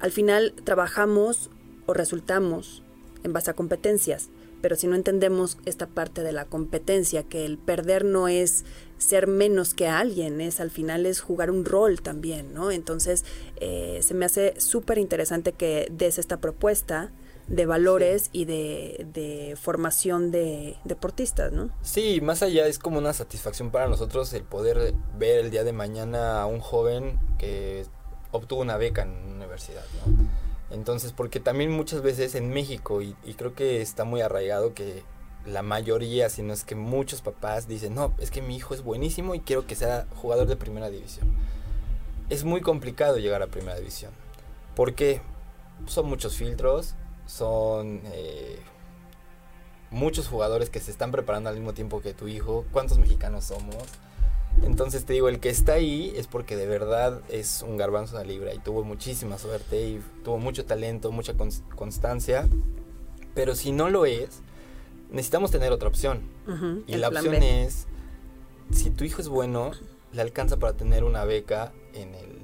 Al 0.00 0.10
final 0.10 0.52
trabajamos 0.64 1.50
o 1.86 1.94
resultamos 1.94 2.82
en 3.22 3.32
base 3.32 3.52
a 3.52 3.54
competencias, 3.54 4.30
pero 4.60 4.74
si 4.74 4.88
no 4.88 4.96
entendemos 4.96 5.56
esta 5.66 5.86
parte 5.86 6.24
de 6.24 6.32
la 6.32 6.46
competencia, 6.46 7.22
que 7.22 7.46
el 7.46 7.58
perder 7.58 8.04
no 8.04 8.26
es 8.26 8.64
ser 8.98 9.28
menos 9.28 9.72
que 9.72 9.86
alguien, 9.86 10.40
es 10.40 10.58
al 10.58 10.72
final 10.72 11.06
es 11.06 11.20
jugar 11.20 11.48
un 11.52 11.64
rol 11.64 12.02
también, 12.02 12.52
¿no? 12.52 12.72
Entonces, 12.72 13.24
eh, 13.60 14.00
se 14.02 14.14
me 14.14 14.24
hace 14.24 14.54
súper 14.58 14.98
interesante 14.98 15.52
que 15.52 15.86
des 15.92 16.18
esta 16.18 16.40
propuesta 16.40 17.12
de 17.48 17.66
valores 17.66 18.30
y 18.32 18.44
de, 18.44 19.06
de 19.12 19.56
formación 19.60 20.30
de 20.30 20.76
deportistas, 20.84 21.52
¿no? 21.52 21.70
Sí, 21.82 22.20
más 22.20 22.42
allá 22.42 22.66
es 22.66 22.78
como 22.78 22.98
una 22.98 23.12
satisfacción 23.12 23.70
para 23.70 23.88
nosotros 23.88 24.32
el 24.32 24.44
poder 24.44 24.94
ver 25.18 25.40
el 25.40 25.50
día 25.50 25.64
de 25.64 25.72
mañana 25.72 26.42
a 26.42 26.46
un 26.46 26.60
joven 26.60 27.18
que 27.38 27.84
obtuvo 28.30 28.60
una 28.62 28.76
beca 28.76 29.02
en 29.02 29.10
una 29.10 29.34
universidad, 29.34 29.84
¿no? 30.06 30.28
Entonces, 30.70 31.12
porque 31.12 31.38
también 31.40 31.70
muchas 31.70 32.00
veces 32.00 32.34
en 32.34 32.48
México, 32.48 33.02
y, 33.02 33.14
y 33.24 33.34
creo 33.34 33.54
que 33.54 33.82
está 33.82 34.04
muy 34.04 34.22
arraigado 34.22 34.72
que 34.72 35.02
la 35.44 35.62
mayoría, 35.62 36.30
si 36.30 36.42
no 36.42 36.52
es 36.52 36.64
que 36.64 36.74
muchos 36.74 37.20
papás 37.20 37.68
dicen, 37.68 37.94
no, 37.94 38.14
es 38.18 38.30
que 38.30 38.42
mi 38.42 38.56
hijo 38.56 38.74
es 38.74 38.82
buenísimo 38.82 39.34
y 39.34 39.40
quiero 39.40 39.66
que 39.66 39.74
sea 39.74 40.06
jugador 40.14 40.46
de 40.46 40.56
primera 40.56 40.88
división. 40.88 41.28
Es 42.30 42.44
muy 42.44 42.60
complicado 42.60 43.18
llegar 43.18 43.42
a 43.42 43.48
primera 43.48 43.76
división. 43.76 44.12
¿Por 44.74 44.94
qué? 44.94 45.20
Son 45.86 46.06
muchos 46.06 46.36
filtros, 46.36 46.94
son 47.32 48.00
eh, 48.12 48.58
muchos 49.90 50.28
jugadores 50.28 50.70
que 50.70 50.80
se 50.80 50.90
están 50.90 51.10
preparando 51.10 51.48
al 51.48 51.56
mismo 51.56 51.72
tiempo 51.72 52.00
que 52.00 52.12
tu 52.14 52.28
hijo. 52.28 52.64
¿Cuántos 52.72 52.98
mexicanos 52.98 53.44
somos? 53.44 53.76
Entonces 54.62 55.06
te 55.06 55.14
digo, 55.14 55.28
el 55.30 55.40
que 55.40 55.48
está 55.48 55.72
ahí 55.74 56.12
es 56.14 56.26
porque 56.26 56.56
de 56.56 56.66
verdad 56.66 57.22
es 57.30 57.64
un 57.66 57.78
garbanzo 57.78 58.18
de 58.18 58.26
libra 58.26 58.52
y 58.54 58.58
tuvo 58.58 58.84
muchísima 58.84 59.38
suerte 59.38 59.82
y 59.82 60.02
tuvo 60.24 60.38
mucho 60.38 60.66
talento, 60.66 61.10
mucha 61.10 61.32
cons- 61.34 61.62
constancia. 61.74 62.48
Pero 63.34 63.54
si 63.54 63.72
no 63.72 63.88
lo 63.88 64.04
es, 64.04 64.42
necesitamos 65.10 65.50
tener 65.50 65.72
otra 65.72 65.88
opción. 65.88 66.20
Y 66.86 66.96
la 66.96 67.08
opción 67.08 67.32
B. 67.40 67.64
es, 67.64 67.86
si 68.72 68.90
tu 68.90 69.04
hijo 69.04 69.22
es 69.22 69.28
bueno, 69.28 69.70
le 70.12 70.20
alcanza 70.20 70.58
para 70.58 70.74
tener 70.74 71.02
una 71.04 71.24
beca 71.24 71.72
en, 71.94 72.14
el, 72.14 72.38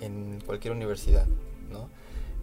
en 0.00 0.40
cualquier 0.44 0.74
universidad, 0.74 1.26
¿no? 1.70 1.88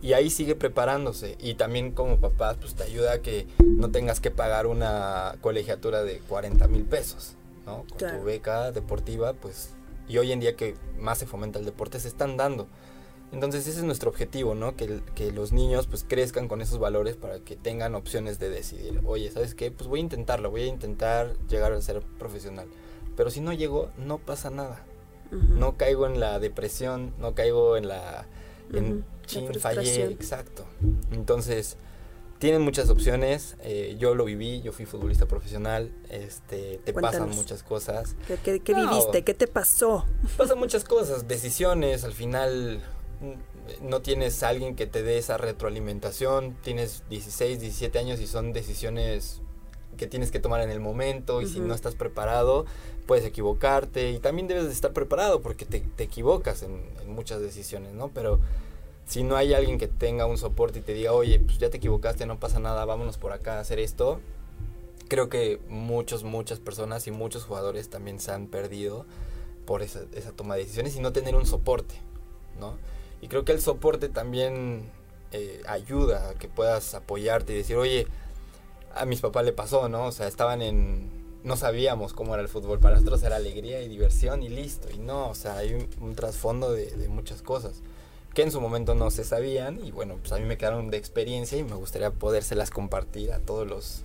Y 0.02 0.14
ahí 0.14 0.30
sigue 0.30 0.56
preparándose. 0.56 1.38
Y 1.40 1.56
también 1.56 1.92
como 1.92 2.18
papás, 2.20 2.58
pues 2.60 2.76
te 2.76 2.84
ayuda 2.84 3.14
a 3.14 3.20
que 3.22 3.48
no 3.64 3.90
tengas 3.92 4.20
que 4.20 4.30
pagar 4.32 4.68
una 4.68 5.36
colegiatura 5.42 6.04
de 6.04 6.20
40 6.20 6.68
mil 6.68 6.84
pesos, 6.84 7.34
¿no? 7.66 7.86
Con 7.90 7.98
Claro. 7.98 8.20
tu 8.20 8.26
beca 8.26 8.72
deportiva, 8.72 9.34
pues... 9.34 9.72
Y 10.08 10.20
hoy 10.20 10.32
en 10.32 10.40
día 10.40 10.56
que 10.56 10.76
más 11.00 11.18
se 11.18 11.26
fomenta 11.26 11.58
el 11.58 11.66
deporte, 11.66 12.00
se 12.00 12.08
están 12.08 12.38
dando. 12.38 12.68
Entonces 13.32 13.66
ese 13.68 13.80
es 13.80 13.84
nuestro 13.84 14.12
objetivo, 14.12 14.54
¿no? 14.54 14.76
Que, 14.76 15.02
que 15.16 15.32
los 15.32 15.52
niños 15.52 15.88
pues 15.88 16.06
crezcan 16.08 16.48
con 16.48 16.62
esos 16.62 16.78
valores 16.78 17.16
para 17.16 17.40
que 17.40 17.56
tengan 17.56 17.96
opciones 17.96 18.38
de 18.38 18.50
decidir. 18.50 19.02
Oye, 19.06 19.32
¿sabes 19.32 19.56
qué? 19.56 19.72
Pues 19.72 19.90
voy 19.90 20.00
a 20.00 20.04
intentarlo, 20.04 20.52
voy 20.52 20.62
a 20.62 20.68
intentar 20.68 21.34
llegar 21.50 21.74
a 21.74 21.82
ser 21.82 22.02
profesional. 22.20 22.68
Pero 23.18 23.32
si 23.32 23.42
no 23.42 23.52
llego, 23.52 23.90
no 23.98 24.20
pasa 24.20 24.52
nada. 24.52 24.84
No 25.32 25.76
caigo 25.76 26.06
en 26.06 26.20
la 26.20 26.38
depresión, 26.40 27.14
no 27.20 27.34
caigo 27.34 27.76
en 27.78 27.88
la... 27.88 28.28
En 28.72 28.86
Ujú, 28.86 29.04
la 29.15 29.15
chin, 29.26 29.54
fallé, 29.56 30.06
exacto. 30.06 30.66
Entonces, 31.12 31.78
tienen 32.40 32.62
muchas 32.62 32.90
opciones. 32.90 33.56
eh, 33.62 33.96
yo 34.00 34.14
lo 34.16 34.26
viví, 34.26 34.62
yo 34.62 34.72
fui 34.72 34.86
futbolista 34.86 35.26
profesional. 35.26 35.92
Este, 36.10 36.80
te 36.84 36.94
pasan 36.94 37.30
muchas 37.30 37.64
cosas. 37.64 38.16
¿Qué, 38.28 38.38
qué- 38.38 38.60
qué 38.60 38.74
No. 38.74 38.90
viviste? 38.90 39.24
¿Qué 39.24 39.34
te 39.34 39.48
pasó? 39.48 40.06
Pasan 40.38 40.60
muchas 40.60 40.84
cosas, 40.84 41.28
decisiones, 41.28 42.04
al 42.04 42.14
final 42.14 42.82
mm, 43.22 43.88
no 43.90 44.02
tienes 44.02 44.44
a 44.44 44.50
alguien 44.50 44.76
que 44.76 44.86
te 44.88 45.02
dé 45.02 45.18
esa 45.18 45.38
retroalimentación, 45.38 46.56
tienes 46.62 47.04
16, 47.10 47.60
17 47.60 47.98
años 48.00 48.20
y 48.20 48.28
son 48.28 48.54
decisiones 48.54 49.42
que 49.98 50.08
tienes 50.08 50.30
que 50.30 50.40
tomar 50.42 50.60
en 50.62 50.70
el 50.70 50.82
momento 50.82 51.42
y 51.42 51.48
si 51.48 51.62
no 51.62 51.74
estás 51.74 51.96
preparado 51.96 52.66
puedes 53.08 53.24
equivocarte 53.24 54.12
y 54.12 54.20
también 54.20 54.46
debes 54.50 54.66
de 54.66 54.74
estar 54.74 54.92
preparado 54.92 55.42
porque 55.42 55.64
te, 55.66 55.80
te 55.80 56.04
equivocas 56.04 56.64
en, 56.64 56.84
en 57.02 57.10
muchas 57.16 57.40
decisiones, 57.40 57.94
¿no? 57.94 58.10
Pero 58.10 58.40
si 59.06 59.24
no 59.24 59.36
hay 59.36 59.54
alguien 59.54 59.78
que 59.78 59.88
tenga 59.88 60.26
un 60.26 60.38
soporte 60.38 60.80
y 60.80 60.82
te 60.82 60.94
diga, 60.94 61.14
oye, 61.14 61.40
pues 61.40 61.60
ya 61.60 61.70
te 61.70 61.78
equivocaste, 61.78 62.26
no 62.26 62.40
pasa 62.40 62.60
nada, 62.60 62.84
vámonos 62.86 63.18
por 63.18 63.34
acá 63.34 63.58
a 63.58 63.60
hacer 63.60 63.80
esto, 63.80 64.20
creo 65.08 65.30
que 65.30 65.60
muchos, 65.70 66.24
muchas 66.24 66.60
personas 66.60 67.06
y 67.08 67.12
muchos 67.12 67.44
jugadores 67.44 67.90
también 67.90 68.20
se 68.20 68.32
han 68.32 68.48
perdido 68.48 69.06
por 69.66 69.84
esa, 69.84 70.02
esa 70.14 70.32
toma 70.32 70.56
de 70.56 70.62
decisiones 70.62 70.96
y 70.96 71.02
no 71.02 71.14
tener 71.14 71.36
un 71.36 71.46
soporte, 71.46 71.96
¿no? 72.60 72.78
Y 73.22 73.28
creo 73.28 73.46
que 73.46 73.52
el 73.52 73.62
soporte 73.62 74.10
también 74.10 74.90
eh, 75.32 75.62
ayuda 75.68 76.30
a 76.30 76.34
que 76.34 76.48
puedas 76.48 76.96
apoyarte 76.96 77.54
y 77.54 77.58
decir, 77.58 77.76
oye, 77.78 78.08
a 78.96 79.06
mis 79.06 79.22
papás 79.22 79.46
le 79.46 79.54
pasó, 79.54 79.88
¿no? 79.88 80.08
O 80.08 80.12
sea, 80.12 80.28
estaban 80.28 80.62
en... 80.62 81.26
No 81.44 81.58
sabíamos 81.58 82.14
cómo 82.14 82.34
era 82.34 82.42
el 82.42 82.50
fútbol, 82.50 82.80
para 82.80 82.96
nosotros 82.96 83.22
era 83.22 83.36
alegría 83.36 83.80
y 83.82 83.88
diversión 83.88 84.42
y 84.42 84.50
listo. 84.50 84.88
Y 84.92 84.98
no, 84.98 85.30
o 85.30 85.36
sea, 85.36 85.58
hay 85.58 85.88
un, 86.02 86.16
trasfondo 86.16 86.72
de 86.72 87.08
muchas 87.08 87.44
cosas 87.44 87.84
que 88.36 88.44
en 88.44 88.52
su 88.52 88.62
momento 88.62 88.94
no 88.94 89.10
se 89.10 89.24
sabían 89.24 89.84
y 89.84 89.92
bueno, 89.92 90.18
pues 90.20 90.34
a 90.34 90.38
mí 90.38 90.46
me 90.46 90.58
quedaron 90.58 90.92
de 90.92 90.98
experiencia 90.98 91.58
y 91.58 91.64
me 91.64 91.76
gustaría 91.76 92.12
podérselas 92.12 92.70
compartir 92.70 93.32
a 93.32 93.40
todos 93.40 93.66
los 93.66 94.04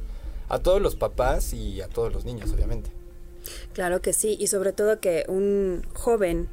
a 0.49 0.61
todos 0.61 0.81
los 0.81 0.97
papás 0.97 1.53
y 1.53 1.81
a 1.81 1.89
todos 1.89 2.13
los 2.13 2.25
niños, 2.25 2.51
obviamente. 2.53 2.91
Claro 3.73 4.01
que 4.03 4.13
sí, 4.13 4.37
y 4.41 4.47
sobre 4.47 4.73
todo 4.73 5.01
que 5.01 5.25
un 5.29 5.85
joven, 5.95 6.49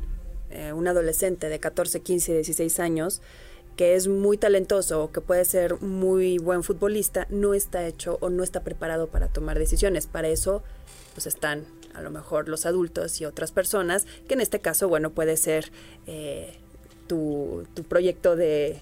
eh, 0.52 0.74
un 0.74 0.88
adolescente 0.88 1.50
de 1.50 1.60
14, 1.60 2.02
15, 2.02 2.34
16 2.34 2.80
años, 2.80 3.22
que 3.76 3.96
es 3.96 4.08
muy 4.08 4.38
talentoso 4.38 5.04
o 5.04 5.12
que 5.12 5.22
puede 5.22 5.46
ser 5.46 5.82
muy 5.82 6.38
buen 6.38 6.64
futbolista, 6.64 7.28
no 7.30 7.54
está 7.54 7.88
hecho 7.88 8.18
o 8.22 8.30
no 8.30 8.44
está 8.44 8.64
preparado 8.64 9.08
para 9.08 9.28
tomar 9.28 9.58
decisiones. 9.58 10.06
Para 10.06 10.28
eso, 10.28 10.64
pues 11.14 11.26
están 11.26 11.66
a 11.96 12.02
lo 12.02 12.12
mejor 12.12 12.50
los 12.50 12.68
adultos 12.68 13.20
y 13.22 13.26
otras 13.26 13.52
personas, 13.52 14.06
que 14.28 14.36
en 14.36 14.42
este 14.42 14.60
caso, 14.60 14.88
bueno, 14.88 15.12
puede 15.12 15.38
ser 15.38 15.72
eh, 16.06 16.56
tu, 17.08 17.66
proyecto 17.88 18.36
de, 18.36 18.82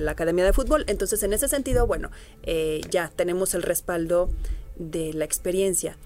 la 0.00 0.12
Academia 0.12 0.44
de 0.44 0.52
Fútbol. 0.52 0.84
Entonces, 0.86 1.22
en 1.22 1.32
ese 1.32 1.48
sentido, 1.48 1.86
bueno, 1.86 2.10
eh, 2.42 2.80
ya 2.90 3.10
tenemos 3.14 3.54
el 3.54 3.62
respaldo 3.62 4.30
de 4.76 5.12
la 5.12 5.24
experiencia. 5.24 5.96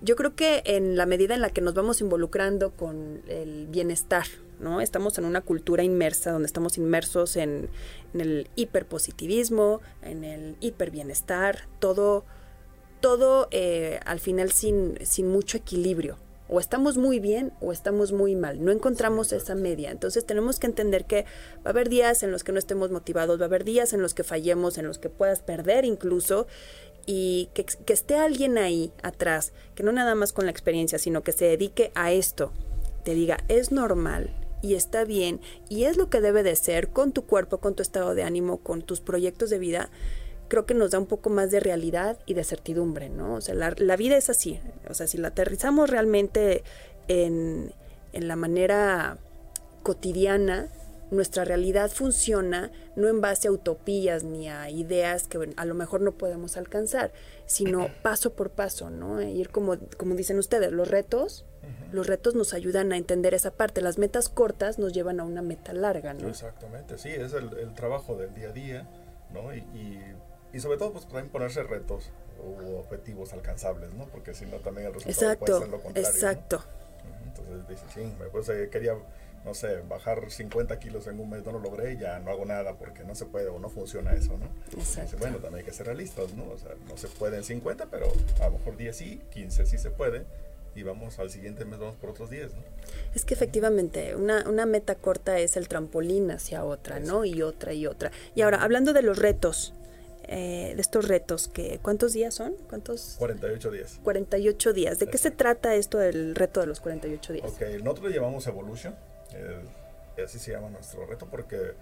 Yo 0.00 0.14
creo 0.14 0.36
que 0.36 0.62
en 0.64 0.96
la 0.96 1.06
medida 1.06 1.34
en 1.34 1.40
la 1.40 1.50
que 1.50 1.60
nos 1.60 1.74
vamos 1.74 2.00
involucrando 2.00 2.70
con 2.70 3.22
el 3.26 3.66
bienestar, 3.66 4.26
¿no? 4.60 4.80
Estamos 4.80 5.18
en 5.18 5.24
una 5.24 5.40
cultura 5.40 5.82
inmersa, 5.82 6.30
donde 6.30 6.46
estamos 6.46 6.78
inmersos 6.78 7.36
en, 7.36 7.68
en 8.14 8.20
el 8.20 8.48
hiperpositivismo, 8.54 9.80
en 10.02 10.24
el 10.24 10.56
hiperbienestar, 10.60 11.68
todo, 11.80 12.24
todo 13.00 13.48
eh, 13.50 14.00
al 14.04 14.20
final 14.20 14.52
sin, 14.52 14.98
sin 15.04 15.28
mucho 15.28 15.56
equilibrio. 15.56 16.16
O 16.48 16.60
estamos 16.60 16.96
muy 16.96 17.20
bien 17.20 17.52
o 17.60 17.72
estamos 17.72 18.12
muy 18.12 18.34
mal. 18.34 18.64
No 18.64 18.72
encontramos 18.72 19.32
esa 19.32 19.54
media. 19.54 19.90
Entonces 19.90 20.24
tenemos 20.24 20.58
que 20.58 20.66
entender 20.66 21.04
que 21.04 21.24
va 21.58 21.66
a 21.66 21.70
haber 21.70 21.88
días 21.88 22.22
en 22.22 22.32
los 22.32 22.44
que 22.44 22.52
no 22.52 22.58
estemos 22.58 22.90
motivados, 22.90 23.38
va 23.38 23.44
a 23.44 23.46
haber 23.46 23.64
días 23.64 23.92
en 23.92 24.02
los 24.02 24.14
que 24.14 24.24
fallemos, 24.24 24.78
en 24.78 24.86
los 24.86 24.98
que 24.98 25.10
puedas 25.10 25.40
perder 25.40 25.84
incluso. 25.84 26.46
y 27.06 27.48
que, 27.54 27.64
que 27.64 27.92
esté 27.94 28.16
alguien 28.16 28.58
ahí 28.58 28.92
atrás, 29.02 29.52
que 29.74 29.82
no 29.82 29.92
nada 29.92 30.14
más 30.14 30.34
con 30.34 30.44
la 30.44 30.50
experiencia, 30.50 30.98
sino 30.98 31.22
que 31.22 31.32
se 31.32 31.46
dedique 31.46 31.90
a 31.94 32.12
esto, 32.12 32.52
te 33.02 33.14
diga, 33.14 33.38
es 33.48 33.72
normal 33.72 34.34
y 34.62 34.74
está 34.74 35.04
bien 35.04 35.40
y 35.68 35.84
es 35.84 35.96
lo 35.96 36.10
que 36.10 36.20
debe 36.20 36.42
de 36.42 36.56
ser 36.56 36.90
con 36.90 37.12
tu 37.12 37.24
cuerpo, 37.24 37.58
con 37.58 37.74
tu 37.74 37.82
estado 37.82 38.14
de 38.14 38.22
ánimo, 38.22 38.58
con 38.58 38.82
tus 38.82 39.00
proyectos 39.00 39.50
de 39.50 39.58
vida, 39.58 39.90
creo 40.48 40.66
que 40.66 40.74
nos 40.74 40.90
da 40.90 40.98
un 40.98 41.06
poco 41.06 41.30
más 41.30 41.50
de 41.50 41.60
realidad 41.60 42.18
y 42.26 42.34
de 42.34 42.44
certidumbre, 42.44 43.08
¿no? 43.08 43.34
O 43.34 43.40
sea, 43.40 43.54
la, 43.54 43.74
la 43.76 43.96
vida 43.96 44.16
es 44.16 44.30
así, 44.30 44.60
o 44.88 44.94
sea, 44.94 45.06
si 45.06 45.18
la 45.18 45.28
aterrizamos 45.28 45.90
realmente 45.90 46.64
en, 47.06 47.72
en 48.12 48.28
la 48.28 48.36
manera 48.36 49.18
cotidiana, 49.82 50.68
nuestra 51.10 51.44
realidad 51.44 51.90
funciona 51.90 52.70
no 52.96 53.08
en 53.08 53.20
base 53.20 53.48
a 53.48 53.52
utopías 53.52 54.24
ni 54.24 54.48
a 54.48 54.68
ideas 54.70 55.26
que 55.26 55.54
a 55.56 55.64
lo 55.64 55.74
mejor 55.74 56.00
no 56.00 56.12
podemos 56.12 56.56
alcanzar, 56.56 57.12
sino 57.46 57.88
paso 58.02 58.34
por 58.34 58.50
paso, 58.50 58.90
¿no? 58.90 59.20
E 59.20 59.30
ir 59.30 59.50
como, 59.50 59.78
como 59.96 60.14
dicen 60.14 60.38
ustedes, 60.38 60.72
los 60.72 60.88
retos, 60.88 61.46
los 61.92 62.06
retos 62.06 62.34
nos 62.34 62.54
ayudan 62.54 62.92
a 62.92 62.96
entender 62.96 63.34
esa 63.34 63.50
parte. 63.50 63.80
Las 63.80 63.98
metas 63.98 64.28
cortas 64.28 64.78
nos 64.78 64.92
llevan 64.92 65.20
a 65.20 65.24
una 65.24 65.42
meta 65.42 65.72
larga, 65.72 66.12
¿no? 66.12 66.28
Exactamente, 66.28 66.98
sí, 66.98 67.10
es 67.10 67.32
el, 67.32 67.56
el 67.58 67.72
trabajo 67.74 68.16
del 68.16 68.34
día 68.34 68.48
a 68.48 68.52
día, 68.52 68.88
¿no? 69.32 69.54
Y, 69.54 69.58
y, 69.58 70.00
y, 70.58 70.60
sobre 70.60 70.78
todo, 70.78 70.92
pues 70.92 71.06
también 71.06 71.28
ponerse 71.28 71.62
retos 71.62 72.10
o 72.42 72.78
objetivos 72.80 73.32
alcanzables, 73.32 73.92
¿no? 73.94 74.06
Porque 74.06 74.34
si 74.34 74.46
no, 74.46 74.56
también 74.56 74.88
el 74.88 74.94
resultado 74.94 75.32
exacto, 75.32 75.44
puede 75.44 75.60
ser 75.60 75.68
lo 75.68 75.80
contrario. 75.80 76.10
Exacto. 76.10 76.64
¿no? 77.04 77.26
Entonces 77.28 77.68
dice, 77.68 77.84
sí, 77.94 78.14
pues, 78.32 78.48
eh, 78.48 78.68
quería 78.70 78.94
no 79.44 79.54
sé, 79.54 79.82
bajar 79.88 80.30
50 80.30 80.78
kilos 80.78 81.06
en 81.06 81.20
un 81.20 81.30
mes, 81.30 81.44
no 81.44 81.52
lo 81.52 81.60
logré, 81.60 81.96
ya 81.96 82.18
no 82.18 82.30
hago 82.30 82.44
nada 82.44 82.74
porque 82.74 83.04
no 83.04 83.14
se 83.14 83.24
puede 83.24 83.48
o 83.48 83.58
no 83.58 83.70
funciona 83.70 84.12
eso, 84.12 84.36
¿no? 84.36 84.46
Exacto. 84.78 85.16
bueno, 85.18 85.38
también 85.38 85.60
hay 85.60 85.64
que 85.64 85.72
ser 85.72 85.86
realistas, 85.86 86.34
¿no? 86.34 86.44
O 86.50 86.58
sea, 86.58 86.72
no 86.88 86.96
se 86.96 87.08
puede 87.08 87.36
en 87.36 87.44
50, 87.44 87.86
pero 87.86 88.12
a 88.40 88.46
lo 88.46 88.58
mejor 88.58 88.76
10 88.76 88.96
sí, 88.96 89.20
15 89.30 89.64
sí 89.66 89.78
se 89.78 89.90
puede, 89.90 90.24
y 90.74 90.82
vamos 90.82 91.18
al 91.18 91.30
siguiente 91.30 91.64
mes, 91.64 91.78
vamos 91.78 91.96
por 91.96 92.10
otros 92.10 92.30
10, 92.30 92.54
¿no? 92.54 92.62
Es 93.14 93.24
que 93.24 93.34
efectivamente, 93.34 94.14
una, 94.14 94.48
una 94.48 94.66
meta 94.66 94.94
corta 94.94 95.38
es 95.38 95.56
el 95.56 95.68
trampolín 95.68 96.30
hacia 96.30 96.64
otra, 96.64 97.00
¿no? 97.00 97.24
Y 97.24 97.42
otra 97.42 97.72
y 97.72 97.86
otra. 97.86 98.10
Y 98.34 98.42
ahora, 98.42 98.62
hablando 98.62 98.92
de 98.92 99.02
los 99.02 99.18
retos, 99.18 99.72
eh, 100.28 100.74
de 100.74 100.80
estos 100.80 101.08
retos, 101.08 101.48
que 101.48 101.78
¿cuántos 101.82 102.12
días 102.12 102.34
son? 102.34 102.54
¿Cuántos? 102.68 103.16
48 103.18 103.70
días. 103.70 104.00
48 104.02 104.72
días. 104.72 104.98
¿De 104.98 105.06
qué 105.06 105.18
se 105.18 105.30
trata 105.30 105.74
esto 105.74 105.98
del 105.98 106.34
reto 106.34 106.60
de 106.60 106.66
los 106.66 106.80
48 106.80 107.32
días? 107.32 107.50
Ok, 107.50 107.62
nosotros 107.82 108.12
llevamos 108.12 108.46
Evolution, 108.46 108.94
eh, 109.34 110.22
así 110.22 110.38
se 110.38 110.52
llama 110.52 110.68
nuestro 110.68 111.06
reto 111.06 111.26
porque 111.30 111.72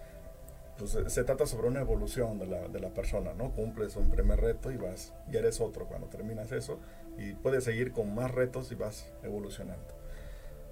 pues, 0.79 0.97
se 1.07 1.25
trata 1.25 1.47
sobre 1.47 1.69
una 1.69 1.81
evolución 1.81 2.39
de 2.39 2.47
la, 2.47 2.69
de 2.69 2.81
la, 2.81 2.91
persona, 2.91 3.35
¿no? 3.35 3.51
Cumples 3.51 3.97
un 3.97 4.11
primer 4.11 4.41
reto 4.41 4.71
y 4.71 4.77
vas, 4.77 5.13
y 5.31 5.37
eres 5.37 5.61
otro 5.61 5.87
cuando 5.87 6.07
terminas 6.07 6.53
eso, 6.53 6.79
y 7.19 7.33
puedes 7.33 7.65
seguir 7.65 7.93
con 7.93 8.15
más 8.15 8.31
retos 8.31 8.71
y 8.71 8.75
vas 8.75 9.07
evolucionando. 9.23 9.97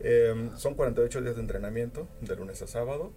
Eh, 0.01 0.51
son 0.57 0.75
48 0.75 1.23
días 1.23 1.35
de 1.35 1.41
entrenamiento, 1.41 2.07
de 2.21 2.37
lunes 2.37 2.61
a 2.63 2.67
sábado. 2.67 3.13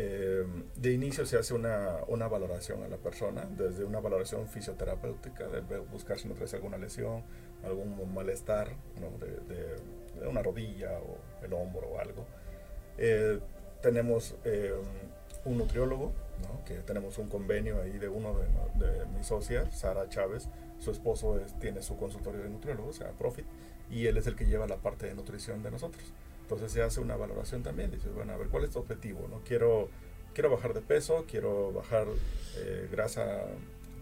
Eh, 0.00 0.46
de 0.76 0.92
inicio 0.92 1.26
se 1.26 1.38
hace 1.38 1.54
una, 1.54 1.96
una, 2.06 2.28
valoración 2.28 2.84
a 2.84 2.88
la 2.88 2.98
persona, 2.98 3.48
desde 3.50 3.82
una 3.82 3.98
valoración 3.98 4.46
fisioterapéutica, 4.46 5.48
de 5.48 5.78
buscar 5.80 6.20
si 6.20 6.28
no 6.28 6.34
traes 6.34 6.54
alguna 6.54 6.78
lesión, 6.78 7.24
algún 7.64 8.14
malestar 8.14 8.76
de, 9.18 10.28
una 10.28 10.40
rodilla 10.40 11.00
o 11.00 11.44
el 11.44 11.52
hombro 11.52 11.88
o 11.88 11.98
algo. 11.98 12.26
Eh, 12.96 13.40
tenemos 13.82 14.36
eh, 14.44 14.72
un 15.44 15.58
nutriólogo, 15.58 16.12
¿no? 16.42 16.64
que 16.64 16.74
tenemos 16.74 17.18
un 17.18 17.28
convenio 17.28 17.82
ahí 17.82 17.98
de 17.98 18.08
uno 18.08 18.36
de, 18.76 19.04
mis 19.16 19.26
socias, 19.26 19.76
Sara 19.76 20.08
Chávez. 20.08 20.48
Su 20.78 20.92
esposo 20.92 21.40
es, 21.40 21.58
tiene 21.58 21.82
su 21.82 21.96
consultorio 21.96 22.42
de 22.44 22.50
nutriólogo, 22.50 22.90
o 22.90 22.92
sea, 22.92 23.10
Profit, 23.18 23.46
y 23.90 24.06
él 24.06 24.16
es 24.16 24.28
el 24.28 24.36
que 24.36 24.46
lleva 24.46 24.68
la 24.68 24.76
parte 24.76 25.06
de 25.06 25.14
nutrición 25.14 25.64
de 25.64 25.72
nosotros. 25.72 26.04
Entonces 26.48 26.72
se 26.72 26.80
hace 26.80 27.00
una 27.00 27.14
valoración 27.14 27.62
también. 27.62 27.90
Dices, 27.90 28.14
bueno, 28.14 28.32
a 28.32 28.38
ver, 28.38 28.48
¿cuál 28.48 28.64
es 28.64 28.70
tu 28.70 28.78
objetivo? 28.78 29.28
¿no? 29.28 29.42
Quiero, 29.44 29.90
quiero 30.32 30.48
bajar 30.48 30.72
de 30.72 30.80
peso, 30.80 31.26
quiero 31.28 31.72
bajar 31.72 32.06
eh, 32.56 32.88
grasa 32.90 33.44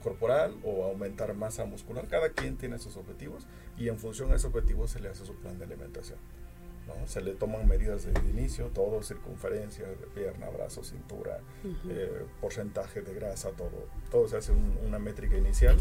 corporal 0.01 0.55
o 0.63 0.85
aumentar 0.85 1.35
masa 1.35 1.65
muscular. 1.65 2.07
Cada 2.07 2.29
quien 2.29 2.57
tiene 2.57 2.79
sus 2.79 2.97
objetivos 2.97 3.49
y 3.77 3.89
en 3.89 3.99
función 3.99 4.31
a 4.31 4.37
esos 4.37 4.55
objetivos 4.55 4.93
se 4.93 5.01
le 5.01 5.09
hace 5.09 5.27
su 5.27 5.35
plan 5.35 5.59
de 5.59 5.65
alimentación. 5.65 6.21
¿no? 6.87 7.09
Se 7.09 7.21
le 7.21 7.33
toman 7.33 7.67
medidas 7.67 8.05
de 8.05 8.13
inicio, 8.31 8.67
todo, 8.69 9.03
circunferencia 9.03 9.85
pierna, 10.15 10.49
brazo, 10.49 10.85
cintura, 10.85 11.41
uh 11.65 11.67
-huh. 11.67 11.91
eh, 11.91 12.27
porcentaje 12.41 13.03
de 13.03 13.13
grasa, 13.13 13.51
todo. 13.51 13.89
Todo 14.09 14.29
se 14.29 14.37
hace 14.37 14.53
un, 14.53 14.79
una 14.87 15.01
métrica 15.01 15.37
inicial 15.37 15.77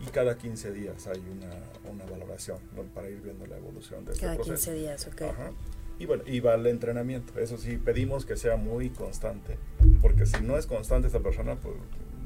y 0.00 0.10
cada 0.10 0.36
15 0.36 0.72
días 0.72 1.06
hay 1.06 1.20
una, 1.20 1.54
una 1.88 2.04
valoración 2.06 2.58
¿no? 2.74 2.82
para 2.92 3.08
ir 3.08 3.20
viendo 3.20 3.46
la 3.46 3.56
evolución 3.56 4.04
de 4.04 4.18
cada 4.18 4.32
este 4.32 4.44
proceso. 4.44 4.72
15 4.72 4.74
días, 4.74 5.06
ok. 5.06 5.22
Ajá. 5.22 5.52
Y 5.98 6.06
bueno, 6.06 6.22
y 6.26 6.40
va 6.40 6.54
el 6.54 6.66
entrenamiento. 6.66 7.38
Eso 7.38 7.58
sí, 7.58 7.76
pedimos 7.76 8.24
que 8.24 8.36
sea 8.36 8.56
muy 8.56 8.90
constante, 8.90 9.58
porque 10.00 10.26
si 10.26 10.42
no 10.42 10.56
es 10.56 10.66
constante 10.66 11.08
esta 11.08 11.20
persona, 11.20 11.56
pues 11.56 11.74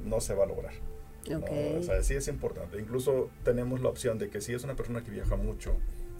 no 0.05 0.21
se 0.21 0.35
va 0.35 0.45
a 0.45 0.47
lograr. 0.47 0.75
Okay. 1.23 1.73
¿no? 1.73 1.81
O 1.81 1.83
sea, 1.83 2.03
sí 2.03 2.15
es 2.15 2.29
importante. 2.29 2.79
Incluso 2.79 3.31
tenemos 3.45 3.81
la 3.81 3.89
opción 3.89 4.19
de 4.19 4.29
que 4.29 4.41
si 4.41 4.53
es 4.53 4.65
una 4.65 4.75
persona 4.75 5.03
que 5.03 5.11
viaja 5.11 5.37
mucho, 5.37 5.75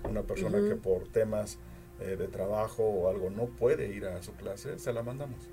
una 0.09 0.23
persona 0.23 0.59
uh 0.59 0.63
-huh. 0.63 0.69
que 0.71 0.77
por 0.77 1.09
temas 1.09 1.59
eh, 2.01 2.17
de 2.17 2.29
trabajo 2.29 2.85
o 2.85 3.11
algo 3.11 3.31
no 3.31 3.47
puede 3.47 3.95
ir 3.95 4.07
a 4.07 4.23
su 4.23 4.33
clase, 4.33 4.79
se 4.79 4.93
la 4.93 5.03
mandamos. 5.03 5.51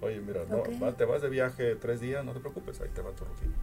Oye, 0.00 0.20
mira, 0.20 0.42
okay. 0.42 0.78
no, 0.78 0.94
te 0.94 1.04
vas 1.04 1.22
de 1.22 1.28
viaje 1.28 1.76
tres 1.76 2.00
días, 2.00 2.24
no 2.24 2.32
te 2.32 2.40
preocupes, 2.40 2.80
ahí 2.80 2.90
te 2.94 3.02
va 3.02 3.12
tu 3.12 3.24
rutina. 3.24 3.54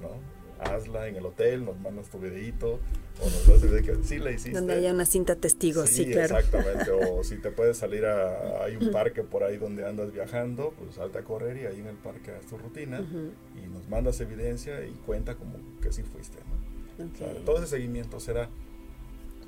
¿no? 0.00 0.10
Hazla 0.58 1.08
en 1.08 1.16
el 1.16 1.26
hotel, 1.26 1.64
nos 1.64 1.78
mandas 1.80 2.08
tu 2.08 2.18
videito 2.18 2.80
o 3.20 3.24
nos 3.24 3.46
das 3.46 3.62
de 3.62 3.82
que 3.82 3.96
sí 4.02 4.18
la 4.18 4.30
hiciste. 4.30 4.52
Donde 4.58 4.74
haya 4.74 4.92
una 4.92 5.06
cinta 5.06 5.36
testigo, 5.36 5.86
sí, 5.86 6.04
sí 6.04 6.10
claro. 6.12 6.38
Exactamente, 6.38 6.90
o 6.90 7.24
si 7.24 7.36
te 7.36 7.50
puedes 7.50 7.76
salir 7.76 8.04
a, 8.06 8.64
hay 8.64 8.76
un 8.76 8.90
parque 8.90 9.22
por 9.22 9.44
ahí 9.44 9.56
donde 9.56 9.86
andas 9.86 10.12
viajando, 10.12 10.74
pues 10.78 10.96
salte 10.96 11.18
a 11.18 11.22
correr 11.22 11.56
y 11.56 11.66
ahí 11.66 11.80
en 11.80 11.86
el 11.86 11.96
parque 11.96 12.30
haz 12.32 12.46
tu 12.46 12.58
rutina 12.58 13.00
uh 13.00 13.04
-huh. 13.04 13.30
y 13.64 13.68
nos 13.68 13.88
mandas 13.88 14.20
evidencia 14.20 14.84
y 14.84 14.92
cuenta 15.06 15.34
como 15.34 15.58
que 15.80 15.92
sí 15.92 16.02
fuiste. 16.02 16.38
¿no? 16.38 17.06
Okay. 17.10 17.26
O 17.26 17.32
sea, 17.32 17.44
todo 17.44 17.58
ese 17.58 17.68
seguimiento 17.68 18.20
será 18.20 18.48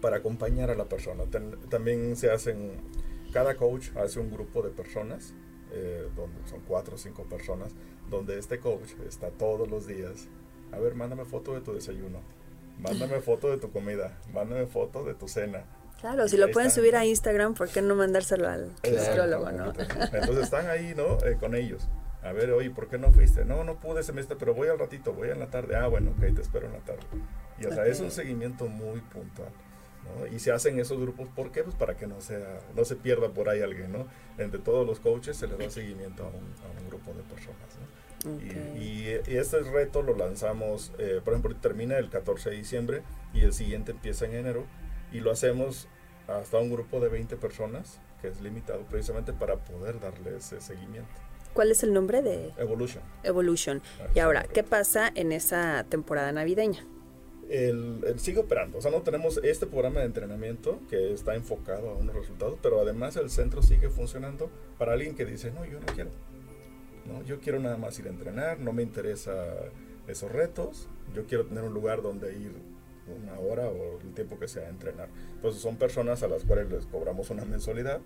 para 0.01 0.19
acompañar 0.19 0.71
a 0.71 0.75
la 0.75 0.85
persona. 0.85 1.25
Ten, 1.25 1.53
también 1.69 2.17
se 2.17 2.31
hacen, 2.31 2.73
cada 3.33 3.57
coach 3.57 3.89
hace 3.97 4.21
un 4.21 4.31
grupo 4.31 4.63
de 4.63 4.71
personas, 4.71 5.35
eh, 5.73 6.09
donde 6.17 6.49
son 6.49 6.61
cuatro 6.67 6.95
o 6.95 6.99
cinco 6.99 7.25
personas, 7.25 7.73
donde 8.11 8.39
este 8.39 8.59
coach 8.59 8.93
está 9.07 9.31
todos 9.31 9.69
los 9.69 9.87
días. 9.87 10.29
A 10.73 10.79
ver, 10.79 10.95
mándame 10.95 11.25
foto 11.25 11.55
de 11.55 11.61
tu 11.61 11.73
desayuno, 11.73 12.21
mándame 12.79 13.21
foto 13.21 13.51
de 13.51 13.59
tu 13.59 13.71
comida, 13.71 14.19
mándame 14.33 14.67
foto 14.67 15.05
de 15.05 15.15
tu 15.15 15.29
cena. 15.29 15.65
Claro, 16.01 16.29
si 16.29 16.37
lo 16.37 16.51
pueden 16.51 16.71
subir 16.71 16.95
a 16.95 17.05
Instagram, 17.05 17.55
¿por 17.55 17.69
qué 17.69 17.83
no 17.83 17.97
mandárselo 17.97 18.49
al 18.49 18.71
psicólogo, 18.83 19.51
no? 19.51 19.73
Entonces 20.13 20.45
están 20.45 20.69
ahí, 20.69 20.95
¿no? 20.97 21.19
Eh, 21.25 21.37
con 21.41 21.57
ellos. 21.57 21.89
A 22.23 22.33
ver, 22.33 22.53
oye, 22.53 22.71
¿por 22.71 22.89
qué 22.89 22.99
no 22.99 23.11
fuiste? 23.11 23.45
No, 23.45 23.65
no 23.65 23.81
pude 23.81 24.03
semestre, 24.03 24.37
pero 24.39 24.55
voy 24.55 24.69
al 24.69 24.79
ratito, 24.79 25.13
voy 25.13 25.31
en 25.31 25.41
la 25.41 25.47
tarde. 25.47 25.77
Ah, 25.77 25.89
bueno, 25.89 26.13
ok, 26.13 26.35
te 26.35 26.43
espero 26.43 26.67
en 26.67 26.73
la 26.73 26.81
tarde. 26.81 27.03
Y 27.59 27.67
o 27.67 27.71
sea, 27.71 27.83
okay. 27.83 27.93
es 27.93 28.01
un 28.01 28.11
seguimiento 28.11 28.67
muy 28.67 29.01
puntual. 29.01 29.49
¿no? 30.05 30.27
Y 30.27 30.39
se 30.39 30.53
hacen 30.53 30.79
esos 30.79 31.01
grupos, 31.01 31.29
¿por 31.35 31.51
qué? 31.51 31.65
Pues 31.65 31.75
para 31.75 31.97
que 31.97 32.07
no, 32.07 32.21
sea, 32.21 32.61
no 32.77 32.85
se 32.85 32.95
pierda 32.97 33.29
por 33.31 33.49
ahí 33.49 33.61
alguien, 33.61 33.93
¿no? 33.93 34.07
Entre 34.37 34.61
todos 34.61 34.87
los 34.87 35.01
coaches 35.01 35.37
se 35.37 35.49
les 35.49 35.59
da 35.59 35.71
seguimiento 35.71 36.25
a 36.25 36.29
un, 36.29 36.35
a 36.35 36.81
un 36.81 36.89
grupo 36.89 37.13
de 37.13 37.23
personas, 37.23 37.77
¿no? 37.81 37.98
Okay. 38.27 39.23
Y, 39.27 39.37
este 39.37 39.61
reto 39.61 40.03
lo 40.03 40.17
lanzamos, 40.17 40.93
eh, 40.99 41.21
por 41.25 41.35
ejemplo, 41.35 41.55
termina 41.57 41.99
el 41.99 42.11
14 42.11 42.51
de 42.51 42.57
diciembre 42.57 43.03
y 43.33 43.43
el 43.43 43.53
siguiente 43.53 43.93
empieza 43.93 44.27
en 44.27 44.35
enero 44.35 44.65
y 45.13 45.21
lo 45.21 45.31
hacemos 45.31 45.89
hasta 46.27 46.59
un 46.59 46.71
grupo 46.71 47.01
de 47.01 47.09
20 47.09 47.37
personas, 47.37 48.01
que 48.21 48.29
es 48.29 48.41
limitado 48.41 48.83
precisamente 48.91 49.33
para 49.33 49.57
poder 49.57 50.01
darle 50.01 50.37
ese 50.37 50.61
seguimiento. 50.61 51.09
¿Cuál 51.55 51.71
es 51.71 51.83
el 51.83 51.93
nombre 51.93 52.23
de? 52.23 52.53
Evolution. 52.59 53.03
Evolution. 53.23 53.83
y 54.15 54.19
ahora, 54.19 54.45
¿qué 54.45 54.63
pasa 54.63 55.11
en 55.15 55.33
esa 55.33 55.85
temporada 55.89 56.31
navideña? 56.33 56.85
El, 57.49 58.05
el, 58.07 58.21
sigue 58.21 58.41
operando. 58.41 58.79
O 58.79 58.83
sea, 58.83 58.91
no 58.91 59.01
tenemos 59.01 59.41
este 59.43 59.67
programa 59.67 60.01
de 60.01 60.07
entrenamiento 60.07 60.81
que 60.91 61.15
está 61.15 61.35
enfocado 61.35 61.91
a 61.91 61.95
unos 61.95 62.15
resultados, 62.15 62.59
pero 62.63 62.81
además 62.81 63.17
el 63.17 63.31
centro 63.31 63.63
sigue 63.63 63.89
funcionando 63.89 64.51
para 64.77 64.93
alguien 64.93 65.15
que 65.15 65.25
dice, 65.25 65.51
no, 65.51 65.65
yo 65.65 65.81
no 65.81 65.87
quiero. 65.87 66.11
¿No? 67.09 67.23
Yo 67.25 67.41
quiero 67.41 67.59
nada 67.59 67.77
más 67.77 67.99
ir 67.99 68.07
a 68.07 68.11
entrenar, 68.11 68.61
no 68.61 68.73
me 68.73 68.83
interesa 68.83 69.47
esos 70.07 70.31
retos, 70.31 70.89
yo 71.15 71.27
quiero 71.27 71.47
tener 71.47 71.65
un 71.65 71.75
lugar 71.75 72.03
donde 72.03 72.33
ir 72.33 72.53
una 73.09 73.39
hora 73.39 73.69
o 73.69 74.01
el 74.01 74.15
tiempo 74.15 74.39
que 74.39 74.49
sea 74.49 74.67
a 74.67 74.69
entrenar. 74.69 75.09
Entonces 75.35 75.63
son 75.63 75.77
personas 75.77 76.23
a 76.23 76.29
las 76.29 76.45
cuales 76.45 76.71
les 76.71 76.87
cobramos 76.87 77.31
una 77.31 77.45
mensualidad 77.45 78.01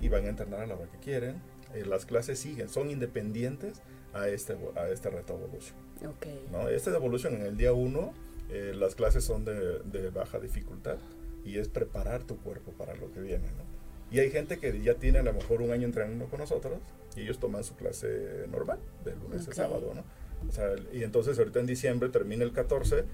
y 0.00 0.08
van 0.08 0.24
a 0.24 0.28
entrenar 0.28 0.60
a 0.60 0.66
la 0.66 0.74
hora 0.74 0.90
que 0.90 0.98
quieren. 0.98 1.42
Eh, 1.74 1.84
las 1.84 2.06
clases 2.06 2.38
siguen, 2.38 2.68
son 2.68 2.90
independientes 2.90 3.82
a 4.14 4.28
este, 4.28 4.56
a 4.76 4.88
este 4.88 5.10
reto 5.10 5.34
Evolution. 5.34 5.76
Okay. 6.16 6.46
¿no? 6.50 6.68
Este 6.68 6.90
de 6.90 6.96
Evolution 6.96 7.34
en 7.34 7.42
el 7.42 7.56
día 7.56 7.72
1 7.72 8.12
eh, 8.48 8.72
las 8.76 8.94
clases 8.94 9.24
son 9.24 9.44
de, 9.44 9.80
de, 9.80 10.10
baja 10.10 10.38
dificultad 10.38 10.98
y 11.44 11.58
es 11.58 11.68
preparar 11.68 12.22
tu 12.22 12.36
cuerpo 12.38 12.72
para 12.72 12.94
lo 12.94 13.10
que 13.12 13.20
viene. 13.20 13.46
¿no? 13.48 13.75
Y 14.10 14.20
hay 14.20 14.30
gente 14.30 14.58
que 14.58 14.80
ya 14.82 14.94
tiene 14.94 15.18
a 15.18 15.22
lo 15.22 15.32
mejor 15.32 15.62
un 15.62 15.70
año 15.72 15.84
entrenando 15.86 16.26
con 16.26 16.38
nosotros 16.40 16.78
y 17.16 17.22
ellos 17.22 17.38
toman 17.40 17.64
su 17.64 17.74
clase 17.76 18.46
normal, 18.50 18.78
de 19.04 19.16
lunes 19.16 19.42
okay. 19.42 19.52
a 19.52 19.54
sábado. 19.54 19.92
¿no? 19.94 20.04
O 20.48 20.52
sea, 20.52 20.74
y 20.92 21.02
entonces 21.02 21.38
ahorita 21.38 21.58
en 21.60 21.66
diciembre 21.66 22.08
termina 22.08 22.44
el 22.44 22.52
14 22.52 23.04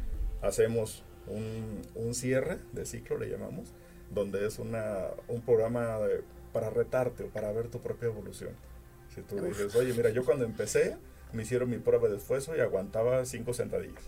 hacemos 0.43 1.03
un, 1.29 1.83
un 1.95 2.15
cierre 2.15 2.59
de 2.73 2.85
ciclo, 2.85 3.17
le 3.17 3.29
llamamos, 3.31 3.73
donde 4.11 4.47
es 4.47 4.59
una, 4.59 5.07
un 5.29 5.41
programa 5.43 5.99
de- 6.01 6.23
para 6.53 6.69
retarte 6.69 7.25
o 7.25 7.29
para 7.29 7.51
ver 7.53 7.69
tu 7.69 7.81
propia 7.81 8.07
evolución. 8.09 8.51
Si 9.15 9.23
tú 9.23 9.41
dices, 9.41 9.75
oye, 9.77 9.95
mira, 9.95 10.11
yo 10.11 10.25
cuando 10.25 10.45
empecé 10.45 10.97
me 11.33 11.45
hicieron 11.45 11.71
mi 11.71 11.79
prueba 11.79 12.09
de 12.09 12.17
esfuerzo 12.19 12.55
y 12.57 12.61
aguantaba 12.61 13.25
5 13.25 13.55
sentadillas. 13.55 14.03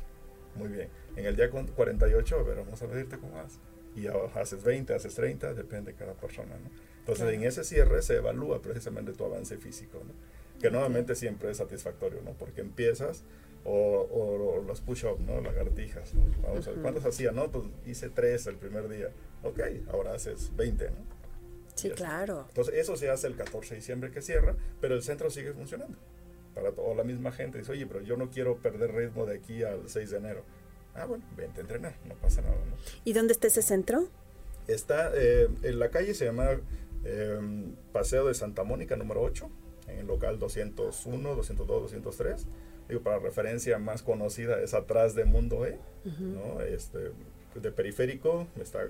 Muy 0.57 0.69
bien. 0.69 0.89
En 1.17 1.25
el 1.25 1.37
día 1.37 1.49
con- 1.51 1.67
48, 1.69 2.39
a 2.39 2.43
ver, 2.43 2.57
vamos 2.59 2.83
a 2.83 2.87
medirte 2.87 3.17
cómo 3.19 3.33
vas. 3.35 3.59
Y 3.97 4.07
haces 4.09 4.63
20, 4.65 4.93
haces 4.95 5.15
30, 5.15 5.55
depende 5.55 5.93
de 5.93 5.99
cada 5.99 6.15
persona, 6.15 6.57
¿no? 6.57 6.71
Entonces, 7.01 7.23
Claro. 7.25 7.31
en 7.37 7.45
ese 7.45 7.65
cierre 7.65 8.03
se 8.03 8.17
evalúa 8.17 8.61
precisamente 8.63 9.13
tu 9.13 9.25
avance 9.25 9.57
físico, 9.59 10.03
¿no? 10.05 10.13
Que 10.61 10.71
nuevamente 10.71 11.15
siempre 11.15 11.51
es 11.51 11.59
satisfactorio, 11.59 12.21
¿no? 12.23 12.33
Porque 12.33 12.61
empiezas 12.63 13.23
o, 13.65 14.09
o 14.11 14.63
los 14.63 14.81
push-up, 14.81 15.21
¿no? 15.21 15.41
Lagartijas, 15.41 16.15
¿no? 16.15 16.25
Vamos 16.43 16.67
a 16.67 16.71
ver, 16.71 16.79
Ujú. 16.79 16.83
¿cuántos 16.83 17.05
hacía? 17.05 17.31
No, 17.33 17.51
pues 17.51 17.65
hice 17.87 18.09
3 18.09 18.47
el 18.49 18.57
primer 18.57 18.89
día. 18.89 19.11
Ok, 19.43 19.61
ahora 19.93 20.15
haces 20.15 20.51
20, 20.57 20.91
¿no? 20.91 20.97
Sí, 21.75 21.91
claro. 21.91 22.47
Entonces, 22.49 22.75
eso 22.75 22.97
se 22.97 23.11
hace 23.11 23.27
el 23.27 23.37
14 23.37 23.71
de 23.75 23.77
diciembre 23.81 24.11
que 24.11 24.23
cierra, 24.23 24.57
pero 24.81 24.95
el 24.95 25.03
centro 25.03 25.29
sigue 25.31 25.53
funcionando. 25.53 25.99
Para 26.55 26.71
to- 26.73 26.83
o 26.85 26.95
la 26.95 27.03
misma 27.05 27.33
gente 27.33 27.59
dice, 27.59 27.73
oye, 27.73 27.87
pero 27.87 28.01
yo 28.01 28.17
no 28.17 28.31
quiero 28.31 28.57
perder 28.59 28.93
ritmo 28.95 29.27
de 29.27 29.37
aquí 29.37 29.63
al 29.65 29.89
6 29.89 30.11
de 30.11 30.17
enero. 30.19 30.45
Ah, 30.95 31.07
bueno, 31.07 31.25
vente 31.37 31.61
a 31.61 31.63
entrenar, 31.63 31.95
no 32.07 32.15
pasa 32.15 32.41
nada, 32.43 32.55
¿no? 32.55 32.77
¿Y 33.05 33.13
dónde 33.13 33.33
está 33.33 33.49
ese 33.49 33.63
centro? 33.63 34.07
Está 34.69 35.11
eh, 35.15 35.49
en 35.63 35.79
la 35.79 35.91
calle, 35.91 36.15
se 36.15 36.25
llama 36.25 36.51
eh, 37.05 37.39
Paseo 37.93 38.27
de 38.29 38.35
Santa 38.35 38.63
Mónica, 38.65 38.97
número 38.97 39.23
8, 39.23 39.51
en 39.89 39.99
el 39.99 40.07
local 40.07 40.39
201, 40.39 41.35
202, 41.37 41.83
203. 41.83 42.47
Digo, 42.89 43.01
para 43.01 43.19
referencia 43.19 43.79
más 43.79 44.03
conocida 44.03 44.61
es 44.61 44.75
atrás 44.75 45.15
de 45.15 45.25
Mundo 45.25 45.67
E, 45.67 45.79
¿no? 46.21 46.61
Este, 46.61 47.11
de 47.55 47.73
periférico 47.73 48.47
está 48.61 48.81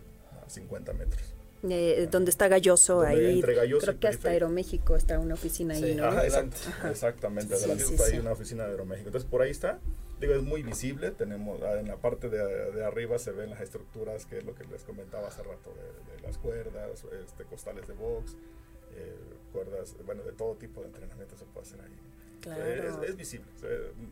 a 0.45 0.51
50 0.51 0.93
metros. 0.95 1.23
Eh, 1.67 2.09
donde 2.11 2.31
está 2.31 2.49
Galloso, 2.49 2.97
Donde 3.03 3.27
ahí. 3.29 3.37
entre 3.37 3.55
Galloso 3.55 3.85
y 3.85 3.89
creo 3.89 4.01
que 4.01 4.09
hasta. 4.09 4.29
Aeroméxico 4.29 4.97
está 4.97 5.19
una 5.19 5.35
oficina 5.35 5.75
ahí, 5.75 5.83
Sí. 5.83 5.95
¿no? 5.95 6.05
Ajá, 6.05 6.21
Adelante. 6.21 6.57
exact- 6.59 6.69
Ajá. 6.69 6.91
exactamente. 6.91 7.57
Sí, 7.57 7.61
adelante 7.63 7.85
sí, 7.85 7.95
está 7.95 8.07
sí. 8.07 8.13
ahí 8.13 8.19
una 8.19 8.33
oficina 8.33 8.65
de 8.65 8.71
Aeroméxico. 8.73 9.09
Entonces, 9.09 9.31
por 9.31 9.41
ahí 9.43 9.51
está. 9.51 9.79
Digo, 10.21 10.35
es 10.35 10.43
muy 10.43 10.63
visible. 10.63 11.11
Tenemos 11.11 11.61
ah, 11.63 11.79
en 11.79 11.89
la 11.89 11.97
parte 11.97 12.29
de, 12.29 12.73
de 12.73 12.85
arriba 12.85 13.19
se 13.19 13.33
ven 13.33 13.51
las 13.51 13.61
estructuras, 13.61 14.27
que 14.27 14.39
es 14.39 14.45
lo 14.45 14.55
que 14.55 14.65
les 14.65 14.85
comentaba 14.85 15.29
hace 15.29 15.43
rato, 15.43 15.75
de, 15.75 16.15
de 16.15 16.23
las 16.23 16.39
cuerdas, 16.39 17.05
este, 17.23 17.45
costales 17.45 17.87
de 17.87 17.95
box, 17.95 18.37
eh, 18.95 19.17
cuerdas, 19.53 19.95
bueno, 20.07 20.23
de 20.23 20.33
todo 20.33 20.55
tipo 20.55 20.81
de 20.81 20.87
entrenamiento 20.89 21.37
se 21.37 21.45
puede 21.47 21.67
hacer 21.67 21.81
ahí. 21.81 21.99
Claro. 22.41 23.03
Es, 23.03 23.11
es 23.11 23.17
visible. 23.17 23.47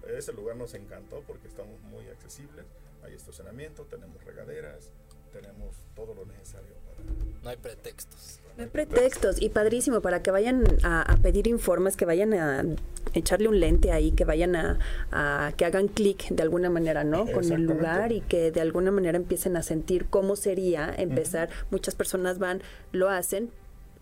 Ese 0.09 0.33
lugar 0.33 0.57
nos 0.57 0.75
encantó 0.75 1.23
porque 1.27 1.49
estamos 1.49 1.81
muy 1.83 2.07
accesibles. 2.09 2.65
Hay 3.05 3.15
estacionamiento, 3.15 3.85
tenemos 3.85 4.23
regaderas, 4.25 4.93
tenemos 5.33 5.77
todo 5.95 6.15
lo 6.15 6.25
necesario 6.25 6.75
para... 6.87 7.03
No 7.43 7.51
hay 7.51 7.57
pretextos. 7.57 8.41
No 8.57 8.65
hay 8.65 8.69
pretextos 8.69 9.41
y 9.41 9.49
padrísimo 9.49 10.01
para 10.03 10.23
que 10.23 10.31
vayan 10.31 10.65
a, 10.83 11.03
a 11.03 11.17
pedir 11.17 11.47
informes, 11.47 11.97
que 11.97 12.05
vayan 12.05 12.35
a 12.35 12.65
echarle 13.15 13.49
un 13.49 13.59
lente 13.61 13.93
ahí, 13.93 14.13
que 14.13 14.25
vayan 14.25 14.57
a, 14.57 14.79
a- 15.11 15.53
que 15.57 15.65
hagan 15.65 15.89
clic 15.89 16.29
de 16.29 16.43
alguna 16.43 16.69
manera, 16.69 17.03
¿no? 17.03 17.27
Con 17.27 17.45
el 17.51 17.63
lugar 17.63 18.13
y 18.13 18.21
que 18.21 18.51
de 18.51 18.61
alguna 18.61 18.91
manera 18.91 19.17
empiecen 19.17 19.57
a 19.57 19.63
sentir 19.63 20.07
cómo 20.11 20.37
sería 20.37 20.93
empezar. 20.97 21.49
Muchas 21.71 21.95
personas 21.95 22.39
van, 22.39 22.61
lo 22.93 23.09
hacen 23.09 23.51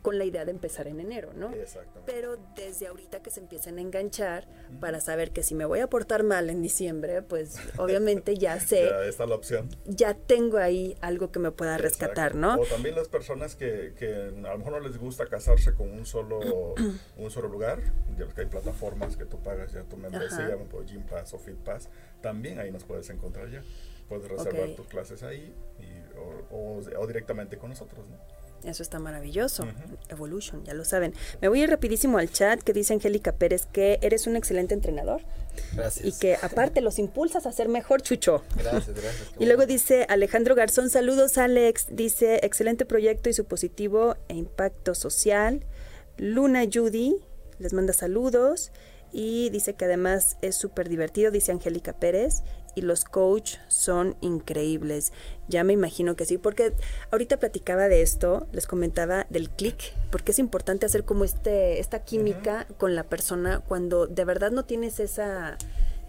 con 0.03 0.18
la 0.18 0.24
idea 0.24 0.44
de 0.46 0.51
empezar 0.51 0.86
en 0.88 0.98
enero, 0.98 1.32
¿no? 1.34 1.53
Exactamente. 1.53 2.11
Pero 2.11 2.38
desde 2.57 2.86
ahorita 2.86 3.20
que 3.22 3.30
se 3.30 3.40
empiecen 3.40 3.76
a 3.76 3.82
enganchar 3.82 4.48
para 4.80 4.98
saber 5.01 5.30
que 5.30 5.42
si 5.42 5.55
me 5.55 5.66
voy 5.66 5.80
a 5.80 5.88
portar 5.88 6.22
mal 6.22 6.48
en 6.48 6.62
diciembre, 6.62 7.20
pues 7.20 7.57
obviamente 7.76 8.36
ya 8.36 8.59
sé, 8.61 8.86
Ya 8.88 9.05
está 9.05 9.26
la 9.26 9.34
opción. 9.34 9.68
ya 9.84 10.14
tengo 10.14 10.57
ahí 10.57 10.96
algo 11.03 11.30
que 11.30 11.38
me 11.38 11.51
pueda 11.51 11.76
rescatar, 11.76 12.32
Exacto. 12.32 12.38
¿no? 12.57 12.62
O 12.62 12.66
también 12.66 12.94
las 12.94 13.09
personas 13.09 13.57
que, 13.57 13.92
que 13.98 14.07
a 14.46 14.53
lo 14.53 14.59
mejor 14.59 14.72
no 14.72 14.80
les 14.80 14.96
gusta 14.96 15.26
casarse 15.26 15.74
con 15.74 15.90
un 15.90 16.07
solo, 16.07 16.74
un 17.18 17.30
solo 17.30 17.48
lugar, 17.48 17.80
ya 18.16 18.26
que 18.28 18.40
hay 18.40 18.46
plataformas 18.46 19.16
que 19.18 19.26
tú 19.26 19.38
pagas 19.42 19.72
ya 19.72 19.82
tu 19.82 19.96
membresía, 19.98 20.57
por 20.70 20.86
Gym 20.86 21.03
Pass 21.03 21.34
o 21.34 21.38
Fit 21.38 21.57
Pass, 21.57 21.90
también 22.22 22.59
ahí 22.59 22.70
nos 22.70 22.84
puedes 22.84 23.11
encontrar 23.11 23.51
ya. 23.51 23.62
Puedes 24.09 24.28
reservar 24.28 24.70
tus 24.76 24.86
clases 24.88 25.22
ahí 25.22 25.55
y- 25.78 26.18
o, 26.18 26.57
o- 26.57 27.01
o 27.01 27.07
directamente 27.07 27.59
con 27.59 27.70
nosotros, 27.70 28.09
¿no? 28.09 28.16
Eso 28.64 28.82
está 28.82 28.98
maravilloso. 28.98 29.66
Evolution, 30.08 30.64
ya 30.64 30.74
lo 30.74 30.84
saben. 30.84 31.14
Me 31.40 31.48
voy 31.48 31.61
a 31.61 31.64
ir 31.64 31.70
rapidísimo 31.70 32.18
al 32.18 32.30
chat 32.30 32.61
que 32.62 32.72
dice 32.72 32.92
Angélica 32.92 33.32
Pérez 33.32 33.66
que 33.66 33.98
eres 34.02 34.26
un 34.26 34.36
excelente 34.36 34.74
entrenador 34.74 35.22
Gracias. 35.74 36.06
y 36.06 36.18
que 36.18 36.36
aparte 36.40 36.80
los 36.80 36.98
impulsas 36.98 37.46
a 37.46 37.52
ser 37.52 37.68
mejor, 37.68 38.02
Chucho. 38.02 38.42
Gracias, 38.56 38.88
gracias. 38.94 39.28
Y 39.38 39.44
luego 39.46 39.61
bueno. 39.61 39.72
dice 39.72 40.06
Alejandro 40.08 40.54
Garzón, 40.54 40.90
saludos 40.90 41.38
Alex, 41.38 41.86
dice 41.90 42.40
excelente 42.42 42.84
proyecto 42.84 43.30
y 43.30 43.32
su 43.32 43.46
positivo 43.46 44.16
e 44.28 44.34
impacto 44.34 44.94
social. 44.94 45.64
Luna 46.18 46.64
Judy 46.70 47.16
les 47.58 47.72
manda 47.72 47.92
saludos 47.92 48.72
y 49.12 49.50
dice 49.50 49.74
que 49.74 49.86
además 49.86 50.36
es 50.42 50.56
súper 50.56 50.88
divertido, 50.88 51.30
dice 51.30 51.50
Angélica 51.52 51.94
Pérez, 51.94 52.42
y 52.74 52.82
los 52.82 53.04
coach 53.04 53.56
son 53.68 54.16
increíbles. 54.20 55.12
Ya 55.48 55.64
me 55.64 55.72
imagino 55.72 56.16
que 56.16 56.24
sí, 56.24 56.38
porque 56.38 56.72
ahorita 57.10 57.38
platicaba 57.38 57.88
de 57.88 58.02
esto, 58.02 58.46
les 58.52 58.66
comentaba 58.66 59.26
del 59.30 59.50
clic, 59.50 59.94
porque 60.10 60.32
es 60.32 60.38
importante 60.38 60.86
hacer 60.86 61.04
como 61.04 61.24
este, 61.24 61.80
esta 61.80 62.04
química 62.04 62.66
con 62.78 62.94
la 62.94 63.04
persona 63.04 63.60
cuando 63.60 64.06
de 64.06 64.24
verdad 64.24 64.50
no 64.50 64.64
tienes 64.64 65.00
esa, 65.00 65.58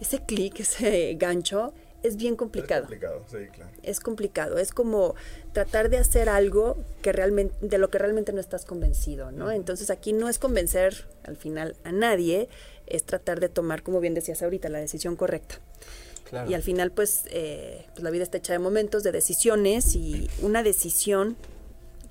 ese 0.00 0.24
clic, 0.24 0.60
ese 0.60 1.14
gancho, 1.18 1.72
es 2.02 2.16
bien 2.16 2.34
complicado 2.36 2.82
Es 2.82 2.88
complicado, 2.88 3.24
sí, 3.30 3.46
claro. 3.52 3.70
es 3.82 4.00
complicado. 4.00 4.58
Es 4.58 4.72
como 4.72 5.14
tratar 5.52 5.88
de 5.88 5.98
hacer 5.98 6.28
algo 6.28 6.76
que 7.00 7.12
realmente, 7.12 7.54
de 7.60 7.78
lo 7.78 7.90
que 7.90 7.98
realmente 7.98 8.32
no 8.32 8.40
estás 8.40 8.64
convencido, 8.64 9.30
¿no? 9.30 9.50
Entonces 9.50 9.90
aquí 9.90 10.12
no 10.12 10.28
es 10.28 10.38
convencer 10.38 11.06
al 11.24 11.36
final 11.36 11.76
a 11.84 11.92
nadie, 11.92 12.48
es 12.86 13.04
tratar 13.04 13.40
de 13.40 13.48
tomar, 13.48 13.82
como 13.82 14.00
bien 14.00 14.14
decías 14.14 14.42
ahorita, 14.42 14.68
la 14.68 14.78
decisión 14.78 15.16
correcta. 15.16 15.60
Claro. 16.32 16.50
Y 16.50 16.54
al 16.54 16.62
final, 16.62 16.90
pues, 16.92 17.24
eh, 17.26 17.84
pues 17.92 18.02
la 18.02 18.08
vida 18.08 18.22
está 18.22 18.38
hecha 18.38 18.54
de 18.54 18.58
momentos, 18.58 19.02
de 19.02 19.12
decisiones 19.12 19.94
y 19.94 20.30
una 20.40 20.62
decisión 20.62 21.36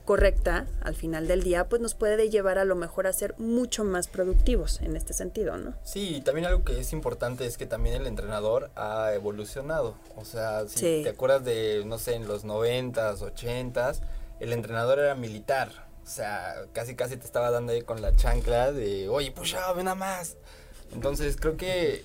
correcta 0.06 0.68
al 0.84 0.94
final 0.94 1.28
del 1.28 1.42
día, 1.42 1.68
pues 1.70 1.82
nos 1.82 1.96
puede 1.96 2.30
llevar 2.30 2.60
a 2.60 2.66
lo 2.66 2.76
mejor 2.76 3.08
a 3.08 3.14
ser 3.14 3.34
mucho 3.40 3.84
más 3.84 4.08
productivos 4.08 4.80
en 4.82 4.96
este 4.96 5.14
sentido, 5.14 5.58
¿no? 5.58 5.74
Sí, 5.84 6.18
y 6.18 6.22
también 6.22 6.46
algo 6.46 6.64
que 6.64 6.80
es 6.80 6.94
importante 6.94 7.48
es 7.48 7.58
que 7.58 7.66
también 7.66 7.96
el 7.96 8.06
entrenador 8.06 8.70
ha 8.76 9.12
evolucionado. 9.16 9.96
O 10.16 10.24
sea, 10.24 10.68
si 10.68 10.78
Sí. 10.80 11.00
te 11.04 11.10
acuerdas 11.10 11.44
de, 11.44 11.82
no 11.88 11.98
sé, 11.98 12.14
en 12.14 12.28
los 12.28 12.44
noventas, 12.44 13.24
ochentas, 13.24 14.02
el 14.40 14.54
entrenador 14.54 15.00
era 15.00 15.16
militar. 15.16 15.72
O 16.04 16.08
sea, 16.08 16.56
casi 16.74 16.96
casi 16.96 17.18
te 17.18 17.26
estaba 17.26 17.50
dando 17.50 17.72
ahí 17.72 17.82
con 17.82 18.02
la 18.04 18.16
chancla 18.16 18.72
de, 18.72 19.10
oye, 19.10 19.32
push 19.32 19.56
up, 19.56 19.76
ven 19.78 19.86
nada 19.86 19.96
más. 19.96 20.36
Entonces 20.94 21.38
creo 21.40 21.58
que 21.58 22.04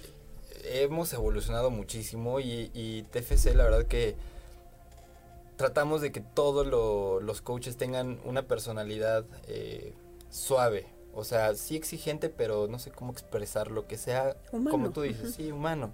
hemos 0.66 1.12
evolucionado 1.12 1.70
muchísimo 1.70 2.40
y, 2.40 2.70
y 2.74 3.02
TFC 3.10 3.54
la 3.54 3.64
verdad 3.64 3.84
que 3.86 4.16
tratamos 5.56 6.00
de 6.00 6.12
que 6.12 6.20
todos 6.20 6.66
lo- 6.66 7.20
los 7.20 7.40
coaches 7.40 7.76
tengan 7.76 8.20
una 8.24 8.42
personalidad 8.42 9.24
eh, 9.48 9.94
suave. 10.30 10.86
O 11.14 11.24
sea, 11.24 11.54
sí 11.54 11.76
exigente, 11.76 12.28
pero 12.28 12.68
no 12.68 12.78
sé 12.78 12.90
cómo 12.90 13.12
expresar 13.12 13.70
lo 13.70 13.86
que 13.86 13.96
sea, 13.96 14.36
Humano, 14.52 14.70
como 14.70 14.90
tú 14.90 15.00
dices, 15.02 15.34
sí, 15.34 15.50
humano. 15.50 15.92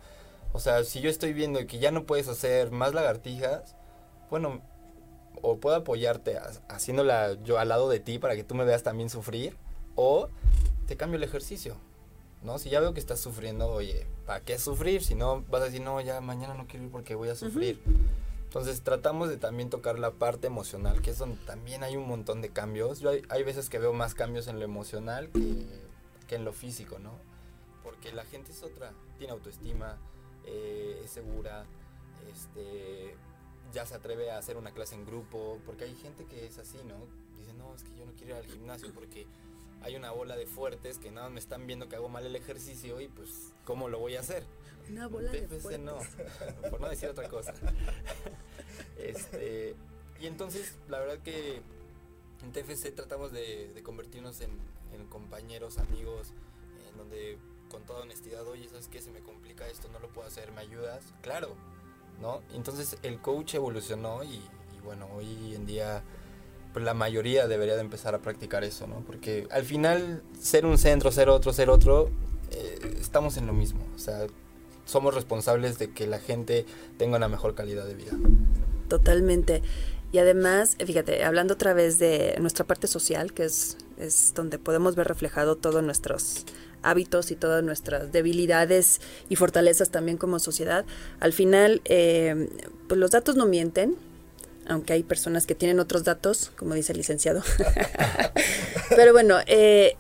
O 0.53 0.59
sea, 0.59 0.83
si 0.85 1.01
yo 1.01 1.09
estoy 1.09 1.33
viendo 1.33 1.65
que 1.67 1.79
ya 1.79 1.93
no 1.93 2.05
puedes 2.05 2.27
hacer 2.29 2.73
más 2.73 2.93
lagartijas, 2.93 3.77
bueno, 4.31 4.61
o 5.41 5.59
puedo 5.59 5.77
apoyarte 5.77 6.39
ha- 6.39 6.51
haciéndola 6.69 7.35
yo 7.45 7.59
al 7.61 7.69
lado 7.69 7.89
de 7.89 8.01
ti 8.01 8.19
para 8.19 8.35
que 8.35 8.43
tú 8.43 8.55
me 8.57 8.65
veas 8.65 8.83
también 8.83 9.11
sufrir, 9.11 9.57
o 9.95 10.29
te 10.89 10.97
cambio 10.97 11.19
el 11.19 11.23
ejercicio. 11.23 11.77
¿No? 12.43 12.59
Si 12.59 12.71
ya 12.71 12.81
veo 12.81 12.93
que 12.93 13.01
estás 13.01 13.21
sufriendo, 13.21 13.69
oye, 13.69 14.07
¿para 14.27 14.41
qué 14.41 14.59
sufrir? 14.59 15.05
Si 15.05 15.15
no, 15.15 15.43
vas 15.43 15.63
a 15.63 15.67
decir, 15.67 15.81
no, 15.81 16.01
ya 16.01 16.21
mañana 16.21 16.55
no 16.55 16.67
quiero 16.67 16.87
ir 16.87 16.91
porque 16.91 17.15
voy 17.15 17.29
a 17.29 17.37
sufrir. 17.37 17.81
Entonces 18.45 18.83
tratamos 18.83 19.29
de 19.29 19.39
también 19.39 19.71
tocar 19.71 19.99
la 19.99 20.11
parte 20.11 20.49
emocional, 20.49 21.01
que 21.01 21.11
es 21.11 21.19
donde 21.19 21.37
también 21.47 21.83
hay 21.85 21.97
un 21.97 22.07
montón 22.07 22.43
de 22.43 22.51
cambios. 22.51 23.01
Yo 23.01 23.11
hay, 23.11 23.23
hay 23.29 23.45
veces 23.45 23.71
que 23.71 23.79
veo 23.79 23.93
más 23.93 24.15
cambios 24.15 24.49
en 24.49 24.59
lo 24.59 24.65
emocional 24.65 25.31
que, 25.31 25.67
que 26.29 26.35
en 26.35 26.45
lo 26.45 26.53
físico, 26.53 26.99
¿no? 26.99 27.13
Porque 27.83 28.13
la 28.13 28.25
gente 28.25 28.53
es 28.53 28.63
otra, 28.63 28.93
tiene 29.19 29.33
autoestima, 29.33 29.97
eh, 30.45 31.01
es 31.05 31.11
segura, 31.11 31.65
este, 32.31 33.15
ya 33.73 33.87
se 33.87 33.95
atreve 33.95 34.31
a 34.31 34.39
hacer 34.39 34.57
una 34.57 34.73
clase 34.73 34.95
en 34.95 35.07
grupo, 35.07 35.59
porque 35.65 35.85
hay 35.85 35.95
gente 35.95 36.27
que 36.27 36.47
es 36.47 36.59
así, 36.59 36.79
¿no? 36.85 36.97
Dice, 37.39 37.55
no, 37.55 37.75
es 37.75 37.83
que 37.83 37.95
yo 37.97 38.05
no 38.05 38.13
quiero 38.13 38.37
ir 38.37 38.45
al 38.45 38.47
gimnasio 38.47 38.93
porque 38.95 39.27
hay 39.85 39.97
una 39.97 40.11
bola 40.11 40.37
de 40.37 40.47
fuertes 40.47 40.99
que 40.99 41.11
nada 41.11 41.27
más 41.27 41.35
me 41.35 41.41
están 41.41 41.67
viendo 41.67 41.89
que 41.89 41.97
hago 41.97 42.09
mal 42.09 42.25
el 42.25 42.37
ejercicio 42.37 43.01
y 43.01 43.09
pues, 43.09 43.53
¿cómo 43.65 43.89
lo 43.89 43.99
voy 43.99 44.17
a 44.17 44.21
hacer? 44.21 44.45
Una 44.89 45.07
bola 45.07 45.31
de 45.31 45.43
TFC 45.43 45.61
fuertes. 45.61 45.81
no, 45.81 45.99
por 46.71 46.81
no 46.81 46.89
decir 46.89 47.09
otra 47.09 47.29
cosa. 47.29 47.55
este, 48.99 49.75
y 50.21 50.27
entonces, 50.27 50.77
la 50.89 51.01
verdad 51.01 51.19
que 51.19 51.63
en 52.43 52.53
TFC 52.53 52.95
tratamos 52.95 53.33
de, 53.33 53.73
de 53.73 53.83
convertirnos 53.83 54.41
en, 54.41 54.51
en 54.93 55.07
compañeros, 55.07 55.79
amigos, 55.79 56.33
en 56.91 56.97
donde 56.97 57.39
con 57.71 57.85
toda 57.85 58.03
honestidad, 58.03 58.47
oye, 58.47 58.69
¿sabes 58.69 58.89
qué? 58.89 59.01
Se 59.01 59.11
me 59.11 59.21
complica 59.21 59.67
esto, 59.67 59.89
no 59.89 59.99
lo 59.99 60.09
puedo 60.09 60.29
hacer, 60.29 60.53
¿me 60.53 60.61
ayudas? 60.61 61.03
Claro, 61.23 61.57
¿no? 62.21 62.43
Entonces 62.53 62.99
el 63.03 63.21
coach 63.21 63.55
evolucionó 63.55 64.23
y, 64.25 64.37
y 64.77 64.81
bueno, 64.85 65.09
hoy 65.15 65.55
en 65.55 65.65
día 65.65 66.03
pues 66.73 66.85
la 66.85 66.95
mayoría 66.95 67.47
debería 67.47 67.75
de 67.75 67.81
empezar 67.81 68.15
a 68.15 68.19
practicar 68.19 68.65
eso, 68.65 68.87
¿no? 68.87 69.03
Porque 69.07 69.47
al 69.51 69.65
final 69.65 70.23
ser 70.41 70.67
un 70.67 70.79
centro, 70.79 71.13
ser 71.13 71.29
otro, 71.29 71.53
ser 71.53 71.71
otro, 71.71 72.11
eh, 72.51 72.97
estamos 73.01 73.37
en 73.37 73.47
lo 73.47 73.53
mismo. 73.53 73.81
O 73.95 73.99
sea, 73.99 74.27
somos 74.85 75.15
responsables 75.15 75.79
de 75.79 75.91
que 75.91 76.07
la 76.07 76.19
gente 76.19 76.67
tenga 76.99 77.17
una 77.17 77.29
mejor 77.29 77.55
calidad 77.55 77.87
de 77.87 77.95
vida. 77.95 78.13
Totalmente. 78.89 79.63
Y 80.13 80.19
además, 80.19 80.77
fíjate, 80.85 81.25
hablando 81.25 81.55
otra 81.55 81.73
vez 81.73 81.99
de 81.99 82.37
nuestra 82.41 82.67
parte 82.67 82.87
social, 82.87 83.33
que 83.33 83.45
es, 83.45 83.79
es 83.99 84.33
donde 84.35 84.59
podemos 84.59 84.95
ver 84.95 85.09
reflejado 85.09 85.57
todos 85.57 85.83
nuestros 85.83 86.45
hábitos 86.83 87.31
y 87.31 87.37
todas 87.37 87.63
nuestras 87.63 88.13
debilidades 88.13 89.01
y 89.29 89.37
fortalezas 89.37 89.91
también 89.91 90.19
como 90.19 90.39
sociedad, 90.39 90.85
al 91.21 91.33
final, 91.33 91.81
eh, 91.85 92.49
pues 92.89 92.99
los 92.99 93.13
datos 93.13 93.37
no 93.37 93.47
mienten, 93.47 93.97
aunque 94.73 94.93
hay 94.93 95.03
personas 95.03 95.47
que 95.47 95.55
tienen 95.55 95.81
otros 95.81 96.05
datos, 96.05 96.51
como 96.57 96.75
dice 96.75 96.93
el 96.93 96.99
licenciado. 96.99 97.43
Pero 98.97 99.13
bueno, 99.13 99.39
eh, 99.47 99.97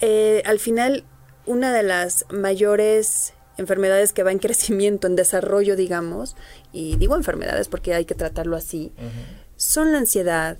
eh, 0.00 0.42
al 0.44 0.58
final, 0.58 1.04
una 1.46 1.72
de 1.72 1.82
las 1.82 2.26
mayores 2.30 3.34
enfermedades 3.56 4.12
que 4.12 4.22
va 4.22 4.32
en 4.32 4.38
crecimiento, 4.38 5.06
en 5.06 5.16
desarrollo, 5.16 5.76
digamos, 5.76 6.36
y 6.72 6.96
digo 6.96 7.16
enfermedades 7.16 7.68
porque 7.68 7.94
hay 7.94 8.04
que 8.04 8.14
tratarlo 8.14 8.56
así, 8.56 8.92
uh 8.98 9.02
-huh. 9.02 9.46
son 9.56 9.92
la 9.92 9.98
ansiedad, 9.98 10.58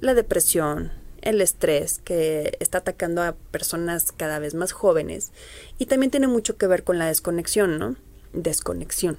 la 0.00 0.14
depresión, 0.14 0.92
el 1.22 1.40
estrés 1.40 2.00
que 2.04 2.56
está 2.60 2.78
atacando 2.78 3.22
a 3.22 3.34
personas 3.50 4.12
cada 4.12 4.38
vez 4.38 4.54
más 4.54 4.70
jóvenes 4.70 5.32
y 5.78 5.86
también 5.86 6.10
tiene 6.10 6.28
mucho 6.28 6.56
que 6.56 6.68
ver 6.68 6.84
con 6.84 6.98
la 6.98 7.06
desconexión, 7.06 7.78
¿no? 7.78 7.96
Desconexión. 8.32 9.18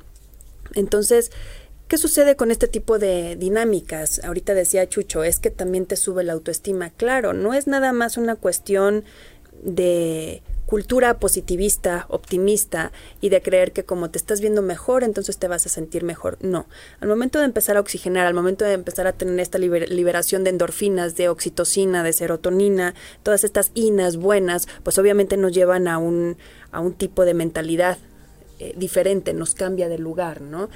Entonces, 0.74 1.32
¿qué 1.88 1.98
sucede 1.98 2.36
con 2.36 2.52
este 2.52 2.68
tipo 2.68 3.00
de 3.00 3.36
dinámicas? 3.36 4.22
Ahorita 4.24 4.54
decía 4.54 4.88
Chucho, 4.88 5.24
es 5.24 5.40
que 5.40 5.52
también 5.52 5.86
te 5.86 5.96
sube 5.96 6.24
la 6.24 6.34
autoestima. 6.34 6.90
Claro, 6.92 7.34
no 7.34 7.54
es 7.54 7.68
nada 7.68 7.94
más 7.94 8.18
una 8.18 8.36
cuestión 8.36 9.04
de 9.64 10.42
cultura 10.68 11.18
positivista, 11.18 12.06
optimista 12.10 12.92
y 13.22 13.30
de 13.30 13.42
creer 13.42 13.72
que 13.72 13.86
como 13.86 14.10
te 14.10 14.18
estás 14.18 14.42
viendo 14.42 14.62
mejor, 14.62 15.06
entonces 15.06 15.38
te 15.38 15.48
vas 15.48 15.66
a 15.66 15.70
sentir 15.70 16.04
mejor. 16.04 16.38
No, 16.42 16.68
al 17.00 17.08
momento 17.08 17.40
de 17.40 17.46
empezar 17.46 17.78
a 17.78 17.80
oxigenar, 17.80 18.28
al 18.28 18.34
momento 18.34 18.66
de 18.66 18.74
empezar 18.74 19.08
a 19.08 19.14
tener 19.14 19.40
esta 19.40 19.58
liber 19.58 19.90
liberación 19.90 20.44
de 20.44 20.50
endorfinas, 20.50 21.16
de 21.16 21.30
oxitocina, 21.30 22.04
de 22.04 22.12
serotonina, 22.12 22.96
todas 23.24 23.46
estas 23.46 23.72
inas 23.76 24.18
buenas, 24.18 24.68
pues 24.84 24.98
obviamente 24.98 25.38
nos 25.38 25.54
llevan 25.54 25.88
a 25.88 26.00
un, 26.00 26.36
a 26.72 26.82
un 26.82 26.94
tipo 26.94 27.24
de 27.24 27.34
mentalidad 27.34 27.98
eh, 28.60 28.74
diferente, 28.76 29.34
nos 29.34 29.56
cambia 29.56 29.88
de 29.88 30.00
lugar, 30.00 30.42
¿no? 30.42 30.70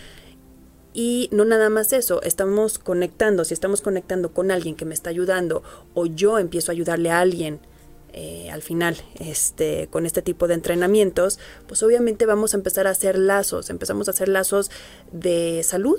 Y 0.93 1.29
no 1.31 1.45
nada 1.45 1.69
más 1.69 1.93
eso, 1.93 2.21
estamos 2.21 2.77
conectando, 2.77 3.45
si 3.45 3.53
estamos 3.53 3.81
conectando 3.81 4.33
con 4.33 4.51
alguien 4.51 4.75
que 4.75 4.85
me 4.85 4.93
está 4.93 5.09
ayudando 5.09 5.63
o 5.93 6.05
yo 6.05 6.37
empiezo 6.37 6.71
a 6.71 6.73
ayudarle 6.73 7.11
a 7.11 7.19
alguien 7.19 7.59
eh, 8.13 8.49
al 8.51 8.61
final, 8.61 8.97
este, 9.19 9.87
con 9.89 10.05
este 10.05 10.21
tipo 10.21 10.49
de 10.49 10.55
entrenamientos, 10.55 11.39
pues 11.67 11.81
obviamente 11.81 12.25
vamos 12.25 12.53
a 12.53 12.57
empezar 12.57 12.87
a 12.87 12.89
hacer 12.89 13.17
lazos, 13.17 13.69
empezamos 13.69 14.09
a 14.09 14.11
hacer 14.11 14.27
lazos 14.27 14.69
de 15.13 15.61
salud, 15.63 15.97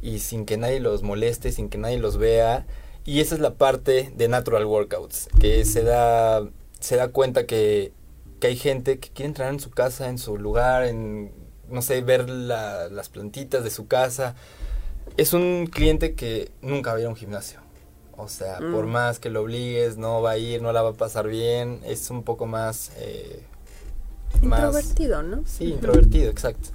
y 0.02 0.20
sin 0.20 0.46
que 0.46 0.58
nadie 0.58 0.80
los 0.80 1.04
moleste, 1.04 1.52
sin 1.52 1.70
que 1.70 1.78
nadie 1.78 1.98
los 2.00 2.18
vea. 2.18 2.66
Y 3.06 3.20
esa 3.22 3.36
es 3.36 3.42
la 3.42 3.56
parte 3.56 4.12
de 4.16 4.28
Natural 4.28 4.66
Workouts, 4.66 5.30
que 5.40 5.66
se 5.66 5.84
da, 5.84 6.48
se 6.80 6.96
da 6.96 7.08
cuenta 7.10 7.46
que, 7.46 7.92
que 8.40 8.48
hay 8.48 8.56
gente 8.56 9.00
que 9.00 9.10
quiere 9.10 9.28
entrenar 9.30 9.54
en 9.54 9.60
su 9.60 9.72
casa, 9.72 10.08
en 10.10 10.18
su 10.20 10.38
lugar, 10.38 10.86
en, 10.86 11.32
no 11.70 11.82
sé, 11.82 12.02
ver 12.02 12.30
la- 12.30 12.88
las 12.90 13.10
plantitas 13.10 13.64
de 13.64 13.72
su 13.72 13.88
casa. 13.88 14.36
Es 15.18 15.34
un 15.34 15.68
cliente 15.68 16.14
que 16.14 16.52
nunca 16.62 16.92
va 16.92 16.98
a 16.98 17.00
ir 17.02 17.08
a 17.08 17.10
un 17.10 17.16
gimnasio. 17.16 17.59
O 18.20 18.28
sea, 18.28 18.60
Mm. 18.60 18.74
por 18.74 18.86
más 18.86 19.20
que 19.20 19.30
lo 19.30 19.42
obligues, 19.42 19.98
no 19.98 20.22
va 20.22 20.32
a 20.32 20.38
ir, 20.38 20.62
no 20.62 20.72
la 20.74 20.82
va 20.82 20.90
a 20.90 20.94
pasar 20.94 21.28
bien. 21.28 21.80
Es 21.86 22.10
un 22.10 22.24
poco 22.24 22.46
más... 22.46 22.92
eh, 22.98 23.44
más- 24.42 24.60
Introvertido, 24.64 25.24
¿no? 25.24 25.44
Sí, 25.46 25.66
introvertido, 25.66 26.30
exacto. 26.30 26.70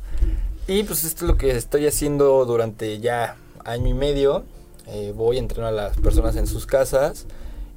Y 0.66 0.82
pues 0.84 1.05
esto 1.05 1.24
es 1.26 1.30
lo 1.30 1.36
que 1.36 1.51
estoy 1.57 1.86
haciendo 1.86 2.45
durante 2.47 2.99
ya 3.01 3.36
año 3.64 3.88
y 3.88 3.95
medio. 3.95 4.45
Eh, 4.86 5.12
voy, 5.14 5.38
entreno 5.38 5.66
a 5.66 5.72
las 5.72 5.97
personas 5.99 6.36
en 6.36 6.47
sus 6.47 6.66
casas. 6.66 7.26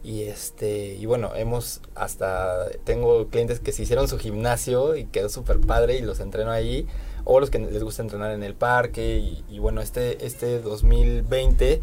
Y 0.04 0.22
este, 0.24 0.96
y 0.96 1.06
bueno, 1.06 1.32
hemos 1.36 1.82
hasta, 1.96 2.70
tengo 2.86 3.28
clientes 3.28 3.60
que 3.60 3.74
se 3.74 3.84
hicieron 3.84 4.08
su 4.08 4.18
gimnasio 4.18 4.96
y 4.96 5.06
quedó 5.06 5.28
súper 5.28 5.60
padre 5.60 5.98
y 5.98 6.02
los 6.02 6.22
entreno 6.22 6.52
ahí. 6.52 6.88
O 7.30 7.42
los 7.42 7.50
que 7.50 7.60
les 7.60 7.84
gusta 7.84 8.02
entrenar 8.02 8.32
en 8.32 8.42
el 8.42 8.56
parque. 8.56 9.18
Y, 9.18 9.44
y 9.50 9.60
bueno, 9.60 9.82
este, 9.82 10.26
este 10.26 10.62
2020 10.62 11.82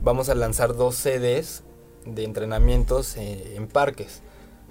vamos 0.00 0.30
a 0.30 0.34
lanzar 0.34 0.74
dos 0.74 0.94
sedes 0.94 1.62
de 2.06 2.24
entrenamientos 2.24 3.16
eh, 3.18 3.56
en 3.56 3.66
parques. 3.66 4.22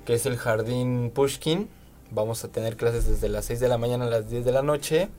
Que 0.03 0.15
es 0.15 0.25
el 0.25 0.37
Jardín 0.37 1.11
Pushkin. 1.13 1.69
Vamos 2.09 2.43
a 2.43 2.47
tener 2.47 2.75
clases 2.75 3.07
desde 3.07 3.29
las 3.29 3.45
6 3.45 3.59
de 3.59 3.67
la 3.67 3.77
mañana 3.77 4.05
a 4.05 4.09
las 4.09 4.27
10 4.27 4.45
de 4.45 4.51
la 4.51 4.63
noche. 4.63 5.09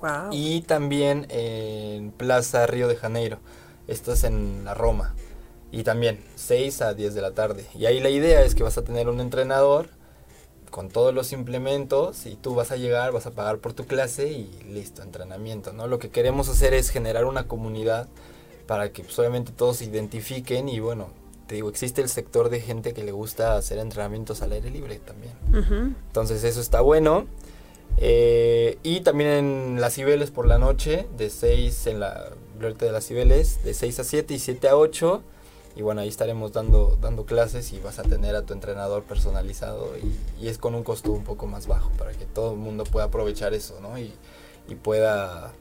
Wow. 0.00 0.30
Y 0.30 0.62
también 0.62 1.26
en 1.28 2.10
Plaza 2.10 2.66
Río 2.66 2.88
de 2.88 2.96
Janeiro. 2.96 3.40
Esto 3.88 4.14
es 4.14 4.24
en 4.24 4.64
la 4.64 4.72
Roma. 4.72 5.14
Y 5.70 5.82
también 5.82 6.24
6 6.36 6.80
a 6.80 6.94
10 6.94 7.12
de 7.12 7.20
la 7.20 7.32
tarde. 7.32 7.66
Y 7.74 7.84
ahí 7.84 8.00
la 8.00 8.08
idea 8.08 8.42
es 8.42 8.54
que 8.54 8.62
vas 8.62 8.78
a 8.78 8.84
tener 8.84 9.10
un 9.10 9.20
entrenador 9.20 9.90
con 10.70 10.88
todos 10.88 11.12
los 11.12 11.32
implementos 11.32 12.26
y 12.26 12.36
tú 12.36 12.54
vas 12.54 12.70
a 12.70 12.76
llegar, 12.76 13.12
vas 13.12 13.26
a 13.26 13.32
pagar 13.32 13.58
por 13.58 13.72
tu 13.72 13.86
clase 13.86 14.28
y 14.28 14.50
listo, 14.72 15.02
entrenamiento, 15.02 15.72
¿no? 15.72 15.86
Lo 15.86 15.98
que 15.98 16.10
queremos 16.10 16.48
hacer 16.48 16.74
es 16.74 16.90
generar 16.90 17.24
una 17.24 17.46
comunidad 17.46 18.08
para 18.66 18.92
que 18.92 19.02
pues, 19.02 19.18
obviamente 19.18 19.52
todos 19.52 19.78
se 19.78 19.86
identifiquen 19.86 20.68
y 20.68 20.80
bueno, 20.80 21.08
te 21.48 21.56
digo, 21.56 21.68
existe 21.68 22.00
el 22.00 22.08
sector 22.08 22.48
de 22.48 22.60
gente 22.60 22.94
que 22.94 23.02
le 23.02 23.10
gusta 23.10 23.56
hacer 23.56 23.78
entrenamientos 23.78 24.42
al 24.42 24.52
aire 24.52 24.70
libre 24.70 25.00
también. 25.00 25.32
Entonces 26.06 26.44
eso 26.44 26.60
está 26.60 26.80
bueno. 26.80 27.26
Eh, 27.96 28.78
y 28.84 29.00
también 29.00 29.30
en 29.30 29.80
las 29.80 29.94
Cibeles 29.94 30.30
por 30.30 30.46
la 30.46 30.58
noche, 30.58 31.06
de 31.18 31.28
6 31.28 31.88
en 31.88 32.00
la 32.00 32.30
de 32.60 32.92
las 32.92 33.06
Cibeles, 33.06 33.64
de 33.64 33.74
6 33.74 34.00
a 34.00 34.04
7 34.04 34.34
y 34.34 34.38
7 34.38 34.68
a 34.68 34.76
8. 34.76 35.22
Y 35.76 35.82
bueno, 35.82 36.00
ahí 36.00 36.08
estaremos 36.08 36.52
dando, 36.52 36.98
dando 37.00 37.24
clases 37.24 37.72
y 37.72 37.78
vas 37.78 37.98
a 37.98 38.02
tener 38.02 38.34
a 38.36 38.42
tu 38.42 38.52
entrenador 38.52 39.04
personalizado 39.04 39.90
y, 39.98 40.44
y 40.44 40.48
es 40.48 40.58
con 40.58 40.74
un 40.74 40.82
costo 40.82 41.12
un 41.12 41.22
poco 41.24 41.46
más 41.46 41.66
bajo 41.66 41.90
para 41.90 42.12
que 42.12 42.24
todo 42.26 42.52
el 42.52 42.58
mundo 42.58 42.84
pueda 42.84 43.06
aprovechar 43.06 43.54
eso, 43.54 43.78
¿no? 43.80 43.96
Y, 43.98 44.12
y 44.68 44.74
pueda, 44.74 45.52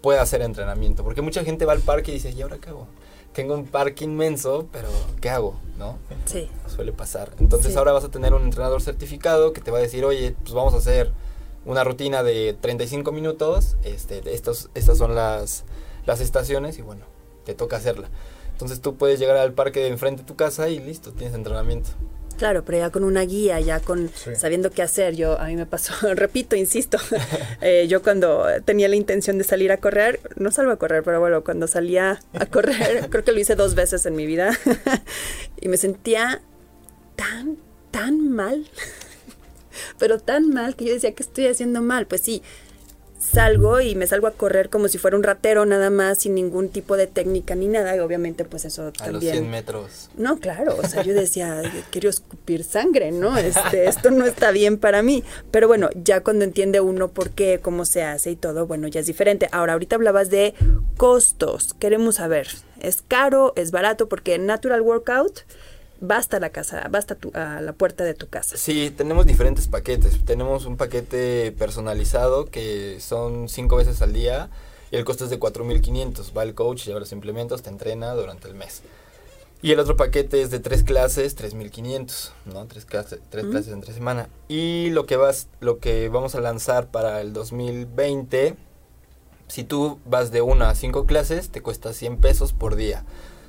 pueda 0.00 0.22
hacer 0.22 0.40
entrenamiento. 0.42 1.04
Porque 1.04 1.20
mucha 1.22 1.44
gente 1.44 1.66
va 1.66 1.72
al 1.72 1.80
parque 1.80 2.10
y 2.10 2.14
dice, 2.14 2.30
¿y 2.30 2.40
ahora 2.42 2.58
qué 2.58 2.70
hago? 2.70 2.86
Tengo 3.34 3.54
un 3.54 3.66
parque 3.66 4.04
inmenso, 4.04 4.66
pero 4.72 4.88
¿qué 5.20 5.28
hago? 5.28 5.56
¿No? 5.78 5.98
Sí. 6.24 6.48
suele 6.74 6.92
pasar. 6.92 7.32
Entonces 7.38 7.72
Sí. 7.72 7.78
ahora 7.78 7.92
vas 7.92 8.04
a 8.04 8.08
tener 8.08 8.32
un 8.32 8.42
entrenador 8.44 8.80
certificado 8.80 9.52
que 9.52 9.60
te 9.60 9.70
va 9.70 9.78
a 9.78 9.80
decir, 9.82 10.04
oye, 10.04 10.34
pues 10.42 10.54
vamos 10.54 10.72
a 10.74 10.78
hacer 10.78 11.12
una 11.66 11.82
rutina 11.84 12.22
de 12.22 12.56
35 12.60 13.10
minutos, 13.12 13.76
este, 13.84 14.22
estos, 14.34 14.70
estas 14.74 14.98
son 14.98 15.14
las, 15.14 15.64
las 16.06 16.20
estaciones 16.20 16.78
y 16.78 16.82
bueno, 16.82 17.04
te 17.44 17.54
toca 17.54 17.76
hacerla. 17.76 18.08
Entonces 18.54 18.80
tú 18.80 18.96
puedes 18.96 19.18
llegar 19.20 19.36
al 19.36 19.52
parque 19.52 19.80
de 19.80 19.88
enfrente 19.88 20.22
de 20.22 20.26
tu 20.26 20.36
casa 20.36 20.68
y 20.70 20.78
listo, 20.78 21.12
tienes 21.12 21.34
entrenamiento. 21.34 21.90
Claro, 22.38 22.64
pero 22.64 22.78
ya 22.78 22.90
con 22.90 23.04
una 23.04 23.22
guía, 23.22 23.60
ya 23.60 23.78
con 23.78 24.10
Sí. 24.12 24.34
sabiendo 24.34 24.70
qué 24.72 24.82
hacer. 24.82 25.14
Yo 25.14 25.38
a 25.38 25.46
mí 25.46 25.54
me 25.56 25.66
pasó, 25.66 25.92
repito, 26.14 26.56
insisto, 26.56 26.98
eh, 27.60 27.86
yo 27.88 28.02
cuando 28.02 28.44
tenía 28.64 28.88
la 28.88 28.96
intención 28.96 29.38
de 29.38 29.44
salir 29.44 29.70
a 29.70 29.76
correr, 29.76 30.20
no 30.36 30.50
salgo 30.50 30.72
a 30.72 30.76
correr, 30.76 31.02
pero 31.04 31.20
bueno, 31.20 31.44
cuando 31.44 31.68
salía 31.68 32.20
a 32.32 32.46
correr, 32.46 33.08
creo 33.10 33.22
que 33.24 33.30
lo 33.32 33.38
hice 33.38 33.54
dos 33.54 33.74
veces 33.76 34.04
en 34.06 34.16
mi 34.16 34.26
vida 34.26 34.50
y 35.60 35.68
me 35.68 35.76
sentía 35.76 36.42
tan, 37.16 37.56
tan 37.92 38.30
mal, 38.30 38.66
pero 39.98 40.18
tan 40.18 40.48
mal 40.50 40.74
que 40.76 40.86
yo 40.86 40.92
decía 40.94 41.14
que 41.14 41.22
estoy 41.22 41.46
haciendo 41.46 41.82
mal. 41.82 42.06
Pues 42.06 42.20
sí, 42.22 42.42
salgo 43.34 43.80
y 43.80 43.94
me 43.94 44.06
salgo 44.06 44.26
a 44.26 44.30
correr 44.30 44.70
como 44.70 44.88
si 44.88 44.98
fuera 44.98 45.16
un 45.16 45.22
ratero 45.22 45.66
nada 45.66 45.90
más, 45.90 46.18
sin 46.18 46.34
ningún 46.34 46.68
tipo 46.68 46.96
de 46.96 47.06
técnica 47.06 47.54
ni 47.54 47.68
nada, 47.68 47.96
y 47.96 47.98
obviamente 47.98 48.44
pues 48.44 48.64
eso 48.64 48.82
A 48.82 48.86
los 48.86 48.94
también... 48.94 49.34
100 49.34 49.50
metros. 49.50 50.10
No, 50.16 50.38
claro, 50.38 50.76
o 50.82 50.86
sea, 50.86 51.02
yo 51.02 51.14
decía, 51.14 51.62
quiero 51.90 52.08
escupir 52.08 52.64
sangre, 52.64 53.10
¿no? 53.10 53.36
Este, 53.36 53.88
esto 53.88 54.10
no 54.10 54.24
está 54.24 54.50
bien 54.52 54.78
para 54.78 55.02
mí. 55.02 55.24
Pero 55.50 55.68
bueno, 55.68 55.90
ya 55.94 56.22
cuando 56.22 56.44
entiende 56.44 56.80
uno 56.80 57.08
por 57.08 57.30
qué, 57.30 57.60
cómo 57.60 57.84
se 57.84 58.02
hace 58.02 58.30
y 58.30 58.36
todo, 58.36 58.66
bueno, 58.66 58.88
ya 58.88 59.00
es 59.00 59.06
diferente. 59.06 59.48
Ahora, 59.52 59.74
ahorita 59.74 59.96
hablabas 59.96 60.30
de 60.30 60.54
costos. 60.96 61.74
Queremos 61.74 62.16
saber, 62.16 62.48
¿es 62.80 63.02
caro, 63.02 63.52
es 63.56 63.70
barato? 63.70 64.08
Porque 64.08 64.38
Natural 64.38 64.80
Workout 64.80 65.40
va 66.08 66.16
hasta 66.18 66.38
la 66.40 66.50
casa, 66.50 66.88
va 66.94 66.98
hasta 66.98 67.14
tu- 67.14 67.30
a 67.34 67.60
la 67.60 67.72
puerta 67.72 68.04
de 68.04 68.14
tu 68.14 68.28
casa. 68.28 68.56
Sí, 68.56 68.90
tenemos 68.96 69.26
diferentes 69.26 69.68
paquetes. 69.68 70.24
Tenemos 70.24 70.66
un 70.66 70.76
paquete 70.76 71.52
personalizado 71.52 72.46
que 72.46 72.98
son 73.00 73.48
5 73.48 73.76
veces 73.76 74.02
al 74.02 74.12
día 74.12 74.50
y 74.90 74.96
el 74.96 75.04
costo 75.04 75.24
es 75.24 75.30
de 75.30 75.38
4.500. 75.38 76.32
Va 76.36 76.42
el 76.42 76.54
coach, 76.54 76.84
lleva 76.86 77.00
los 77.00 77.12
implementos, 77.12 77.62
te 77.62 77.70
entrena 77.70 78.12
durante 78.14 78.48
el 78.48 78.54
mes. 78.54 78.82
Y 79.62 79.72
el 79.72 79.80
otro 79.80 79.96
paquete 79.96 80.42
es 80.42 80.50
de 80.50 80.58
tres 80.60 80.82
clases, 80.82 81.34
3.500, 81.36 82.32
¿no? 82.44 82.66
Tres 82.66 82.84
clases, 82.84 83.20
tres 83.30 83.46
clases 83.46 83.72
entre 83.72 83.94
semana. 83.94 84.28
Y 84.46 84.90
lo 84.90 85.06
que, 85.06 85.16
vas, 85.16 85.48
lo 85.60 85.78
que 85.78 86.10
vamos 86.10 86.34
a 86.34 86.40
lanzar 86.42 86.88
para 86.88 87.22
el 87.22 87.32
2020, 87.32 88.56
si 89.48 89.64
tú 89.64 89.98
vas 90.04 90.30
de 90.32 90.42
una 90.42 90.68
a 90.68 90.74
cinco 90.74 91.06
clases, 91.06 91.48
te 91.48 91.62
cuesta 91.62 91.94
100 91.94 92.18
pesos 92.18 92.52
por 92.52 92.76
día. 92.76 93.04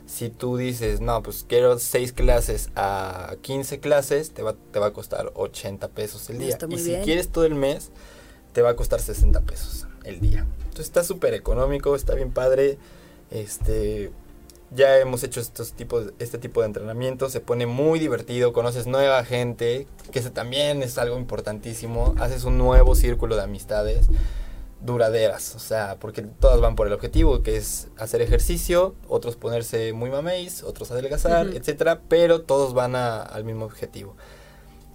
Si 0.07 0.29
tú 0.29 0.57
dices, 0.57 1.01
no, 1.01 1.23
pues 1.23 1.45
quiero 1.47 1.79
6 1.79 2.13
clases 2.13 2.69
a 2.75 3.35
15 3.41 3.79
clases, 3.79 4.31
te 4.31 4.43
va, 4.43 4.55
te 4.71 4.79
va 4.79 4.87
a 4.87 4.93
costar 4.93 5.31
80 5.35 5.87
pesos 5.89 6.29
el 6.29 6.37
día. 6.37 6.57
Y 6.69 6.77
si 6.77 6.89
bien. 6.89 7.03
quieres 7.03 7.29
todo 7.29 7.45
el 7.45 7.55
mes, 7.55 7.91
te 8.53 8.61
va 8.61 8.71
a 8.71 8.75
costar 8.75 9.01
60 9.01 9.41
pesos 9.41 9.87
el 10.03 10.19
día. 10.19 10.45
Entonces 10.59 10.85
está 10.85 11.03
súper 11.03 11.33
económico, 11.33 11.95
está 11.95 12.13
bien 12.13 12.31
padre. 12.31 12.77
Este, 13.31 14.11
ya 14.71 14.97
hemos 14.99 15.23
hecho 15.23 15.39
estos 15.39 15.73
tipos, 15.73 16.13
este 16.19 16.37
tipo 16.37 16.61
de 16.61 16.67
entrenamiento, 16.67 17.29
se 17.29 17.39
pone 17.39 17.65
muy 17.65 17.99
divertido, 17.99 18.53
conoces 18.53 18.87
nueva 18.87 19.23
gente, 19.23 19.87
que 20.11 20.19
eso 20.19 20.31
también 20.31 20.83
es 20.83 20.97
algo 20.97 21.17
importantísimo, 21.17 22.13
haces 22.19 22.43
un 22.43 22.57
nuevo 22.57 22.95
círculo 22.95 23.35
de 23.35 23.43
amistades 23.43 24.07
duraderas, 24.85 25.55
o 25.55 25.59
sea, 25.59 25.97
porque 25.99 26.21
todas 26.21 26.61
van 26.61 26.75
por 26.75 26.87
el 26.87 26.93
objetivo, 26.93 27.41
que 27.43 27.57
es 27.57 27.87
hacer 27.97 28.21
ejercicio, 28.21 28.95
otros 29.07 29.35
ponerse 29.35 29.93
muy 29.93 30.09
mameis, 30.09 30.63
otros 30.63 30.91
adelgazar, 30.91 31.47
Ujú. 31.47 31.57
etcétera, 31.57 32.01
pero 32.07 32.41
todos 32.41 32.73
van 32.73 32.95
a- 32.95 33.21
al 33.21 33.43
mismo 33.43 33.65
objetivo. 33.65 34.15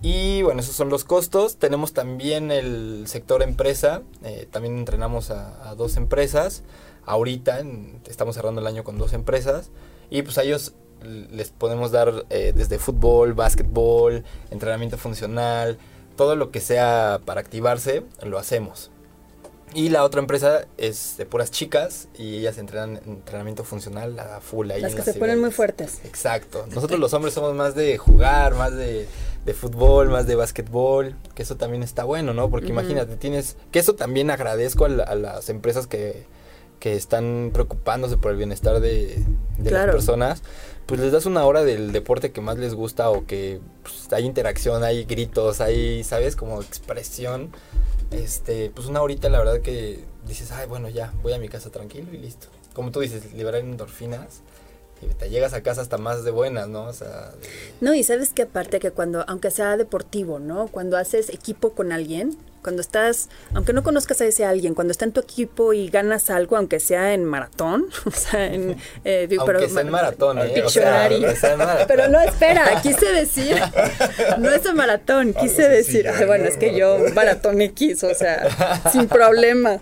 Y 0.03 0.43
bueno, 0.43 0.61
esos 0.61 0.74
son 0.74 0.88
los 0.88 1.05
costos. 1.05 1.57
Tenemos 1.59 1.93
también 1.93 2.51
el 2.51 3.05
sector 3.07 3.43
empresa. 3.43 4.03
eh, 4.24 4.49
también 4.51 4.78
entrenamos 4.78 5.30
a, 5.30 5.68
a 5.68 5.74
dos 5.74 5.97
empresas. 5.99 6.62
Ahorita 7.05 7.61
en- 7.61 8.01
estamos 8.09 8.34
cerrando 8.34 8.61
el 8.62 8.66
año 8.66 8.82
con 8.84 8.97
dos 8.97 9.12
empresas. 9.12 9.70
Y 10.09 10.22
pues 10.22 10.38
a 10.38 10.43
ellos 10.43 10.72
les 11.03 11.51
podemos 11.51 11.91
dar 11.91 12.24
eh, 12.30 12.53
desde 12.55 12.78
fútbol, 12.78 13.34
básquetbol, 13.34 14.24
entrenamiento 14.51 14.97
funcional, 14.99 15.78
todo 16.16 16.34
lo 16.36 16.51
que 16.51 16.61
sea 16.61 17.20
para 17.26 17.41
activarse, 17.41 18.03
lo 18.22 18.38
hacemos. 18.38 18.91
Y 19.74 19.88
la 19.90 20.02
otra 20.04 20.20
empresa 20.20 20.66
es 20.78 21.14
de 21.16 21.26
puras 21.26 21.50
chicas 21.50 22.08
y 22.18 22.38
ellas 22.38 22.58
entrenan 22.58 23.00
entrenamiento 23.06 23.62
funcional 23.64 24.18
a 24.18 24.40
full 24.40 24.70
ahí 24.70 24.80
Las 24.80 24.92
que 24.92 24.98
las 24.98 25.04
se 25.06 25.14
ponen 25.14 25.40
muy 25.40 25.50
fuertes. 25.52 26.00
Exacto. 26.04 26.66
Nosotros 26.74 26.98
los 26.98 27.12
hombres 27.14 27.34
somos 27.34 27.54
más 27.54 27.74
de 27.76 27.96
jugar, 27.96 28.54
más 28.56 28.74
de, 28.74 29.06
de 29.44 29.54
fútbol, 29.54 30.08
más 30.08 30.26
de 30.26 30.34
básquetbol, 30.34 31.14
que 31.34 31.42
eso 31.44 31.56
también 31.56 31.82
está 31.84 32.02
bueno, 32.04 32.34
¿no? 32.34 32.50
Porque 32.50 32.68
imagínate, 32.68 33.16
tienes, 33.16 33.56
que 33.70 33.78
eso 33.78 33.94
también 33.94 34.30
agradezco 34.30 34.86
a, 34.86 34.88
la- 34.88 35.04
a 35.04 35.14
las 35.14 35.48
empresas 35.50 35.86
que, 35.86 36.24
que 36.80 36.96
están 36.96 37.50
preocupándose 37.52 38.16
por 38.16 38.32
el 38.32 38.38
bienestar 38.38 38.80
de, 38.80 39.24
de 39.58 39.70
Claro. 39.70 39.86
las 39.86 39.94
personas, 39.94 40.42
pues 40.86 40.98
les 41.00 41.12
das 41.12 41.26
una 41.26 41.44
hora 41.44 41.62
del 41.62 41.92
deporte 41.92 42.32
que 42.32 42.40
más 42.40 42.58
les 42.58 42.74
gusta 42.74 43.08
o 43.10 43.24
que 43.24 43.60
pues, 43.84 44.12
hay 44.12 44.24
interacción, 44.26 44.82
hay 44.82 45.04
gritos, 45.04 45.60
hay, 45.60 46.02
¿sabes? 46.02 46.34
Como 46.34 46.60
expresión. 46.60 47.52
Este, 48.11 48.70
pues 48.70 48.86
una 48.86 49.02
horita 49.02 49.28
la 49.28 49.38
verdad 49.38 49.61
que 49.61 50.04
dices, 50.26 50.50
ay, 50.52 50.66
bueno, 50.66 50.88
ya, 50.88 51.12
voy 51.22 51.32
a 51.32 51.38
mi 51.38 51.48
casa 51.48 51.70
tranquilo 51.70 52.08
y 52.12 52.18
listo. 52.18 52.48
Como 52.74 52.90
tú 52.90 53.00
dices, 53.00 53.32
liberar 53.32 53.61
endorfinas 53.61 54.42
y 55.02 55.06
te 55.14 55.30
llegas 55.30 55.54
a 55.54 55.62
casa 55.62 55.80
hasta 55.80 55.96
más 55.96 56.24
de 56.24 56.30
buenas, 56.30 56.68
¿no? 56.68 56.84
O 56.84 56.92
sea, 56.92 57.32
No, 57.80 57.94
y 57.94 58.02
sabes 58.02 58.30
que 58.30 58.42
aparte 58.42 58.80
que 58.80 58.90
cuando, 58.90 59.24
aunque 59.28 59.50
sea 59.50 59.76
deportivo, 59.76 60.38
¿no? 60.38 60.68
Cuando 60.68 60.96
haces 60.96 61.30
equipo 61.30 61.72
con 61.72 61.92
alguien, 61.92 62.36
cuando 62.62 62.82
estás, 62.82 63.28
aunque 63.54 63.72
no 63.72 63.82
conozcas 63.82 64.20
a 64.20 64.26
ese 64.26 64.44
alguien, 64.44 64.74
cuando 64.74 64.92
está 64.92 65.04
en 65.04 65.12
tu 65.12 65.20
equipo 65.20 65.72
y 65.72 65.88
ganas 65.88 66.30
algo, 66.30 66.56
aunque 66.56 66.80
sea 66.80 67.14
en 67.14 67.24
maratón, 67.24 67.86
o 68.04 68.11
sea, 68.11 68.46
en... 68.52 68.76
eh, 69.04 69.26
digo, 69.28 69.42
aunque 69.42 69.58
pero- 69.58 69.68
sea 69.72 69.82
en 69.82 69.90
maratón, 69.90 70.38
¿eh? 70.38 70.42
O 70.42 70.46
sea, 70.46 70.54
Pictionary. 70.64 71.14
aunque 71.24 71.36
sea 71.36 71.52
en 71.52 71.58
maratón. 71.58 71.86
Pero 71.88 72.08
no, 72.08 72.20
espera, 72.20 72.80
quise 72.82 73.06
decir, 73.12 73.56
no 74.38 74.50
es 74.50 74.64
en 74.66 74.76
maratón, 74.76 75.32
quise 75.40 75.62
Algo 75.64 75.76
decir, 75.76 76.06
bueno, 76.26 76.44
¿no? 76.44 76.50
es 76.50 76.56
que 76.56 76.76
yo 76.76 76.98
maratón 77.14 77.61
X, 77.61 78.04
o 78.04 78.14
sea, 78.14 78.80
sin 78.92 79.06
problema, 79.08 79.80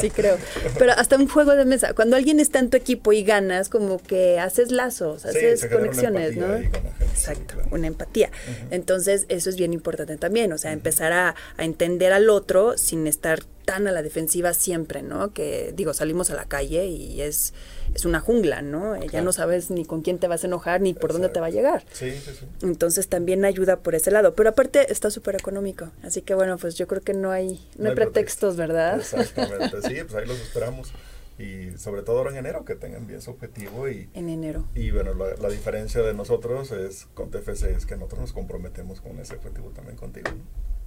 sí 0.00 0.10
creo. 0.10 0.36
Pero 0.78 0.92
hasta 0.92 1.16
un 1.16 1.28
juego 1.28 1.54
de 1.56 1.64
mesa, 1.64 1.94
cuando 1.94 2.16
alguien 2.16 2.40
está 2.40 2.58
en 2.58 2.70
tu 2.70 2.76
equipo 2.76 3.12
y 3.12 3.22
ganas, 3.22 3.68
como 3.68 3.98
que 4.02 4.38
haces 4.38 4.70
lazos, 4.72 5.24
haces 5.24 5.66
conexiones, 5.66 6.36
¿no? 6.36 6.46
con 6.46 6.62
gente, 6.62 6.80
Exacto, 7.12 7.54
claro. 7.54 7.68
una 7.72 7.86
empatía. 7.86 8.30
Entonces, 8.70 9.26
eso 9.28 9.50
es 9.50 9.56
bien 9.56 9.72
importante 9.72 10.16
también, 10.16 10.52
o 10.52 10.58
sea, 10.58 10.72
empezar 10.72 11.12
a, 11.12 11.34
a 11.56 11.64
entender 11.64 12.09
al 12.12 12.30
otro 12.30 12.76
sin 12.78 13.06
estar 13.06 13.44
tan 13.64 13.86
a 13.86 13.92
la 13.92 14.02
defensiva 14.02 14.52
siempre, 14.52 15.02
¿no? 15.02 15.32
Que 15.32 15.72
digo, 15.76 15.94
salimos 15.94 16.30
a 16.30 16.34
la 16.34 16.46
calle 16.46 16.86
y 16.86 17.20
es, 17.20 17.54
es 17.94 18.04
una 18.04 18.20
jungla, 18.20 18.62
¿no? 18.62 19.00
Ya 19.04 19.22
no 19.22 19.32
sabes 19.32 19.70
ni 19.70 19.84
con 19.84 20.02
quién 20.02 20.18
te 20.18 20.26
vas 20.26 20.42
a 20.42 20.48
enojar 20.48 20.80
ni 20.80 20.92
por 20.92 21.12
dónde 21.12 21.28
te 21.28 21.38
va 21.38 21.46
a 21.46 21.50
llegar. 21.50 21.84
Sí, 21.92 22.10
sí, 22.12 22.32
sí. 22.38 22.46
Entonces 22.62 23.08
también 23.08 23.44
ayuda 23.44 23.78
por 23.78 23.94
ese 23.94 24.10
lado, 24.10 24.34
pero 24.34 24.50
aparte 24.50 24.92
está 24.92 25.10
súper 25.10 25.36
económico, 25.36 25.90
así 26.02 26.22
que 26.22 26.34
bueno, 26.34 26.58
pues 26.58 26.74
yo 26.74 26.86
creo 26.88 27.02
que 27.02 27.14
no 27.14 27.30
hay, 27.30 27.64
no 27.76 27.90
hay 27.90 27.94
pretextos, 27.94 28.56
¿verdad? 28.56 28.98
Exactamente, 28.98 29.82
sí, 29.88 29.94
pues 30.02 30.14
ahí 30.14 30.26
los 30.26 30.40
esperamos. 30.40 30.92
Y 31.38 31.78
sobre 31.78 32.02
todo 32.02 32.18
ahora 32.18 32.32
en 32.32 32.36
enero, 32.36 32.66
que 32.66 32.74
tengan 32.74 33.06
bien 33.06 33.22
su 33.22 33.30
objetivo. 33.30 33.88
Y, 33.88 34.10
En 34.12 34.28
enero. 34.28 34.66
y 34.74 34.90
bueno, 34.90 35.14
la, 35.14 35.36
la 35.36 35.48
diferencia 35.48 36.02
de 36.02 36.12
nosotros 36.12 36.70
es 36.70 37.06
con 37.14 37.30
TFC 37.30 37.70
es 37.74 37.86
que 37.86 37.94
nosotros 37.94 38.20
nos 38.20 38.32
comprometemos 38.34 39.00
con 39.00 39.18
ese 39.18 39.36
objetivo 39.36 39.70
también 39.70 39.96
contigo. 39.96 40.28
¿no? 40.28 40.42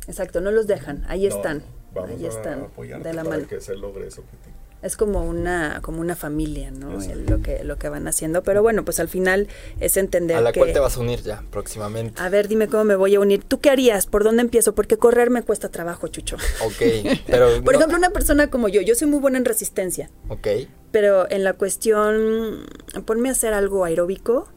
Exacto, 0.08 0.42
no 0.42 0.52
los 0.52 0.68
dejan, 0.68 1.04
ahí 1.08 1.28
No, 1.28 1.36
están, 1.36 1.64
Vamos 1.94 2.10
ahí 2.12 2.26
a 2.26 2.30
están, 2.30 2.68
de 2.78 3.14
la 3.14 3.24
para 3.24 3.38
mano. 3.38 3.48
que 3.48 3.62
se 3.62 3.76
logre 3.76 4.08
ese 4.08 4.22
objetivo. 4.22 4.54
Es 4.82 4.98
como 4.98 5.24
una, 5.24 5.80
como 5.82 6.02
una 6.02 6.14
familia, 6.14 6.70
¿no? 6.70 7.02
El- 7.02 7.26
lo 7.26 7.42
que, 7.42 7.64
lo 7.64 7.78
que 7.78 7.88
van 7.88 8.06
haciendo, 8.10 8.44
pero 8.44 8.62
bueno, 8.62 8.84
pues 8.84 9.00
al 9.00 9.08
final 9.08 9.48
es 9.80 9.96
entender 9.96 10.36
a 10.36 10.42
la 10.42 10.52
que... 10.52 10.60
cual 10.60 10.74
te 10.74 10.80
vas 10.80 10.98
a 10.98 11.00
unir 11.00 11.22
ya 11.22 11.42
próximamente. 11.52 12.22
A 12.22 12.28
ver, 12.28 12.50
dime 12.50 12.68
cómo 12.68 12.84
me 12.84 12.98
voy 12.98 13.16
a 13.16 13.22
unir. 13.22 13.46
¿Tú 13.46 13.62
qué 13.62 13.70
harías? 13.70 14.08
¿Por 14.08 14.26
dónde 14.26 14.42
empiezo? 14.42 14.76
Porque 14.76 14.98
correr 14.98 15.30
me 15.30 15.42
cuesta 15.42 15.70
trabajo, 15.70 16.10
Chucho. 16.10 16.36
Ok, 16.66 16.82
pero... 17.28 17.64
Por 17.64 17.74
no- 17.76 17.80
ejemplo, 17.80 17.98
una 17.98 18.10
persona 18.10 18.50
como 18.50 18.68
yo, 18.68 18.82
yo 18.82 18.94
soy 18.96 19.08
muy 19.08 19.20
buena 19.22 19.38
en 19.38 19.46
resistencia, 19.46 20.10
Ok, 20.28 20.48
pero 20.92 21.32
en 21.32 21.46
la 21.46 21.54
cuestión, 21.54 22.66
ponme 23.06 23.30
a 23.30 23.32
hacer 23.32 23.54
algo 23.54 23.86
aeróbico, 23.86 24.50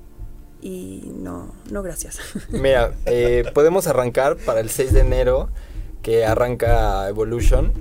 y 0.63 1.13
no, 1.17 1.53
no 1.71 1.83
gracias. 1.83 2.19
Mira, 2.51 2.93
eh, 3.07 3.45
podemos 3.55 3.87
arrancar 3.87 4.37
para 4.37 4.61
el 4.61 4.71
6 4.71 4.93
de 4.93 5.01
enero, 5.01 5.49
que 6.03 6.25
arranca 6.25 7.09
Evolution. 7.09 7.73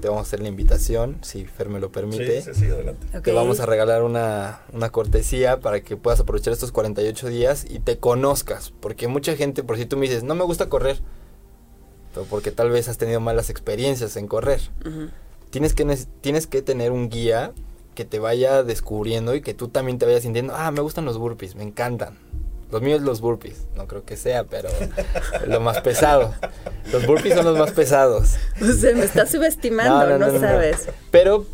Te 0.00 0.08
vamos 0.08 0.20
a 0.20 0.26
hacer 0.26 0.40
la 0.40 0.48
invitación, 0.48 1.18
si 1.22 1.44
Fer 1.44 1.68
me 1.68 1.78
lo 1.78 1.92
permite. 1.92 2.42
Sí, 2.42 2.50
sí, 2.54 2.60
sí, 2.60 2.66
adelante. 2.66 3.06
Te 3.20 3.30
vamos 3.32 3.60
a 3.60 3.66
regalar 3.66 4.02
una, 4.02 4.62
una 4.72 4.90
cortesía 4.90 5.60
para 5.60 5.80
que 5.80 5.96
puedas 5.96 6.18
aprovechar 6.18 6.52
estos 6.52 6.72
48 6.72 7.28
días 7.28 7.64
y 7.68 7.78
te 7.78 7.98
conozcas. 7.98 8.72
Porque 8.80 9.06
mucha 9.06 9.36
gente, 9.36 9.62
por 9.62 9.76
si 9.76 9.86
tú 9.86 9.96
me 9.96 10.06
dices, 10.08 10.24
no 10.24 10.34
me 10.34 10.42
gusta 10.42 10.68
correr, 10.68 10.98
pero 12.14 12.26
porque 12.28 12.50
tal 12.50 12.70
vez 12.70 12.88
has 12.88 12.98
tenido 12.98 13.20
malas 13.20 13.48
experiencias 13.48 14.16
en 14.16 14.26
correr. 14.26 14.60
Tienes 15.50 15.72
que, 15.74 15.84
nes- 15.86 16.08
tienes 16.20 16.48
que 16.48 16.62
tener 16.62 16.90
un 16.90 17.08
guía 17.08 17.52
que 17.94 18.04
te 18.04 18.18
vaya 18.18 18.62
descubriendo 18.62 19.34
y 19.34 19.42
que 19.42 19.54
tú 19.54 19.68
también 19.68 19.98
te 19.98 20.06
vayas 20.06 20.22
sintiendo, 20.22 20.54
ah, 20.56 20.70
me 20.70 20.80
gustan 20.80 21.04
los 21.04 21.18
burpees, 21.18 21.54
me 21.54 21.62
encantan. 21.62 22.18
Los 22.70 22.80
míos 22.80 23.02
los 23.02 23.20
burpees, 23.20 23.66
no 23.76 23.86
creo 23.86 24.04
que 24.04 24.16
sea, 24.16 24.44
pero 24.44 24.70
lo 25.46 25.60
más 25.60 25.80
pesado. 25.82 26.34
Los 26.90 27.06
burpees 27.06 27.34
son 27.34 27.44
los 27.44 27.58
más 27.58 27.72
pesados. 27.72 28.36
O 28.62 28.72
sea, 28.72 28.94
me 28.94 29.04
estás 29.04 29.30
subestimando, 29.30 30.18
no, 30.18 30.38
sabes. 30.38 30.88
Pero 31.10 31.46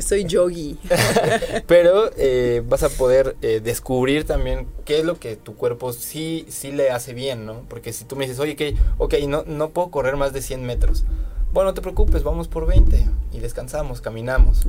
Soy 0.00 0.24
yogi. 0.24 0.78
Pero 1.66 2.10
eh, 2.16 2.62
vas 2.66 2.82
a 2.82 2.88
poder 2.88 3.36
eh, 3.42 3.60
descubrir 3.62 4.24
también 4.24 4.66
qué 4.84 5.00
es 5.00 5.04
lo 5.04 5.18
que 5.18 5.36
tu 5.36 5.56
cuerpo 5.56 5.92
sí, 5.92 6.46
sí 6.48 6.72
le 6.72 6.90
hace 6.90 7.14
bien, 7.14 7.44
¿no? 7.44 7.62
Porque 7.68 7.92
si 7.92 8.04
tú 8.04 8.16
me 8.16 8.24
dices, 8.24 8.40
oye, 8.40 8.52
ok, 8.52 8.78
ok, 8.98 9.14
no, 9.28 9.44
no 9.46 9.70
puedo 9.70 9.90
correr 9.90 10.16
más 10.16 10.32
de 10.32 10.42
100 10.42 10.64
metros. 10.64 11.04
Bueno, 11.52 11.70
no 11.70 11.74
te 11.74 11.80
preocupes, 11.80 12.22
vamos 12.22 12.46
por 12.48 12.66
20 12.66 13.06
y 13.32 13.38
descansamos, 13.40 14.00
caminamos. 14.00 14.66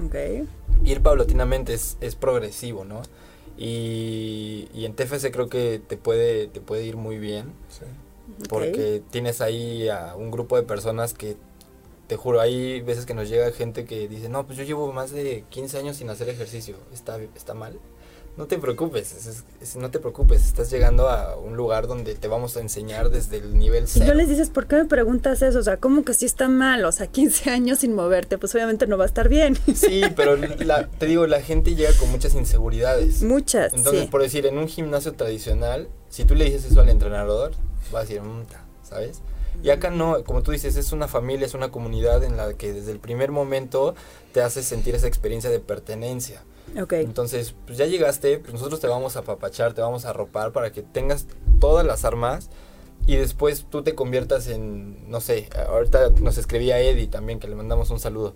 Ir 0.83 1.01
paulatinamente 1.01 1.73
es, 1.73 1.97
es 2.01 2.15
progresivo, 2.15 2.85
¿no? 2.85 3.01
Y, 3.57 4.69
y 4.73 4.85
en 4.85 4.93
TFC 4.93 5.31
creo 5.31 5.49
que 5.49 5.81
te 5.85 5.97
puede, 5.97 6.47
te 6.47 6.61
puede 6.61 6.85
ir 6.85 6.95
muy 6.95 7.17
bien 7.17 7.51
Sí. 7.69 7.83
porque 8.47 9.01
tienes 9.11 9.41
ahí 9.41 9.89
a 9.89 10.15
un 10.15 10.31
grupo 10.31 10.55
de 10.55 10.63
personas 10.63 11.13
que 11.13 11.35
te 12.07 12.15
juro, 12.15 12.39
hay 12.39 12.79
veces 12.81 13.05
que 13.05 13.13
nos 13.13 13.27
llega 13.29 13.51
gente 13.51 13.85
que 13.85 14.07
dice, 14.07 14.29
no, 14.29 14.45
pues 14.45 14.57
yo 14.57 14.63
llevo 14.63 14.91
más 14.93 15.11
de 15.11 15.43
15 15.49 15.77
años 15.77 15.97
sin 15.97 16.09
hacer 16.09 16.29
ejercicio, 16.29 16.75
¿está, 16.93 17.19
está 17.35 17.53
mal? 17.53 17.77
No 18.39 18.47
te 18.47 18.57
preocupes, 18.57 19.11
es- 19.11 19.25
es- 19.27 19.43
es- 19.61 19.75
no 19.75 19.91
te 19.91 19.99
preocupes, 19.99 20.45
estás 20.47 20.71
llegando 20.71 21.09
a 21.09 21.35
un 21.35 21.57
lugar 21.57 21.87
donde 21.87 22.15
te 22.15 22.29
vamos 22.29 22.55
a 22.55 22.61
enseñar 22.61 23.09
desde 23.09 23.35
el 23.35 23.59
nivel 23.59 23.85
Si 23.85 23.99
cero. 23.99 24.13
no 24.13 24.17
les 24.17 24.29
dices, 24.29 24.49
¿por 24.49 24.65
qué 24.65 24.77
me 24.77 24.85
preguntas 24.85 25.41
eso? 25.41 25.59
O 25.59 25.61
sea, 25.61 25.75
¿cómo 25.75 26.05
que 26.05 26.13
sí 26.13 26.25
está 26.25 26.47
mal? 26.47 26.85
O 26.85 26.91
sea, 26.93 27.07
15 27.07 27.49
años 27.51 27.79
sin 27.79 27.93
moverte, 27.93 28.37
pues 28.37 28.55
obviamente 28.55 28.87
no 28.87 28.97
va 28.97 29.03
a 29.03 29.07
estar 29.07 29.27
bien. 29.27 29.57
Sí, 29.75 30.03
pero 30.15 30.37
la- 30.37 30.87
te 30.87 31.05
digo, 31.05 31.27
la 31.27 31.41
gente 31.41 31.75
llega 31.75 31.91
con 31.99 32.09
muchas 32.11 32.33
inseguridades. 32.33 33.23
Muchas, 33.23 33.73
Entonces, 33.73 34.03
sí. 34.03 34.07
por 34.07 34.21
decir, 34.21 34.45
en 34.45 34.57
un 34.57 34.69
gimnasio 34.69 35.11
tradicional, 35.15 35.89
si 36.07 36.23
tú 36.23 36.33
le 36.33 36.45
dices 36.45 36.63
eso 36.63 36.79
al 36.79 36.87
entrenador, 36.87 37.51
va 37.93 37.99
a 37.99 38.01
decir, 38.03 38.21
"Mm, 38.21 38.45
ta", 38.45 38.63
¿sabes? 38.83 39.19
Y 39.61 39.69
acá 39.71 39.89
no, 39.89 40.23
como 40.23 40.43
tú 40.43 40.51
dices, 40.51 40.77
es 40.77 40.93
una 40.93 41.09
familia, 41.09 41.45
es 41.45 41.53
una 41.55 41.71
comunidad 41.71 42.23
en 42.23 42.37
la 42.37 42.53
que 42.53 42.71
desde 42.71 42.93
el 42.93 42.99
primer 42.99 43.31
momento 43.31 43.95
te 44.31 44.41
hace 44.41 44.63
sentir 44.63 44.95
esa 44.95 45.07
experiencia 45.07 45.49
de 45.49 45.59
pertenencia. 45.59 46.41
Ok. 46.79 46.93
Entonces, 46.93 47.55
pues 47.65 47.77
ya 47.77 47.85
llegaste, 47.85 48.39
pues 48.39 48.53
nosotros 48.53 48.79
te 48.79 48.87
vamos 48.87 49.15
a 49.15 49.19
apapachar, 49.19 49.73
te 49.73 49.81
vamos 49.81 50.05
a 50.05 50.09
arropar 50.09 50.51
para 50.51 50.71
que 50.71 50.81
tengas 50.81 51.25
todas 51.59 51.85
las 51.85 52.05
armas 52.05 52.49
y 53.07 53.15
después 53.15 53.65
tú 53.69 53.81
te 53.81 53.95
conviertas 53.95 54.47
en, 54.47 55.09
no 55.09 55.19
sé, 55.21 55.49
ahorita 55.67 56.09
nos 56.21 56.37
escribía 56.37 56.79
Eddie 56.79 57.07
también, 57.07 57.39
que 57.39 57.47
le 57.47 57.55
mandamos 57.55 57.89
un 57.89 57.99
saludo. 57.99 58.35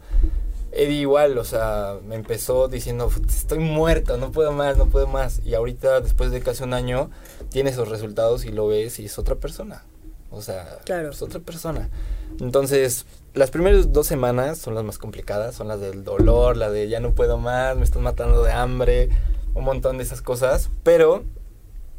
Eddie 0.71 1.01
igual, 1.01 1.37
o 1.37 1.43
sea, 1.43 1.99
me 2.03 2.15
empezó 2.15 2.67
diciendo, 2.67 3.11
estoy 3.27 3.59
muerto, 3.59 4.17
no 4.17 4.31
puedo 4.31 4.51
más, 4.51 4.75
no 4.77 4.87
puedo 4.87 5.05
más. 5.05 5.39
Y 5.45 5.53
ahorita, 5.53 6.01
después 6.01 6.31
de 6.31 6.41
casi 6.41 6.63
un 6.63 6.73
año, 6.73 7.11
tiene 7.49 7.69
esos 7.69 7.89
resultados 7.89 8.45
y 8.45 8.49
lo 8.51 8.65
ves 8.67 8.99
y 8.99 9.05
es 9.05 9.19
otra 9.19 9.35
persona. 9.35 9.83
O 10.31 10.41
sea, 10.41 10.79
Claro. 10.85 11.11
es 11.11 11.21
otra 11.21 11.39
persona. 11.41 11.91
Entonces, 12.39 13.05
las 13.33 13.49
primeras 13.51 13.91
dos 13.91 14.07
semanas 14.07 14.57
son 14.59 14.75
las 14.75 14.83
más 14.83 14.97
complicadas, 14.97 15.55
son 15.55 15.67
las 15.67 15.79
del 15.79 16.03
dolor, 16.03 16.57
la 16.57 16.69
de 16.69 16.87
ya 16.87 16.99
no 16.99 17.13
puedo 17.13 17.37
más, 17.37 17.75
me 17.75 17.83
están 17.83 18.03
matando 18.03 18.43
de 18.43 18.51
hambre, 18.51 19.09
un 19.53 19.63
montón 19.63 19.97
de 19.97 20.03
esas 20.03 20.21
cosas. 20.21 20.69
Pero, 20.83 21.23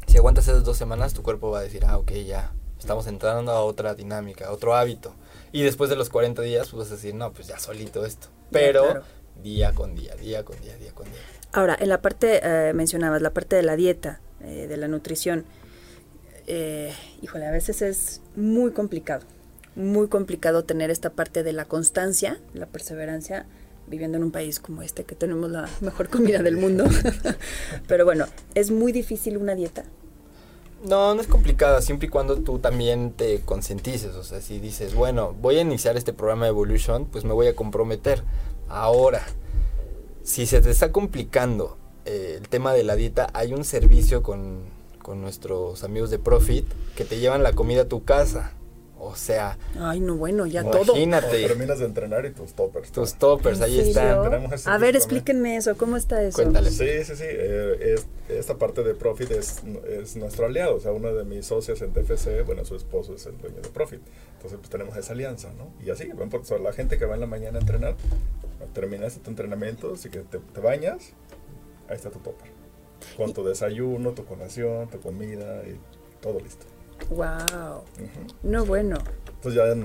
si 0.07 0.17
aguantas 0.17 0.47
esas 0.47 0.63
dos 0.63 0.77
semanas, 0.77 1.13
tu 1.13 1.23
cuerpo 1.23 1.51
va 1.51 1.59
a 1.59 1.63
decir, 1.63 1.83
ah, 1.85 1.97
ok, 1.97 2.11
ya, 2.25 2.53
estamos 2.79 3.07
entrando 3.07 3.51
a 3.51 3.61
otra 3.63 3.95
dinámica, 3.95 4.47
a 4.47 4.51
otro 4.51 4.75
hábito. 4.75 5.13
Y 5.51 5.63
después 5.63 5.89
de 5.89 5.95
los 5.95 6.09
40 6.09 6.41
días, 6.41 6.69
pues 6.69 6.83
vas 6.83 6.91
a 6.91 6.95
decir, 6.95 7.15
no, 7.15 7.31
pues 7.33 7.47
ya 7.47 7.59
solito 7.59 8.05
esto. 8.05 8.27
Ya, 8.27 8.47
Pero, 8.51 8.83
claro. 8.83 9.03
día 9.43 9.73
con 9.73 9.95
día, 9.95 10.15
día 10.15 10.43
con 10.45 10.59
día, 10.61 10.77
día 10.77 10.91
con 10.93 11.05
día. 11.05 11.21
Ahora, 11.51 11.77
en 11.79 11.89
la 11.89 12.01
parte, 12.01 12.41
eh, 12.43 12.73
mencionabas, 12.73 13.21
la 13.21 13.31
parte 13.31 13.55
de 13.55 13.63
la 13.63 13.75
dieta, 13.75 14.21
eh, 14.41 14.67
de 14.67 14.77
la 14.77 14.87
nutrición, 14.87 15.45
eh, 16.47 16.93
híjole, 17.21 17.45
a 17.45 17.51
veces 17.51 17.81
es 17.81 18.21
muy 18.35 18.71
complicado, 18.71 19.25
muy 19.75 20.07
complicado 20.07 20.63
tener 20.63 20.89
esta 20.89 21.11
parte 21.11 21.43
de 21.43 21.53
la 21.53 21.65
constancia, 21.65 22.39
la 22.53 22.65
perseverancia, 22.65 23.45
viviendo 23.87 24.17
en 24.17 24.23
un 24.23 24.31
país 24.31 24.59
como 24.59 24.81
este 24.81 25.03
que 25.03 25.15
tenemos 25.15 25.51
la 25.51 25.69
mejor 25.81 26.09
comida 26.09 26.41
del 26.41 26.57
mundo. 26.57 26.85
Pero 27.87 28.05
bueno, 28.05 28.25
es 28.55 28.71
muy 28.71 28.91
difícil 28.91 29.37
una 29.37 29.55
dieta. 29.55 29.83
No, 30.87 31.15
no 31.15 31.21
es 31.21 31.27
complicada, 31.27 31.81
siempre 31.81 32.07
y 32.07 32.09
cuando 32.09 32.37
tú 32.37 32.59
también 32.59 33.11
te 33.11 33.41
concientices. 33.41 34.15
O 34.15 34.23
sea, 34.23 34.41
si 34.41 34.59
dices, 34.59 34.93
bueno, 34.93 35.35
voy 35.41 35.57
a 35.57 35.61
iniciar 35.61 35.97
este 35.97 36.13
programa 36.13 36.45
de 36.45 36.49
Evolution, 36.49 37.05
pues 37.05 37.23
me 37.23 37.33
voy 37.33 37.47
a 37.47 37.55
comprometer. 37.55 38.23
Ahora, 38.67 39.23
si 40.23 40.45
se 40.45 40.61
te 40.61 40.69
está 40.69 40.91
complicando 40.91 41.77
eh, 42.05 42.37
el 42.39 42.49
tema 42.49 42.73
de 42.73 42.83
la 42.83 42.95
dieta, 42.95 43.29
hay 43.33 43.53
un 43.53 43.63
servicio 43.63 44.21
con, 44.21 44.59
con 45.01 45.21
nuestros 45.21 45.83
amigos 45.83 46.09
de 46.11 46.19
Profit 46.19 46.65
que 46.95 47.05
te 47.05 47.19
llevan 47.19 47.41
la 47.41 47.53
comida 47.53 47.83
a 47.83 47.87
tu 47.87 48.03
casa. 48.03 48.53
O 49.07 49.15
sea, 49.15 49.57
Ay, 49.79 49.99
no, 49.99 50.15
bueno, 50.15 50.45
ya 50.45 50.61
todo. 50.63 50.71
Cuando 50.71 50.97
imagínate 50.97 51.47
terminas 51.47 51.79
de 51.79 51.85
entrenar 51.85 52.25
y 52.25 52.31
tus 52.31 52.53
toppers. 52.53 52.91
tus 52.91 53.13
toppers, 53.15 53.61
ahí 53.61 53.79
¿En 53.79 53.87
están. 53.87 54.49
A 54.65 54.77
ver, 54.77 54.95
explíquenme 54.95 55.57
eso, 55.57 55.77
¿cómo 55.77 55.95
está 55.97 56.23
eso? 56.23 56.35
Cuéntale. 56.35 56.71
Sí, 56.71 57.03
sí, 57.03 57.15
sí. 57.15 57.23
eh, 57.27 57.95
es- 57.95 58.07
esta 58.29 58.55
parte 58.57 58.81
de 58.83 58.95
Profit 58.95 59.29
es, 59.31 59.61
es 59.87 60.15
nuestro 60.15 60.47
aliado. 60.47 60.75
O 60.75 60.79
sea, 60.79 60.91
uno 60.91 61.13
de 61.13 61.23
mis 61.23 61.45
socios 61.45 61.81
en 61.81 61.93
TFC, 61.93 62.41
bueno, 62.43 62.65
su 62.65 62.75
esposo 62.75 63.13
es 63.15 63.25
el 63.27 63.37
dueño 63.37 63.61
de 63.61 63.69
Profit. 63.69 64.01
Entonces, 64.37 64.57
pues 64.59 64.69
tenemos 64.69 64.97
esa 64.97 65.13
alianza, 65.13 65.51
¿no? 65.57 65.71
Y 65.85 65.91
así, 65.91 66.09
ven 66.13 66.29
por, 66.29 66.59
la 66.59 66.73
gente 66.73 66.97
que 66.97 67.05
va 67.05 67.13
en 67.13 67.21
la 67.21 67.27
mañana 67.27 67.59
a 67.59 67.61
entrenar, 67.61 67.95
terminas 68.73 69.15
tu 69.19 69.29
entrenamiento, 69.29 69.93
así 69.93 70.09
que 70.09 70.19
te, 70.21 70.39
te 70.39 70.59
bañas, 70.59 71.11
ahí 71.87 71.95
está 71.95 72.09
tu 72.09 72.19
topper. 72.19 72.49
Con 73.17 73.33
tu 73.33 73.43
desayuno, 73.43 74.11
tu 74.13 74.25
colación, 74.25 74.87
tu 74.89 74.99
comida 74.99 75.61
y 75.63 75.77
todo 76.21 76.39
listo. 76.39 76.65
Wow. 77.09 77.83
No, 78.43 78.65
bueno. 78.65 78.97
Entonces 79.35 79.53
ya 79.53 79.75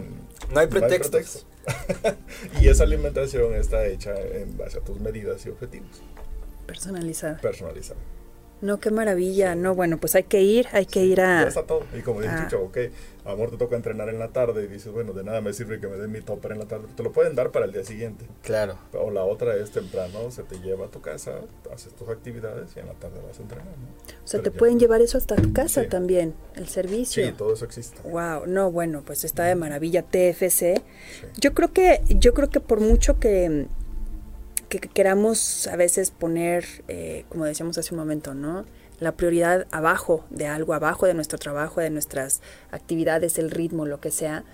No 0.52 0.60
hay 0.60 0.66
pretextos. 0.66 1.46
pretexto. 1.62 2.16
y 2.60 2.68
esa 2.68 2.84
alimentación 2.84 3.54
está 3.54 3.86
hecha 3.86 4.14
en 4.18 4.56
base 4.56 4.78
a 4.78 4.80
tus 4.80 4.98
medidas 5.00 5.44
y 5.46 5.50
objetivos, 5.50 6.02
Personalizada. 6.66 7.38
personalizada. 7.40 8.00
No, 8.62 8.78
qué 8.78 8.90
maravilla. 8.90 9.54
No, 9.54 9.74
bueno, 9.74 9.98
pues 9.98 10.14
hay 10.14 10.24
que 10.24 10.42
ir, 10.42 10.66
hay 10.72 10.86
que 10.86 11.02
ir 11.04 11.18
Ya 11.18 11.40
a... 11.40 11.48
está 11.48 11.62
todo. 11.64 11.82
Y 11.96 12.00
como 12.02 12.20
dice 12.20 12.32
Ah. 12.34 12.44
Chucho, 12.48 12.62
ok, 12.64 12.78
amor, 13.30 13.50
te 13.50 13.56
toca 13.56 13.76
entrenar 13.76 14.08
en 14.08 14.18
la 14.18 14.28
tarde 14.28 14.64
y 14.64 14.66
dices, 14.66 14.92
bueno, 14.92 15.12
de 15.12 15.24
nada 15.24 15.40
me 15.40 15.52
sirve 15.52 15.80
que 15.80 15.86
me 15.88 15.96
den 15.96 16.10
mi 16.12 16.20
topper 16.20 16.52
en 16.52 16.58
la 16.60 16.66
tarde. 16.66 16.86
Te 16.96 17.02
lo 17.02 17.12
pueden 17.12 17.34
dar 17.34 17.50
para 17.50 17.66
el 17.66 17.72
día 17.72 17.84
siguiente. 17.84 18.26
Claro. 18.42 18.76
O 18.94 19.10
la 19.10 19.24
otra 19.24 19.56
es 19.56 19.70
temprano, 19.70 20.30
se 20.30 20.42
te 20.42 20.58
lleva 20.60 20.86
a 20.86 20.88
tu 20.88 21.00
casa, 21.00 21.32
haces 21.72 21.92
tus 21.94 22.08
actividades 22.08 22.70
y 22.76 22.80
en 22.80 22.86
la 22.86 22.94
tarde 22.94 23.20
vas 23.26 23.38
a 23.38 23.42
entrenar. 23.42 23.66
¿no? 23.66 24.14
O 24.24 24.26
sea, 24.26 24.40
Pero 24.40 24.42
te 24.44 24.50
ya- 24.50 24.58
pueden 24.58 24.78
llevar 24.78 25.00
eso 25.02 25.18
hasta 25.18 25.36
tu 25.36 25.52
casa 25.52 25.82
Sí. 25.82 25.88
también, 25.88 26.34
el 26.56 26.68
servicio. 26.68 27.24
Sí, 27.26 27.32
todo 27.32 27.54
eso 27.54 27.64
existe. 27.64 28.00
Wow, 28.08 28.46
no, 28.46 28.70
bueno, 28.70 29.02
pues 29.04 29.24
está 29.24 29.44
de 29.44 29.54
maravilla 29.54 30.02
TFC. 30.02 30.82
Yo 31.40 31.54
creo 31.54 31.72
que, 31.72 32.00
yo 32.08 32.34
creo 32.34 32.50
que 32.50 32.60
por 32.60 32.80
mucho 32.80 33.18
que, 33.18 33.66
que 34.68 34.78
queramos 34.78 35.66
a 35.66 35.76
veces 35.76 36.10
poner, 36.12 36.64
eh, 36.88 37.24
como 37.28 37.44
decíamos 37.44 37.76
hace 37.78 37.92
un 37.94 37.98
momento, 38.00 38.34
¿no? 38.34 38.64
La 39.00 39.12
prioridad 39.12 39.66
abajo 39.70 40.24
de 40.30 40.46
algo, 40.46 40.74
abajo 40.74 41.06
de 41.06 41.14
nuestro 41.14 41.38
trabajo, 41.38 41.80
de 41.80 41.90
nuestras 41.90 42.42
actividades, 42.70 43.38
el 43.38 43.50
ritmo, 43.50 43.86
lo 43.86 44.00
que 44.00 44.10
sea, 44.10 44.44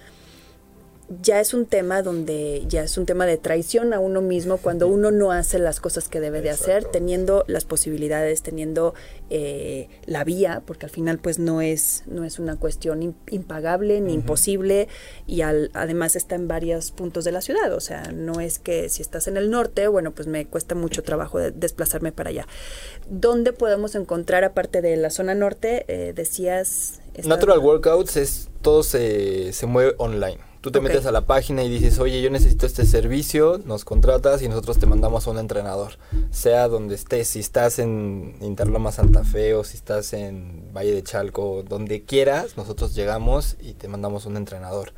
ya 1.23 1.41
es 1.41 1.55
un 1.55 1.67
tema 1.67 2.03
donde 2.03 2.65
ya 2.67 2.83
es 2.83 2.99
un 2.99 3.07
tema 3.07 3.27
de 3.27 3.37
traición 3.37 3.93
a 3.95 4.01
uno 4.01 4.21
mismo 4.23 4.57
cuando 4.57 4.89
uno 4.89 5.13
no 5.13 5.31
hace 5.31 5.61
las 5.61 5.79
cosas 5.79 6.09
que 6.09 6.19
debe 6.19 6.41
de 6.43 6.51
hacer, 6.51 6.79
Exacto. 6.79 6.91
teniendo 6.99 7.45
las 7.47 7.65
posibilidades, 7.65 8.43
teniendo 8.43 8.93
eh, 9.31 9.89
la 10.07 10.25
vía, 10.25 10.63
porque 10.67 10.87
al 10.87 10.91
final 10.91 11.19
pues 11.19 11.39
no 11.39 11.61
es, 11.61 12.03
no 12.07 12.25
es 12.25 12.41
una 12.41 12.57
cuestión 12.57 13.03
im- 13.03 13.15
impagable 13.31 14.01
ni 14.01 14.15
imposible 14.15 14.89
y 15.29 15.43
al- 15.43 15.71
además 15.75 16.17
está 16.17 16.35
en 16.35 16.49
varios 16.49 16.91
puntos 16.91 17.25
de 17.25 17.31
la 17.33 17.41
ciudad, 17.41 17.73
o 17.73 17.81
sea, 17.81 18.11
no 18.13 18.41
es 18.41 18.59
que 18.59 18.89
si 18.89 19.01
estás 19.01 19.29
en 19.29 19.37
el 19.37 19.49
norte, 19.51 19.87
bueno, 19.87 20.11
pues 20.11 20.27
me 20.27 20.47
cuesta 20.47 20.75
mucho 20.75 21.05
trabajo 21.05 21.39
de- 21.39 21.53
desplazarme 21.53 22.11
para 22.11 22.31
allá. 22.31 22.47
¿Dónde 23.09 23.53
podemos 23.53 23.95
encontrar, 23.95 24.43
aparte 24.43 24.83
de 24.83 24.97
la 24.97 25.11
zona 25.11 25.35
norte, 25.37 25.85
eh, 25.87 26.13
decías... 26.15 27.01
Natural 27.25 27.61
Workouts 27.61 28.17
es 28.17 28.49
todo 28.61 28.83
se, 28.83 29.53
se 29.53 29.67
mueve 29.67 29.95
online. 29.99 30.39
Tú 30.67 30.73
te 30.73 30.81
metes 30.81 31.07
a 31.07 31.13
la 31.13 31.27
página 31.27 31.63
y 31.63 31.69
dices, 31.69 32.01
oye, 32.01 32.21
yo 32.21 32.29
necesito 32.29 32.67
este 32.67 32.85
servicio, 32.87 33.61
nos 33.65 33.85
contratas 33.85 34.43
y 34.43 34.49
nosotros 34.49 34.81
te 34.81 34.87
mandamos 34.87 35.29
a 35.29 35.31
un 35.31 35.39
entrenador. 35.39 35.93
Sea 36.33 36.67
donde 36.67 36.97
estés, 36.97 37.29
si 37.29 37.39
estás 37.39 37.79
en 37.79 38.35
Interloma 38.41 38.91
Santa 38.91 39.23
Fe 39.23 39.55
o 39.55 39.63
si 39.63 39.77
estás 39.77 40.13
en 40.13 40.75
Valle 40.77 40.93
de 40.93 41.05
Chalco, 41.05 41.63
donde 41.63 42.03
quieras, 42.03 42.57
nosotros 42.57 42.97
llegamos 42.97 43.57
y 43.61 43.75
te 43.75 43.87
mandamos 43.87 44.27
un 44.27 44.37
entrenador. 44.37 44.93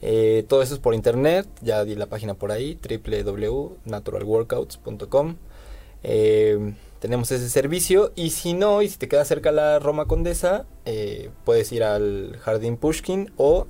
Eh, 0.00 0.46
todo 0.48 0.62
eso 0.62 0.74
es 0.74 0.80
por 0.80 0.94
internet, 0.94 1.48
ya 1.60 1.84
di 1.84 1.96
la 1.96 2.06
página 2.06 2.34
por 2.34 2.52
ahí, 2.52 2.78
www.naturalworkouts.com. 2.80 5.36
Eh, 6.04 6.74
tenemos 7.00 7.32
ese 7.32 7.48
servicio 7.48 8.12
y 8.14 8.30
si 8.30 8.52
no, 8.52 8.80
y 8.80 8.88
si 8.88 8.96
te 8.96 9.08
queda 9.08 9.24
cerca 9.24 9.50
la 9.50 9.80
Roma 9.80 10.06
Condesa, 10.06 10.66
eh, 10.84 11.30
puedes 11.44 11.72
ir 11.72 11.82
al 11.82 12.38
Jardín 12.40 12.76
Pushkin 12.76 13.32
o 13.36 13.66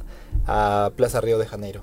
a 0.46 0.92
Plaza 0.96 1.20
Río 1.20 1.38
de 1.38 1.46
Janeiro. 1.46 1.82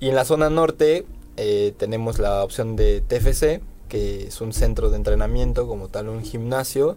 Y 0.00 0.08
en 0.08 0.14
la 0.14 0.24
zona 0.24 0.50
norte 0.50 1.06
eh, 1.36 1.72
tenemos 1.76 2.18
la 2.18 2.44
opción 2.44 2.76
de 2.76 3.00
TFC, 3.00 3.62
que 3.88 4.26
es 4.26 4.40
un 4.40 4.52
centro 4.52 4.90
de 4.90 4.96
entrenamiento 4.96 5.66
como 5.66 5.88
tal, 5.88 6.08
un 6.08 6.22
gimnasio, 6.22 6.96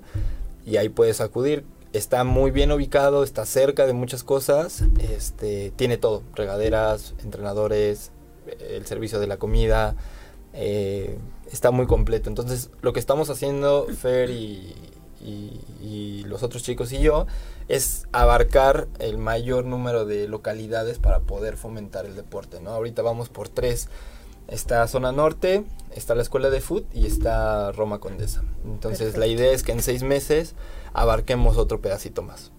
y 0.66 0.78
ahí 0.78 0.90
puedes 0.90 1.22
acudir. 1.22 1.66
Está 1.94 2.24
muy 2.24 2.52
bien 2.52 2.72
ubicado, 2.72 3.24
está 3.24 3.46
cerca 3.46 3.88
de 3.88 3.94
muchas 3.94 4.24
cosas, 4.24 4.84
este, 5.00 5.72
tiene 5.76 5.98
todo, 5.98 6.22
regaderas, 6.36 7.16
entrenadores, 7.24 8.12
el 8.60 8.86
servicio 8.86 9.20
de 9.20 9.28
la 9.28 9.38
comida, 9.38 9.96
eh, 10.54 11.18
está 11.52 11.72
muy 11.72 11.88
completo. 11.88 12.30
Entonces, 12.30 12.70
lo 12.82 12.94
que 12.94 13.00
estamos 13.00 13.30
haciendo, 13.30 13.88
Fer 13.88 14.30
y, 14.30 14.76
y- 15.28 15.62
y 15.86 16.24
los 16.26 16.44
otros 16.44 16.64
chicos 16.64 16.92
y 16.92 17.00
yo, 17.02 17.28
es 17.68 18.08
abarcar 18.12 18.88
el 19.00 19.18
mayor 19.18 19.66
número 19.66 20.06
de 20.06 20.28
localidades 20.28 21.00
para 21.00 21.20
poder 21.20 21.58
fomentar 21.58 22.06
el 22.06 22.16
deporte, 22.16 22.62
¿no? 22.62 22.72
Ahorita 22.72 23.02
vamos 23.02 23.30
por 23.30 23.50
tres. 23.50 23.90
Está 24.48 24.88
zona 24.88 25.12
norte, 25.12 25.66
está 25.94 26.16
la 26.16 26.22
escuela 26.22 26.50
de 26.50 26.62
foot 26.62 26.86
y 26.96 27.06
está 27.06 27.72
Roma 27.74 28.00
Condesa. 28.00 28.44
Entonces, 28.66 29.18
la 29.18 29.28
idea 29.28 29.52
es 29.52 29.62
que 29.64 29.74
en 29.74 29.82
seis 29.84 30.04
meses 30.04 30.56
abarquemos 30.94 31.58
otro 31.58 31.82
pedacito 31.82 32.22
más. 32.22 32.52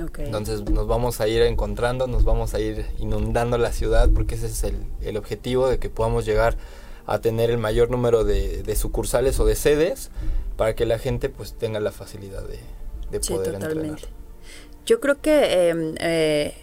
Ok. 0.00 0.20
Entonces 0.20 0.62
nos 0.62 0.86
vamos 0.86 1.20
a 1.20 1.26
ir 1.28 1.42
encontrando, 1.42 2.06
nos 2.06 2.24
vamos 2.24 2.54
a 2.54 2.60
ir 2.60 2.86
inundando 2.98 3.58
la 3.58 3.72
ciudad 3.72 4.10
porque 4.14 4.36
ese 4.36 4.46
es 4.46 4.62
el, 4.64 4.76
el 5.02 5.16
objetivo 5.16 5.68
de 5.68 5.78
que 5.78 5.88
podamos 5.90 6.24
llegar 6.24 6.56
a 7.06 7.20
tener 7.20 7.50
el 7.50 7.58
mayor 7.58 7.90
número 7.90 8.24
de, 8.24 8.62
de 8.62 8.76
sucursales 8.76 9.38
o 9.40 9.44
de 9.44 9.56
sedes 9.56 10.10
para 10.56 10.74
que 10.74 10.86
la 10.86 10.98
gente 10.98 11.28
pues 11.28 11.52
tenga 11.54 11.80
la 11.80 11.92
facilidad 11.92 12.42
de, 12.46 12.58
de 13.10 13.22
Sí, 13.22 13.32
poder 13.34 13.52
totalmente. 13.54 13.88
entrenar. 13.88 14.08
Yo 14.86 15.00
creo 15.00 15.20
que 15.20 15.70
eh, 15.70 15.94
eh, 16.00 16.54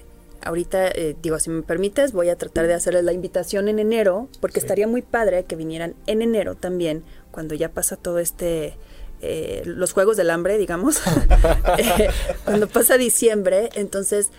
ahorita, 0.43 0.87
eh, 0.89 1.15
digo, 1.21 1.39
si 1.39 1.49
me 1.49 1.61
permites, 1.63 2.11
voy 2.13 2.29
a 2.29 2.35
tratar 2.35 2.67
de 2.67 2.73
hacerles 2.73 3.03
la 3.03 3.13
invitación 3.13 3.67
en 3.67 3.79
enero, 3.79 4.29
porque 4.39 4.59
Sí. 4.59 4.65
estaría 4.65 4.87
muy 4.87 5.01
padre 5.01 5.43
que 5.45 5.55
vinieran 5.55 5.95
en 6.07 6.21
enero 6.21 6.55
también, 6.55 7.03
cuando 7.31 7.55
ya 7.55 7.69
pasa 7.69 7.95
todo 7.97 8.19
este... 8.19 8.75
eh, 9.23 9.61
los 9.65 9.93
juegos 9.93 10.17
del 10.17 10.31
hambre, 10.31 10.57
digamos, 10.57 10.99
cuando 12.45 12.67
pasa 12.67 12.97
diciembre, 12.97 13.69
entonces 13.75 14.29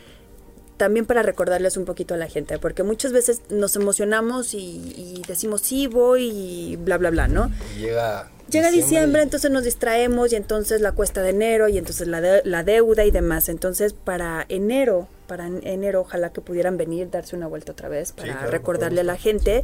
también 0.82 1.06
para 1.06 1.22
recordarles 1.22 1.76
un 1.76 1.84
poquito 1.84 2.14
a 2.14 2.16
la 2.16 2.26
gente, 2.26 2.58
porque 2.58 2.82
muchas 2.82 3.12
veces 3.12 3.42
nos 3.50 3.76
emocionamos 3.76 4.52
y, 4.52 4.58
y 4.96 5.22
decimos 5.28 5.60
sí 5.60 5.86
voy 5.86 6.28
y 6.28 6.74
bla 6.76 6.98
bla 6.98 7.10
bla, 7.10 7.28
¿no? 7.28 7.52
Y 7.76 7.82
llega 7.82 8.28
Llega 8.50 8.72
diciembre, 8.72 9.22
y- 9.22 9.24
entonces 9.24 9.50
nos 9.52 9.62
distraemos 9.62 10.32
y 10.32 10.36
entonces 10.36 10.80
la 10.80 10.90
cuesta 10.90 11.22
de 11.22 11.30
enero 11.30 11.68
y 11.68 11.78
entonces 11.78 12.08
la, 12.08 12.20
de- 12.20 12.42
la 12.44 12.64
deuda 12.64 13.04
y 13.04 13.12
demás. 13.12 13.48
Entonces 13.48 13.92
para 13.94 14.44
enero, 14.48 15.06
para 15.28 15.46
en- 15.46 15.64
enero 15.64 16.00
ojalá 16.00 16.32
que 16.32 16.40
pudieran 16.40 16.76
venir, 16.76 17.08
darse 17.10 17.36
una 17.36 17.46
vuelta 17.46 17.70
otra 17.70 17.88
vez 17.88 18.10
para 18.10 18.32
claro, 18.32 18.50
recordarle 18.50 19.02
a 19.02 19.04
la 19.04 19.16
gente. 19.16 19.62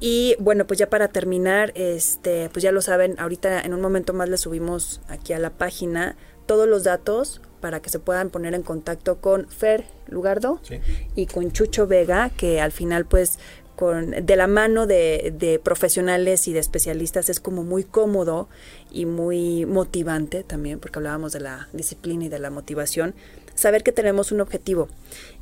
Y 0.00 0.34
bueno, 0.40 0.66
pues 0.66 0.80
ya 0.80 0.90
para 0.90 1.06
terminar, 1.08 1.70
este, 1.76 2.50
pues 2.52 2.64
ya 2.64 2.72
lo 2.72 2.82
saben, 2.82 3.14
ahorita 3.20 3.60
en 3.60 3.72
un 3.72 3.80
momento 3.80 4.12
más 4.12 4.28
les 4.28 4.40
subimos 4.40 5.00
aquí 5.08 5.32
a 5.32 5.38
la 5.38 5.50
página 5.50 6.16
todos 6.46 6.66
los 6.68 6.82
datos 6.82 7.40
para 7.66 7.80
que 7.82 7.90
se 7.90 7.98
puedan 7.98 8.30
poner 8.30 8.54
en 8.54 8.62
contacto 8.62 9.16
con 9.20 9.48
Fer 9.48 9.86
Lugardo 10.06 10.60
Sí. 10.62 10.78
y 11.16 11.26
con 11.26 11.50
Chucho 11.50 11.88
Vega, 11.88 12.30
que 12.30 12.60
al 12.60 12.70
final 12.70 13.06
pues 13.06 13.40
con, 13.74 14.12
de 14.12 14.36
la 14.36 14.46
mano 14.46 14.86
de, 14.86 15.34
de 15.36 15.58
profesionales 15.58 16.46
y 16.46 16.52
de 16.52 16.60
especialistas 16.60 17.28
es 17.28 17.40
como 17.40 17.64
muy 17.64 17.82
cómodo 17.82 18.48
y 18.92 19.04
muy 19.04 19.66
motivante 19.66 20.44
también, 20.44 20.78
porque 20.78 21.00
hablábamos 21.00 21.32
de 21.32 21.40
la 21.40 21.66
disciplina 21.72 22.26
y 22.26 22.28
de 22.28 22.38
la 22.38 22.50
motivación, 22.50 23.16
saber 23.56 23.82
que 23.82 23.90
tenemos 23.90 24.30
un 24.30 24.40
objetivo. 24.42 24.86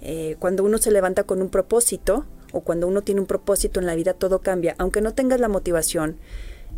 Eh, 0.00 0.36
cuando 0.38 0.64
uno 0.64 0.78
se 0.78 0.90
levanta 0.92 1.24
con 1.24 1.42
un 1.42 1.50
propósito 1.50 2.24
o 2.52 2.62
cuando 2.62 2.86
uno 2.88 3.02
tiene 3.02 3.20
un 3.20 3.26
propósito 3.26 3.80
en 3.80 3.86
la 3.86 3.94
vida, 3.96 4.14
todo 4.14 4.38
cambia. 4.38 4.74
Aunque 4.78 5.02
no 5.02 5.12
tengas 5.12 5.40
la 5.40 5.48
motivación, 5.48 6.16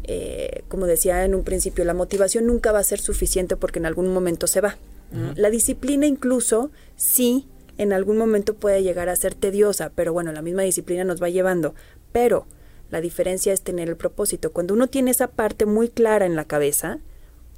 eh, 0.09 0.64
como 0.68 0.86
decía 0.86 1.24
en 1.24 1.34
un 1.36 1.42
principio, 1.44 1.84
la 1.84 1.94
motivación 1.94 2.47
nunca 2.47 2.72
va 2.72 2.80
a 2.80 2.84
ser 2.84 2.99
suficiente 2.99 3.57
porque 3.57 3.78
en 3.78 3.86
algún 3.86 4.12
momento 4.12 4.49
se 4.49 4.61
va. 4.61 4.76
¿No? 5.11 5.33
La 5.35 5.51
disciplina 5.51 6.07
incluso 6.07 6.71
sí 6.97 7.47
en 7.79 7.93
algún 7.93 8.17
momento 8.17 8.55
puede 8.55 8.83
llegar 8.83 9.09
a 9.09 9.17
ser 9.17 9.35
tediosa, 9.35 9.91
pero 9.95 10.13
bueno, 10.13 10.33
la 10.33 10.43
misma 10.43 10.63
disciplina 10.63 11.05
nos 11.05 11.23
va 11.23 11.29
llevando. 11.29 11.75
Pero 12.13 12.47
la 12.91 13.01
diferencia 13.01 13.53
es 13.53 13.63
tener 13.63 13.89
el 13.89 13.97
propósito. 13.97 14.53
Cuando 14.53 14.75
uno 14.75 14.87
tiene 14.87 15.11
esa 15.11 15.29
parte 15.29 15.67
muy 15.67 15.89
clara 15.89 16.27
en 16.27 16.37
la 16.37 16.45
cabeza, 16.45 17.01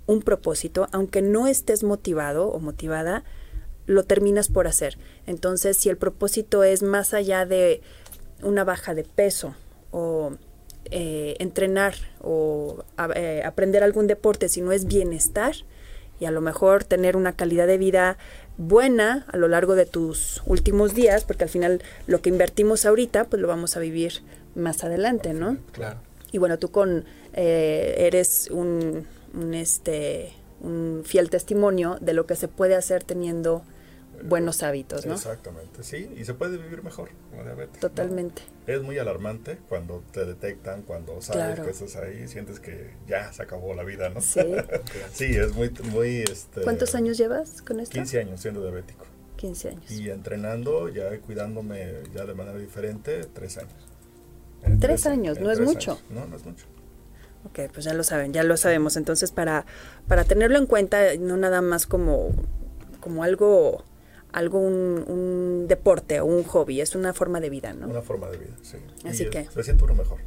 un 0.07 0.23
propósito, 0.23 0.89
aunque 0.91 1.23
no 1.23 1.47
estés 1.47 1.85
motivado 1.85 2.49
o 2.49 2.59
motivada, 2.59 3.25
lo 3.87 4.05
terminas 4.05 4.49
por 4.49 4.67
hacer. 4.67 4.99
Entonces, 5.27 5.77
si 5.77 5.89
el 5.89 5.97
propósito 5.97 6.65
es 6.65 6.83
más 6.83 7.15
allá 7.15 7.47
de 7.47 7.83
una 8.43 8.65
baja 8.65 8.95
de 8.95 9.05
peso 9.05 9.55
o 9.91 10.33
eh, 10.91 11.37
entrenar 11.39 11.95
o 12.21 12.85
eh, 13.15 13.43
aprender 13.45 13.83
algún 13.83 14.07
deporte, 14.07 14.49
sino 14.49 14.73
es 14.73 14.87
bienestar 14.87 15.55
y 16.21 16.27
a 16.27 16.31
lo 16.31 16.41
mejor 16.41 16.85
tener 16.85 17.17
una 17.17 17.33
calidad 17.35 17.67
de 17.67 17.79
vida 17.79 18.19
buena 18.57 19.25
a 19.29 19.37
lo 19.37 19.49
largo 19.49 19.75
de 19.75 19.87
tus 19.87 20.43
últimos 20.47 20.95
días, 20.95 21.25
porque 21.25 21.45
al 21.45 21.51
final 21.51 21.83
lo 22.07 22.21
que 22.21 22.29
invertimos 22.29 22.85
ahorita, 22.87 23.25
pues 23.25 23.41
lo 23.41 23.49
vamos 23.49 23.77
a 23.77 23.81
vivir 23.81 24.21
más 24.55 24.85
adelante, 24.85 25.33
¿no? 25.33 25.59
Claro. 25.73 26.01
Y 26.33 26.39
bueno, 26.39 26.59
tú 26.59 26.71
con 26.71 27.05
eh, 27.35 27.95
eres 27.99 28.49
un, 28.51 29.07
un, 29.35 29.55
este 29.55 30.33
un 30.61 31.03
fiel 31.05 31.31
testimonio 31.31 31.99
de 32.01 32.13
lo 32.13 32.27
que 32.27 32.35
se 32.35 32.49
puede 32.49 32.75
hacer 32.75 33.05
teniendo 33.05 33.63
buenos 34.25 34.63
hábitos, 34.63 35.07
¿no? 35.07 35.15
Exactamente, 35.15 35.83
sí, 35.83 36.11
y 36.17 36.25
se 36.25 36.35
puede 36.35 36.57
vivir 36.59 36.83
mejor 36.83 37.11
con 37.31 37.45
diabetes. 37.45 37.75
¿no? 37.75 37.81
Totalmente. 37.89 38.43
Es 38.67 38.83
muy 38.83 38.99
alarmante 38.99 39.59
cuando 39.69 40.03
te 40.13 40.25
detectan, 40.25 40.83
cuando 40.83 41.21
sabes 41.23 41.45
Claro. 41.55 41.65
que 41.65 41.71
estás 41.71 41.97
ahí, 41.97 42.29
sientes 42.29 42.61
que 42.61 42.91
ya 43.07 43.33
se 43.33 43.43
acabó 43.43 43.75
la 43.75 43.85
vida, 43.85 44.09
¿no? 44.11 44.21
Sí. 44.21 44.41
sí, 45.13 45.25
es 45.37 45.55
muy, 45.55 45.71
muy, 45.93 46.23
este... 46.23 46.63
¿Cuántos 46.63 46.95
años 46.95 47.17
llevas 47.19 47.63
con 47.63 47.81
esto? 47.81 47.93
15 47.95 48.21
años 48.21 48.41
siendo 48.41 48.63
diabético. 48.63 49.07
15 49.37 49.69
años. 49.69 49.91
Y 49.91 50.11
entrenando, 50.11 50.89
ya 50.89 51.17
cuidándome 51.21 51.93
ya 52.15 52.25
de 52.25 52.35
manera 52.35 52.59
diferente, 52.59 53.25
tres 53.33 53.59
años. 53.59 53.73
En 54.65 54.81
Tres 54.81 55.07
años, 55.07 55.39
en 55.39 55.45
no 55.45 55.53
es 55.53 55.61
mucho. 55.61 55.93
años. 55.93 56.05
No, 56.11 56.27
no 56.27 56.37
es 56.37 56.45
mucho. 56.45 56.67
Ok, 57.45 57.71
pues 57.73 57.85
ya 57.85 57.95
lo 57.95 58.03
saben, 58.03 58.33
ya 58.33 58.43
lo 58.43 58.57
sabemos. 58.57 58.97
Entonces, 58.97 59.31
para, 59.31 59.65
para 60.09 60.25
tenerlo 60.25 60.59
en 60.59 60.67
cuenta, 60.67 61.15
no 61.21 61.37
nada 61.37 61.63
más 61.63 61.87
como, 61.87 62.31
como 63.01 63.23
algo, 63.23 63.85
algo 64.33 64.59
un, 64.59 65.67
deporte 65.69 66.21
o 66.21 66.25
un 66.27 66.45
hobby, 66.45 66.81
es 66.81 66.95
una 66.95 67.13
forma 67.15 67.41
de 67.41 67.51
vida, 67.51 67.73
¿no? 67.73 67.89
Una 67.89 68.03
forma 68.03 68.29
de 68.29 68.39
vida, 68.39 68.57
sí. 68.63 68.77
Así 69.05 69.23
y 69.25 69.27
es- 69.27 69.31
que- 69.31 69.49
Se 69.53 69.63
siente 69.63 69.85
uno 69.85 69.95
mejor 69.95 70.19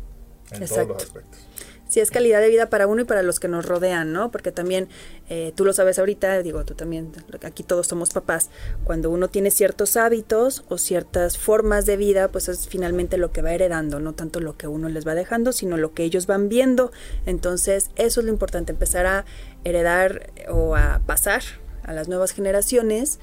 en 0.52 0.62
Exacto. 0.64 0.88
todos 0.88 0.88
los 0.88 1.04
aspectos. 1.04 1.40
Sí, 1.88 2.00
es 2.00 2.10
calidad 2.10 2.40
de 2.40 2.48
vida 2.48 2.70
para 2.70 2.88
uno 2.88 3.02
y 3.02 3.04
para 3.04 3.22
los 3.22 3.42
que 3.42 3.50
nos 3.50 3.66
rodean, 3.66 4.14
¿no? 4.14 4.32
Porque 4.32 4.54
también, 4.54 4.88
eh, 5.30 5.52
tú 5.56 5.66
lo 5.66 5.74
sabes 5.74 6.00
ahorita, 6.00 6.42
digo, 6.42 6.64
tú 6.64 6.74
también, 6.74 7.12
aquí 7.44 7.64
todos 7.64 7.88
somos 7.88 8.12
papás, 8.12 8.50
cuando 8.86 9.10
uno 9.10 9.28
tiene 9.28 9.52
ciertos 9.52 9.98
hábitos 9.98 10.64
o 10.70 10.78
ciertas 10.78 11.38
formas 11.38 11.86
de 11.86 11.98
vida, 11.98 12.30
pues 12.30 12.48
es 12.48 12.70
finalmente 12.70 13.18
lo 13.18 13.34
que 13.34 13.42
va 13.42 13.52
heredando, 13.54 14.00
no 14.00 14.14
tanto 14.14 14.40
lo 14.40 14.56
que 14.56 14.68
uno 14.68 14.88
les 14.88 15.06
va 15.06 15.16
dejando, 15.16 15.52
sino 15.52 15.76
lo 15.76 15.94
que 15.94 16.04
ellos 16.04 16.28
van 16.28 16.48
viendo. 16.48 16.94
Entonces, 17.26 17.90
eso 17.98 18.22
es 18.22 18.26
lo 18.26 18.32
importante, 18.32 18.72
empezar 18.72 19.06
a 19.06 19.26
heredar 19.66 20.32
o 20.50 20.78
a 20.78 21.02
pasar 21.06 21.42
a 21.84 21.92
las 21.92 22.08
nuevas 22.08 22.32
generaciones, 22.32 23.20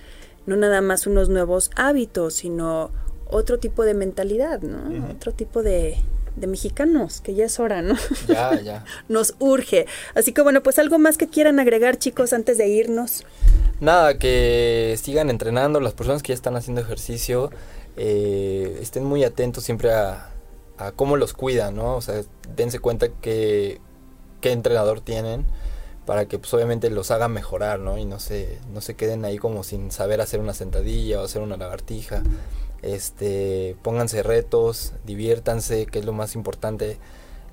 no 0.49 0.57
nada 0.57 0.81
más 0.81 1.07
unos 1.07 1.29
nuevos 1.29 1.71
hábitos, 1.77 2.35
sino 2.35 2.91
otro 3.27 3.59
tipo 3.59 3.85
de 3.85 3.93
mentalidad, 3.93 4.63
¿no? 4.63 5.11
Otro 5.11 5.33
tipo 5.33 5.63
de, 5.63 5.99
de 6.37 6.47
mexicanos, 6.47 7.21
que 7.21 7.35
ya 7.35 7.45
es 7.45 7.61
hora, 7.61 7.83
¿no? 7.83 7.95
Ya, 8.27 8.59
ya. 8.61 8.85
nos 9.09 9.35
urge. 9.39 9.87
Así 10.15 10.33
que 10.33 10.41
bueno, 10.41 10.63
pues 10.63 10.79
algo 10.79 10.99
más 10.99 11.19
que 11.19 11.29
quieran 11.29 11.61
agregar 11.61 11.99
chicos 11.99 12.33
antes 12.33 12.57
de 12.57 12.67
irnos. 12.67 13.27
Nada, 13.81 14.19
que 14.19 14.99
sigan 15.01 15.29
entrenando, 15.29 15.81
las 15.81 15.93
personas 15.93 16.23
que 16.23 16.29
ya 16.29 16.35
están 16.35 16.57
haciendo 16.57 16.81
ejercicio, 16.81 17.51
eh, 17.99 18.79
estén 18.81 19.05
muy 19.05 19.25
atentos 19.25 19.65
siempre 19.65 19.93
a, 19.93 20.31
a 20.79 20.93
cómo 20.93 21.19
los 21.19 21.35
cuidan, 21.35 21.77
¿no? 21.77 21.97
O 21.97 22.01
sea, 22.01 22.23
dense 22.57 22.79
cuenta 22.79 23.09
que 23.09 23.83
qué 24.41 24.53
entrenador 24.53 25.03
tienen, 25.03 25.45
para 26.09 26.25
que 26.25 26.39
pues 26.39 26.55
obviamente 26.55 26.89
los 26.89 27.11
haga 27.11 27.29
mejorar, 27.29 27.81
¿no? 27.81 27.99
Y 27.99 28.07
no 28.07 28.19
se, 28.19 28.61
no 28.73 28.81
se 28.81 28.95
queden 28.95 29.27
ahí 29.27 29.37
como 29.37 29.63
sin 29.63 29.91
saber 29.91 30.23
hacer 30.23 30.41
una 30.41 30.55
sentadilla 30.55 31.21
o 31.21 31.25
hacer 31.25 31.43
una 31.43 31.59
lagartija. 31.59 32.23
Este, 32.81 33.77
pónganse 33.83 34.23
retos, 34.23 34.95
diviértanse, 35.05 35.85
que 35.85 35.99
es 35.99 36.07
lo 36.07 36.15
más 36.15 36.35
importante. 36.35 36.97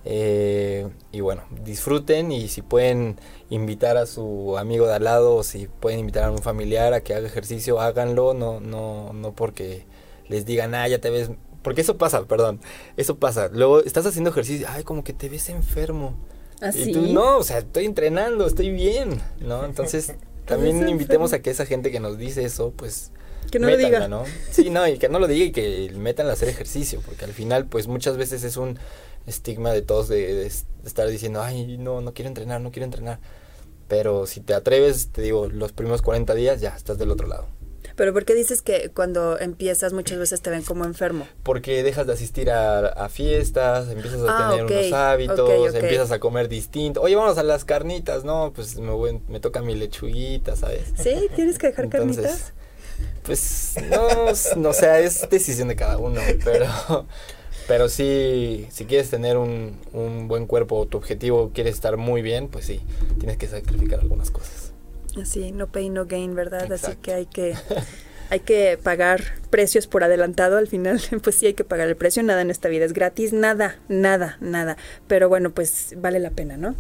Eh, 0.06 0.88
y 1.12 1.20
bueno, 1.20 1.44
disfruten 1.66 2.32
y 2.32 2.48
si 2.48 2.62
pueden 2.62 3.20
invitar 3.50 3.98
a 3.98 4.06
su 4.06 4.58
amigo 4.58 4.88
de 4.88 4.94
al 4.94 5.04
lado 5.04 5.36
o 5.36 5.44
si 5.44 5.68
pueden 5.68 6.00
invitar 6.00 6.24
a 6.24 6.32
un 6.32 6.42
familiar 6.42 6.94
a 6.94 7.02
que 7.02 7.14
haga 7.14 7.28
ejercicio, 7.28 7.82
háganlo, 7.82 8.34
no, 8.34 8.62
no, 8.62 9.12
no 9.12 9.34
porque 9.34 9.86
les 10.30 10.46
digan, 10.46 10.76
ah, 10.76 10.88
ya 10.88 11.00
te 11.00 11.10
ves, 11.10 11.30
porque 11.62 11.82
eso 11.82 11.98
pasa, 11.98 12.24
perdón, 12.24 12.62
eso 12.96 13.18
pasa. 13.18 13.50
Luego 13.52 13.84
estás 13.84 14.06
haciendo 14.06 14.30
ejercicio, 14.30 14.66
ay, 14.70 14.86
como 14.86 15.04
que 15.04 15.12
te 15.12 15.28
ves 15.28 15.50
enfermo. 15.50 16.16
¿Así? 16.62 16.90
Y 16.90 16.94
tú, 16.94 17.02
no, 17.14 17.38
o 17.38 17.44
sea, 17.44 17.60
estoy 17.60 17.86
entrenando, 17.86 18.46
estoy 18.46 18.72
bien, 18.72 19.22
¿no? 19.40 19.66
Entonces, 19.66 20.14
también 20.46 20.88
invitemos 20.88 21.34
a 21.34 21.40
que 21.40 21.50
esa 21.50 21.66
gente 21.66 21.92
que 21.92 22.00
nos 22.00 22.18
dice 22.18 22.44
eso, 22.44 22.74
pues... 22.76 23.12
Que 23.52 23.60
no 23.60 23.68
lo 23.68 23.78
métanla, 23.78 23.98
diga. 24.00 24.08
¿no? 24.08 24.24
Sí, 24.50 24.70
no, 24.72 24.88
y 24.88 24.98
que 24.98 25.08
no 25.08 25.20
lo 25.20 25.28
diga 25.28 25.46
y 25.46 25.52
que 25.52 25.92
metan 25.96 26.28
a 26.28 26.34
hacer 26.34 26.50
ejercicio, 26.50 27.02
porque 27.06 27.26
al 27.26 27.32
final, 27.32 27.68
pues 27.68 27.88
muchas 27.88 28.18
veces 28.18 28.44
es 28.44 28.58
un 28.58 28.80
estigma 29.28 29.72
de 29.72 29.82
todos 29.82 30.08
de, 30.08 30.34
de 30.34 30.52
estar 30.86 31.08
diciendo, 31.08 31.42
ay, 31.42 31.78
no, 31.78 32.02
no 32.02 32.14
quiero 32.14 32.30
entrenar, 32.30 32.62
no 32.62 32.72
quiero 32.72 32.86
entrenar. 32.86 33.20
Pero 33.88 34.26
si 34.26 34.42
te 34.42 34.54
atreves, 34.54 35.10
te 35.12 35.22
digo, 35.22 35.48
los 35.48 35.72
primeros 35.72 36.02
40 36.02 36.34
días 36.34 36.60
ya 36.60 36.70
estás 36.70 36.98
del 36.98 37.12
otro 37.12 37.28
lado. 37.28 37.48
Pero 37.96 38.14
¿por 38.14 38.26
qué 38.26 38.34
dices 38.34 38.62
que 38.62 38.92
cuando 38.94 39.40
empiezas 39.40 39.94
muchas 39.94 40.20
veces 40.20 40.42
te 40.42 40.50
ven 40.50 40.64
como 40.64 40.84
enfermo? 40.86 41.28
Porque 41.44 41.82
dejas 41.84 42.06
de 42.08 42.14
asistir 42.14 42.52
a, 42.52 42.88
a 42.90 43.10
fiestas, 43.10 43.90
empiezas 43.90 44.22
a 44.22 44.26
Ah, 44.28 44.50
tener 44.50 44.66
unos 44.66 44.92
hábitos, 44.94 45.74
empiezas 45.76 46.12
a 46.12 46.20
comer 46.20 46.50
distinto. 46.50 47.02
Oye, 47.02 47.16
vamos 47.16 47.38
a 47.38 47.44
las 47.44 47.64
carnitas, 47.66 48.24
no, 48.26 48.52
pues 48.54 48.78
me, 48.78 48.92
voy- 48.92 49.22
me 49.30 49.40
toca 49.40 49.62
mi 49.62 49.76
lechuguita, 49.76 50.56
¿sabes? 50.56 50.92
¿Sí? 50.98 51.30
¿Tienes 51.36 51.58
que 51.58 51.68
dejar 51.68 51.90
carnitas? 51.90 52.54
Pues 53.24 53.76
no, 53.90 54.28
no, 54.62 54.70
o 54.70 54.74
sea, 54.74 55.00
es 55.00 55.28
decisión 55.30 55.68
de 55.68 55.76
cada 55.76 55.98
uno, 55.98 56.22
pero, 56.44 56.68
pero 57.68 57.90
sí, 57.90 58.68
si 58.72 58.86
quieres 58.86 59.10
tener 59.10 59.38
un, 59.38 59.80
un 59.94 60.28
buen 60.28 60.46
cuerpo 60.48 60.78
o 60.78 60.86
tu 60.86 60.98
objetivo 60.98 61.52
quieres 61.54 61.76
estar 61.76 61.98
muy 61.98 62.22
bien, 62.22 62.48
pues 62.50 62.66
sí, 62.66 62.82
tienes 63.20 63.38
que 63.38 63.48
sacrificar 63.48 64.00
algunas 64.02 64.32
cosas. 64.32 64.74
Así, 65.22 65.52
no 65.52 65.68
pay, 65.68 65.90
no 65.90 66.06
gain, 66.06 66.36
¿verdad? 66.36 66.72
Así 66.72 66.96
que 67.02 67.14
hay 67.14 67.26
que 67.26 67.56
hay 68.30 68.40
que 68.40 68.80
pagar 68.82 69.22
precios 69.50 69.88
por 69.88 70.04
adelantado 70.04 70.58
al 70.58 70.68
final, 70.68 71.02
pues 71.24 71.36
sí 71.36 71.48
hay 71.48 71.54
que 71.54 71.64
pagar 71.64 71.88
el 71.88 71.96
precio, 71.96 72.24
nada 72.24 72.42
en 72.42 72.52
esta 72.52 72.70
vida 72.70 72.86
es 72.86 72.94
gratis, 72.94 73.34
nada, 73.34 73.78
nada, 73.88 74.38
nada, 74.42 74.78
pero 75.08 75.30
bueno, 75.30 75.52
pues 75.52 75.94
vale 75.98 76.20
la 76.20 76.32
pena, 76.32 76.58
¿no? 76.58 76.76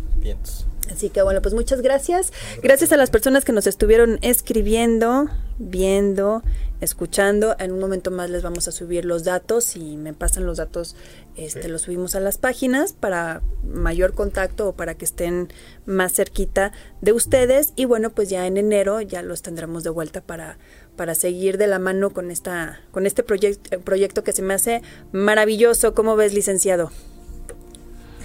Así 0.91 1.09
que 1.09 1.21
bueno, 1.23 1.41
pues 1.41 1.55
muchas 1.55 1.81
gracias. 1.81 2.31
Gracias 2.61 2.91
a 2.91 2.97
las 2.97 3.09
personas 3.09 3.43
que 3.43 3.51
nos 3.51 3.65
estuvieron 3.65 4.19
escribiendo, 4.21 5.27
viendo, 5.57 6.43
escuchando. 6.79 7.55
En 7.57 7.71
un 7.71 7.79
momento 7.79 8.11
más 8.11 8.29
les 8.29 8.43
vamos 8.43 8.67
a 8.67 8.71
subir 8.71 9.03
los 9.03 9.23
datos 9.23 9.75
y 9.75 9.97
me 9.97 10.13
pasan 10.13 10.45
los 10.45 10.57
datos, 10.57 10.95
este, 11.35 11.63
Sí. 11.63 11.67
los 11.69 11.81
subimos 11.83 12.15
a 12.15 12.19
las 12.19 12.37
páginas 12.37 12.93
para 12.93 13.41
mayor 13.63 14.13
contacto 14.13 14.69
o 14.69 14.73
para 14.73 14.95
que 14.95 15.05
estén 15.05 15.51
más 15.85 16.13
cerquita 16.13 16.71
de 17.01 17.11
ustedes. 17.13 17.73
Y 17.75 17.85
bueno, 17.85 18.09
pues 18.11 18.29
ya 18.29 18.47
en 18.47 18.57
enero 18.57 19.01
ya 19.01 19.21
los 19.21 19.41
tendremos 19.41 19.83
de 19.83 19.89
vuelta 19.89 20.21
para 20.21 20.57
para 20.95 21.13
seguir 21.13 21.57
de 21.57 21.67
la 21.67 21.77
mano 21.77 22.11
con 22.11 22.31
esta 22.31 22.79
con 22.91 23.05
este 23.05 23.21
proyecto 23.21 23.81
proyecto 23.81 24.23
que 24.23 24.31
se 24.31 24.41
me 24.41 24.53
hace 24.53 24.81
maravilloso. 25.11 25.93
¿Cómo 25.93 26.15
ves, 26.15 26.33
licenciado? 26.33 26.91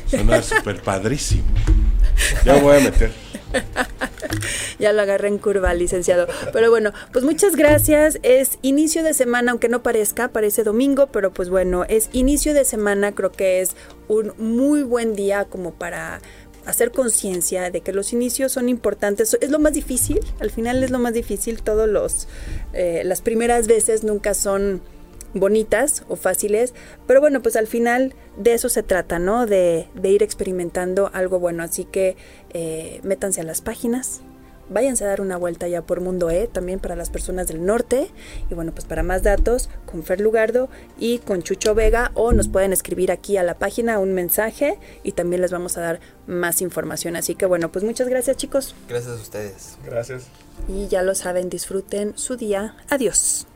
Suena 0.08 0.42
súper 0.42 0.80
padrísimo. 0.82 1.44
Ya 2.44 2.60
voy 2.60 2.76
a 2.76 2.80
meter. 2.80 3.12
Ya 4.78 4.92
lo 4.92 5.02
agarré 5.02 5.28
en 5.28 5.38
curva, 5.38 5.74
licenciado. 5.74 6.26
Pero 6.52 6.70
bueno, 6.70 6.92
pues 7.12 7.24
muchas 7.24 7.54
gracias. 7.56 8.18
Es 8.22 8.58
inicio 8.62 9.02
de 9.02 9.12
semana, 9.12 9.50
aunque 9.50 9.68
no 9.68 9.82
parezca, 9.82 10.28
parece 10.28 10.64
domingo, 10.64 11.08
pero 11.08 11.32
pues 11.32 11.50
bueno, 11.50 11.84
es 11.84 12.08
inicio 12.12 12.54
de 12.54 12.64
semana. 12.64 13.12
Creo 13.12 13.30
que 13.30 13.60
es 13.60 13.76
un 14.08 14.32
muy 14.38 14.82
buen 14.82 15.14
día 15.14 15.44
como 15.44 15.72
para 15.72 16.20
hacer 16.66 16.92
conciencia 16.92 17.70
de 17.70 17.80
que 17.80 17.92
los 17.92 18.12
inicios 18.12 18.52
son 18.52 18.68
importantes. 18.68 19.36
Es 19.40 19.50
lo 19.50 19.58
más 19.58 19.72
difícil, 19.72 20.20
al 20.40 20.50
final 20.50 20.82
es 20.82 20.90
lo 20.90 20.98
más 20.98 21.12
difícil. 21.12 21.62
Todos 21.62 21.88
los, 21.88 22.28
eh, 22.72 23.02
las 23.04 23.20
primeras 23.20 23.66
veces 23.66 24.04
nunca 24.04 24.34
son 24.34 24.80
bonitas 25.34 26.04
o 26.08 26.16
fáciles, 26.16 26.74
pero 27.06 27.20
bueno, 27.20 27.42
pues 27.42 27.56
al 27.56 27.66
final 27.66 28.14
de 28.36 28.54
eso 28.54 28.68
se 28.68 28.82
trata, 28.82 29.18
¿no? 29.18 29.46
De, 29.46 29.88
de 29.94 30.10
ir 30.10 30.22
experimentando 30.22 31.10
algo 31.12 31.38
bueno. 31.38 31.62
Así 31.62 31.84
que 31.84 32.16
eh, 32.50 33.00
métanse 33.02 33.40
a 33.40 33.44
las 33.44 33.60
páginas, 33.60 34.20
váyanse 34.70 35.04
a 35.04 35.08
dar 35.08 35.20
una 35.20 35.36
vuelta 35.36 35.68
ya 35.68 35.82
por 35.82 36.00
Mundo 36.00 36.30
E, 36.30 36.46
también 36.46 36.78
para 36.78 36.96
las 36.96 37.10
personas 37.10 37.48
del 37.48 37.64
norte. 37.64 38.10
Y 38.50 38.54
bueno, 38.54 38.72
pues 38.72 38.86
para 38.86 39.02
más 39.02 39.22
datos, 39.22 39.68
con 39.84 40.02
Fer 40.02 40.20
Lugardo 40.20 40.70
y 40.98 41.18
con 41.18 41.42
Chucho 41.42 41.74
Vega, 41.74 42.12
o 42.14 42.32
nos 42.32 42.48
pueden 42.48 42.72
escribir 42.72 43.12
aquí 43.12 43.36
a 43.36 43.42
la 43.42 43.58
página 43.58 43.98
un 43.98 44.14
mensaje 44.14 44.78
y 45.02 45.12
también 45.12 45.42
les 45.42 45.50
vamos 45.50 45.76
a 45.76 45.80
dar 45.80 46.00
más 46.26 46.62
información. 46.62 47.16
Así 47.16 47.34
que 47.34 47.46
bueno, 47.46 47.70
pues 47.70 47.84
muchas 47.84 48.08
gracias 48.08 48.36
chicos. 48.36 48.74
Gracias 48.88 49.18
a 49.18 49.20
ustedes. 49.20 49.78
Gracias. 49.84 50.24
Y 50.68 50.88
ya 50.88 51.02
lo 51.02 51.14
saben, 51.14 51.50
disfruten 51.50 52.16
su 52.16 52.36
día. 52.36 52.76
Adiós. 52.88 53.46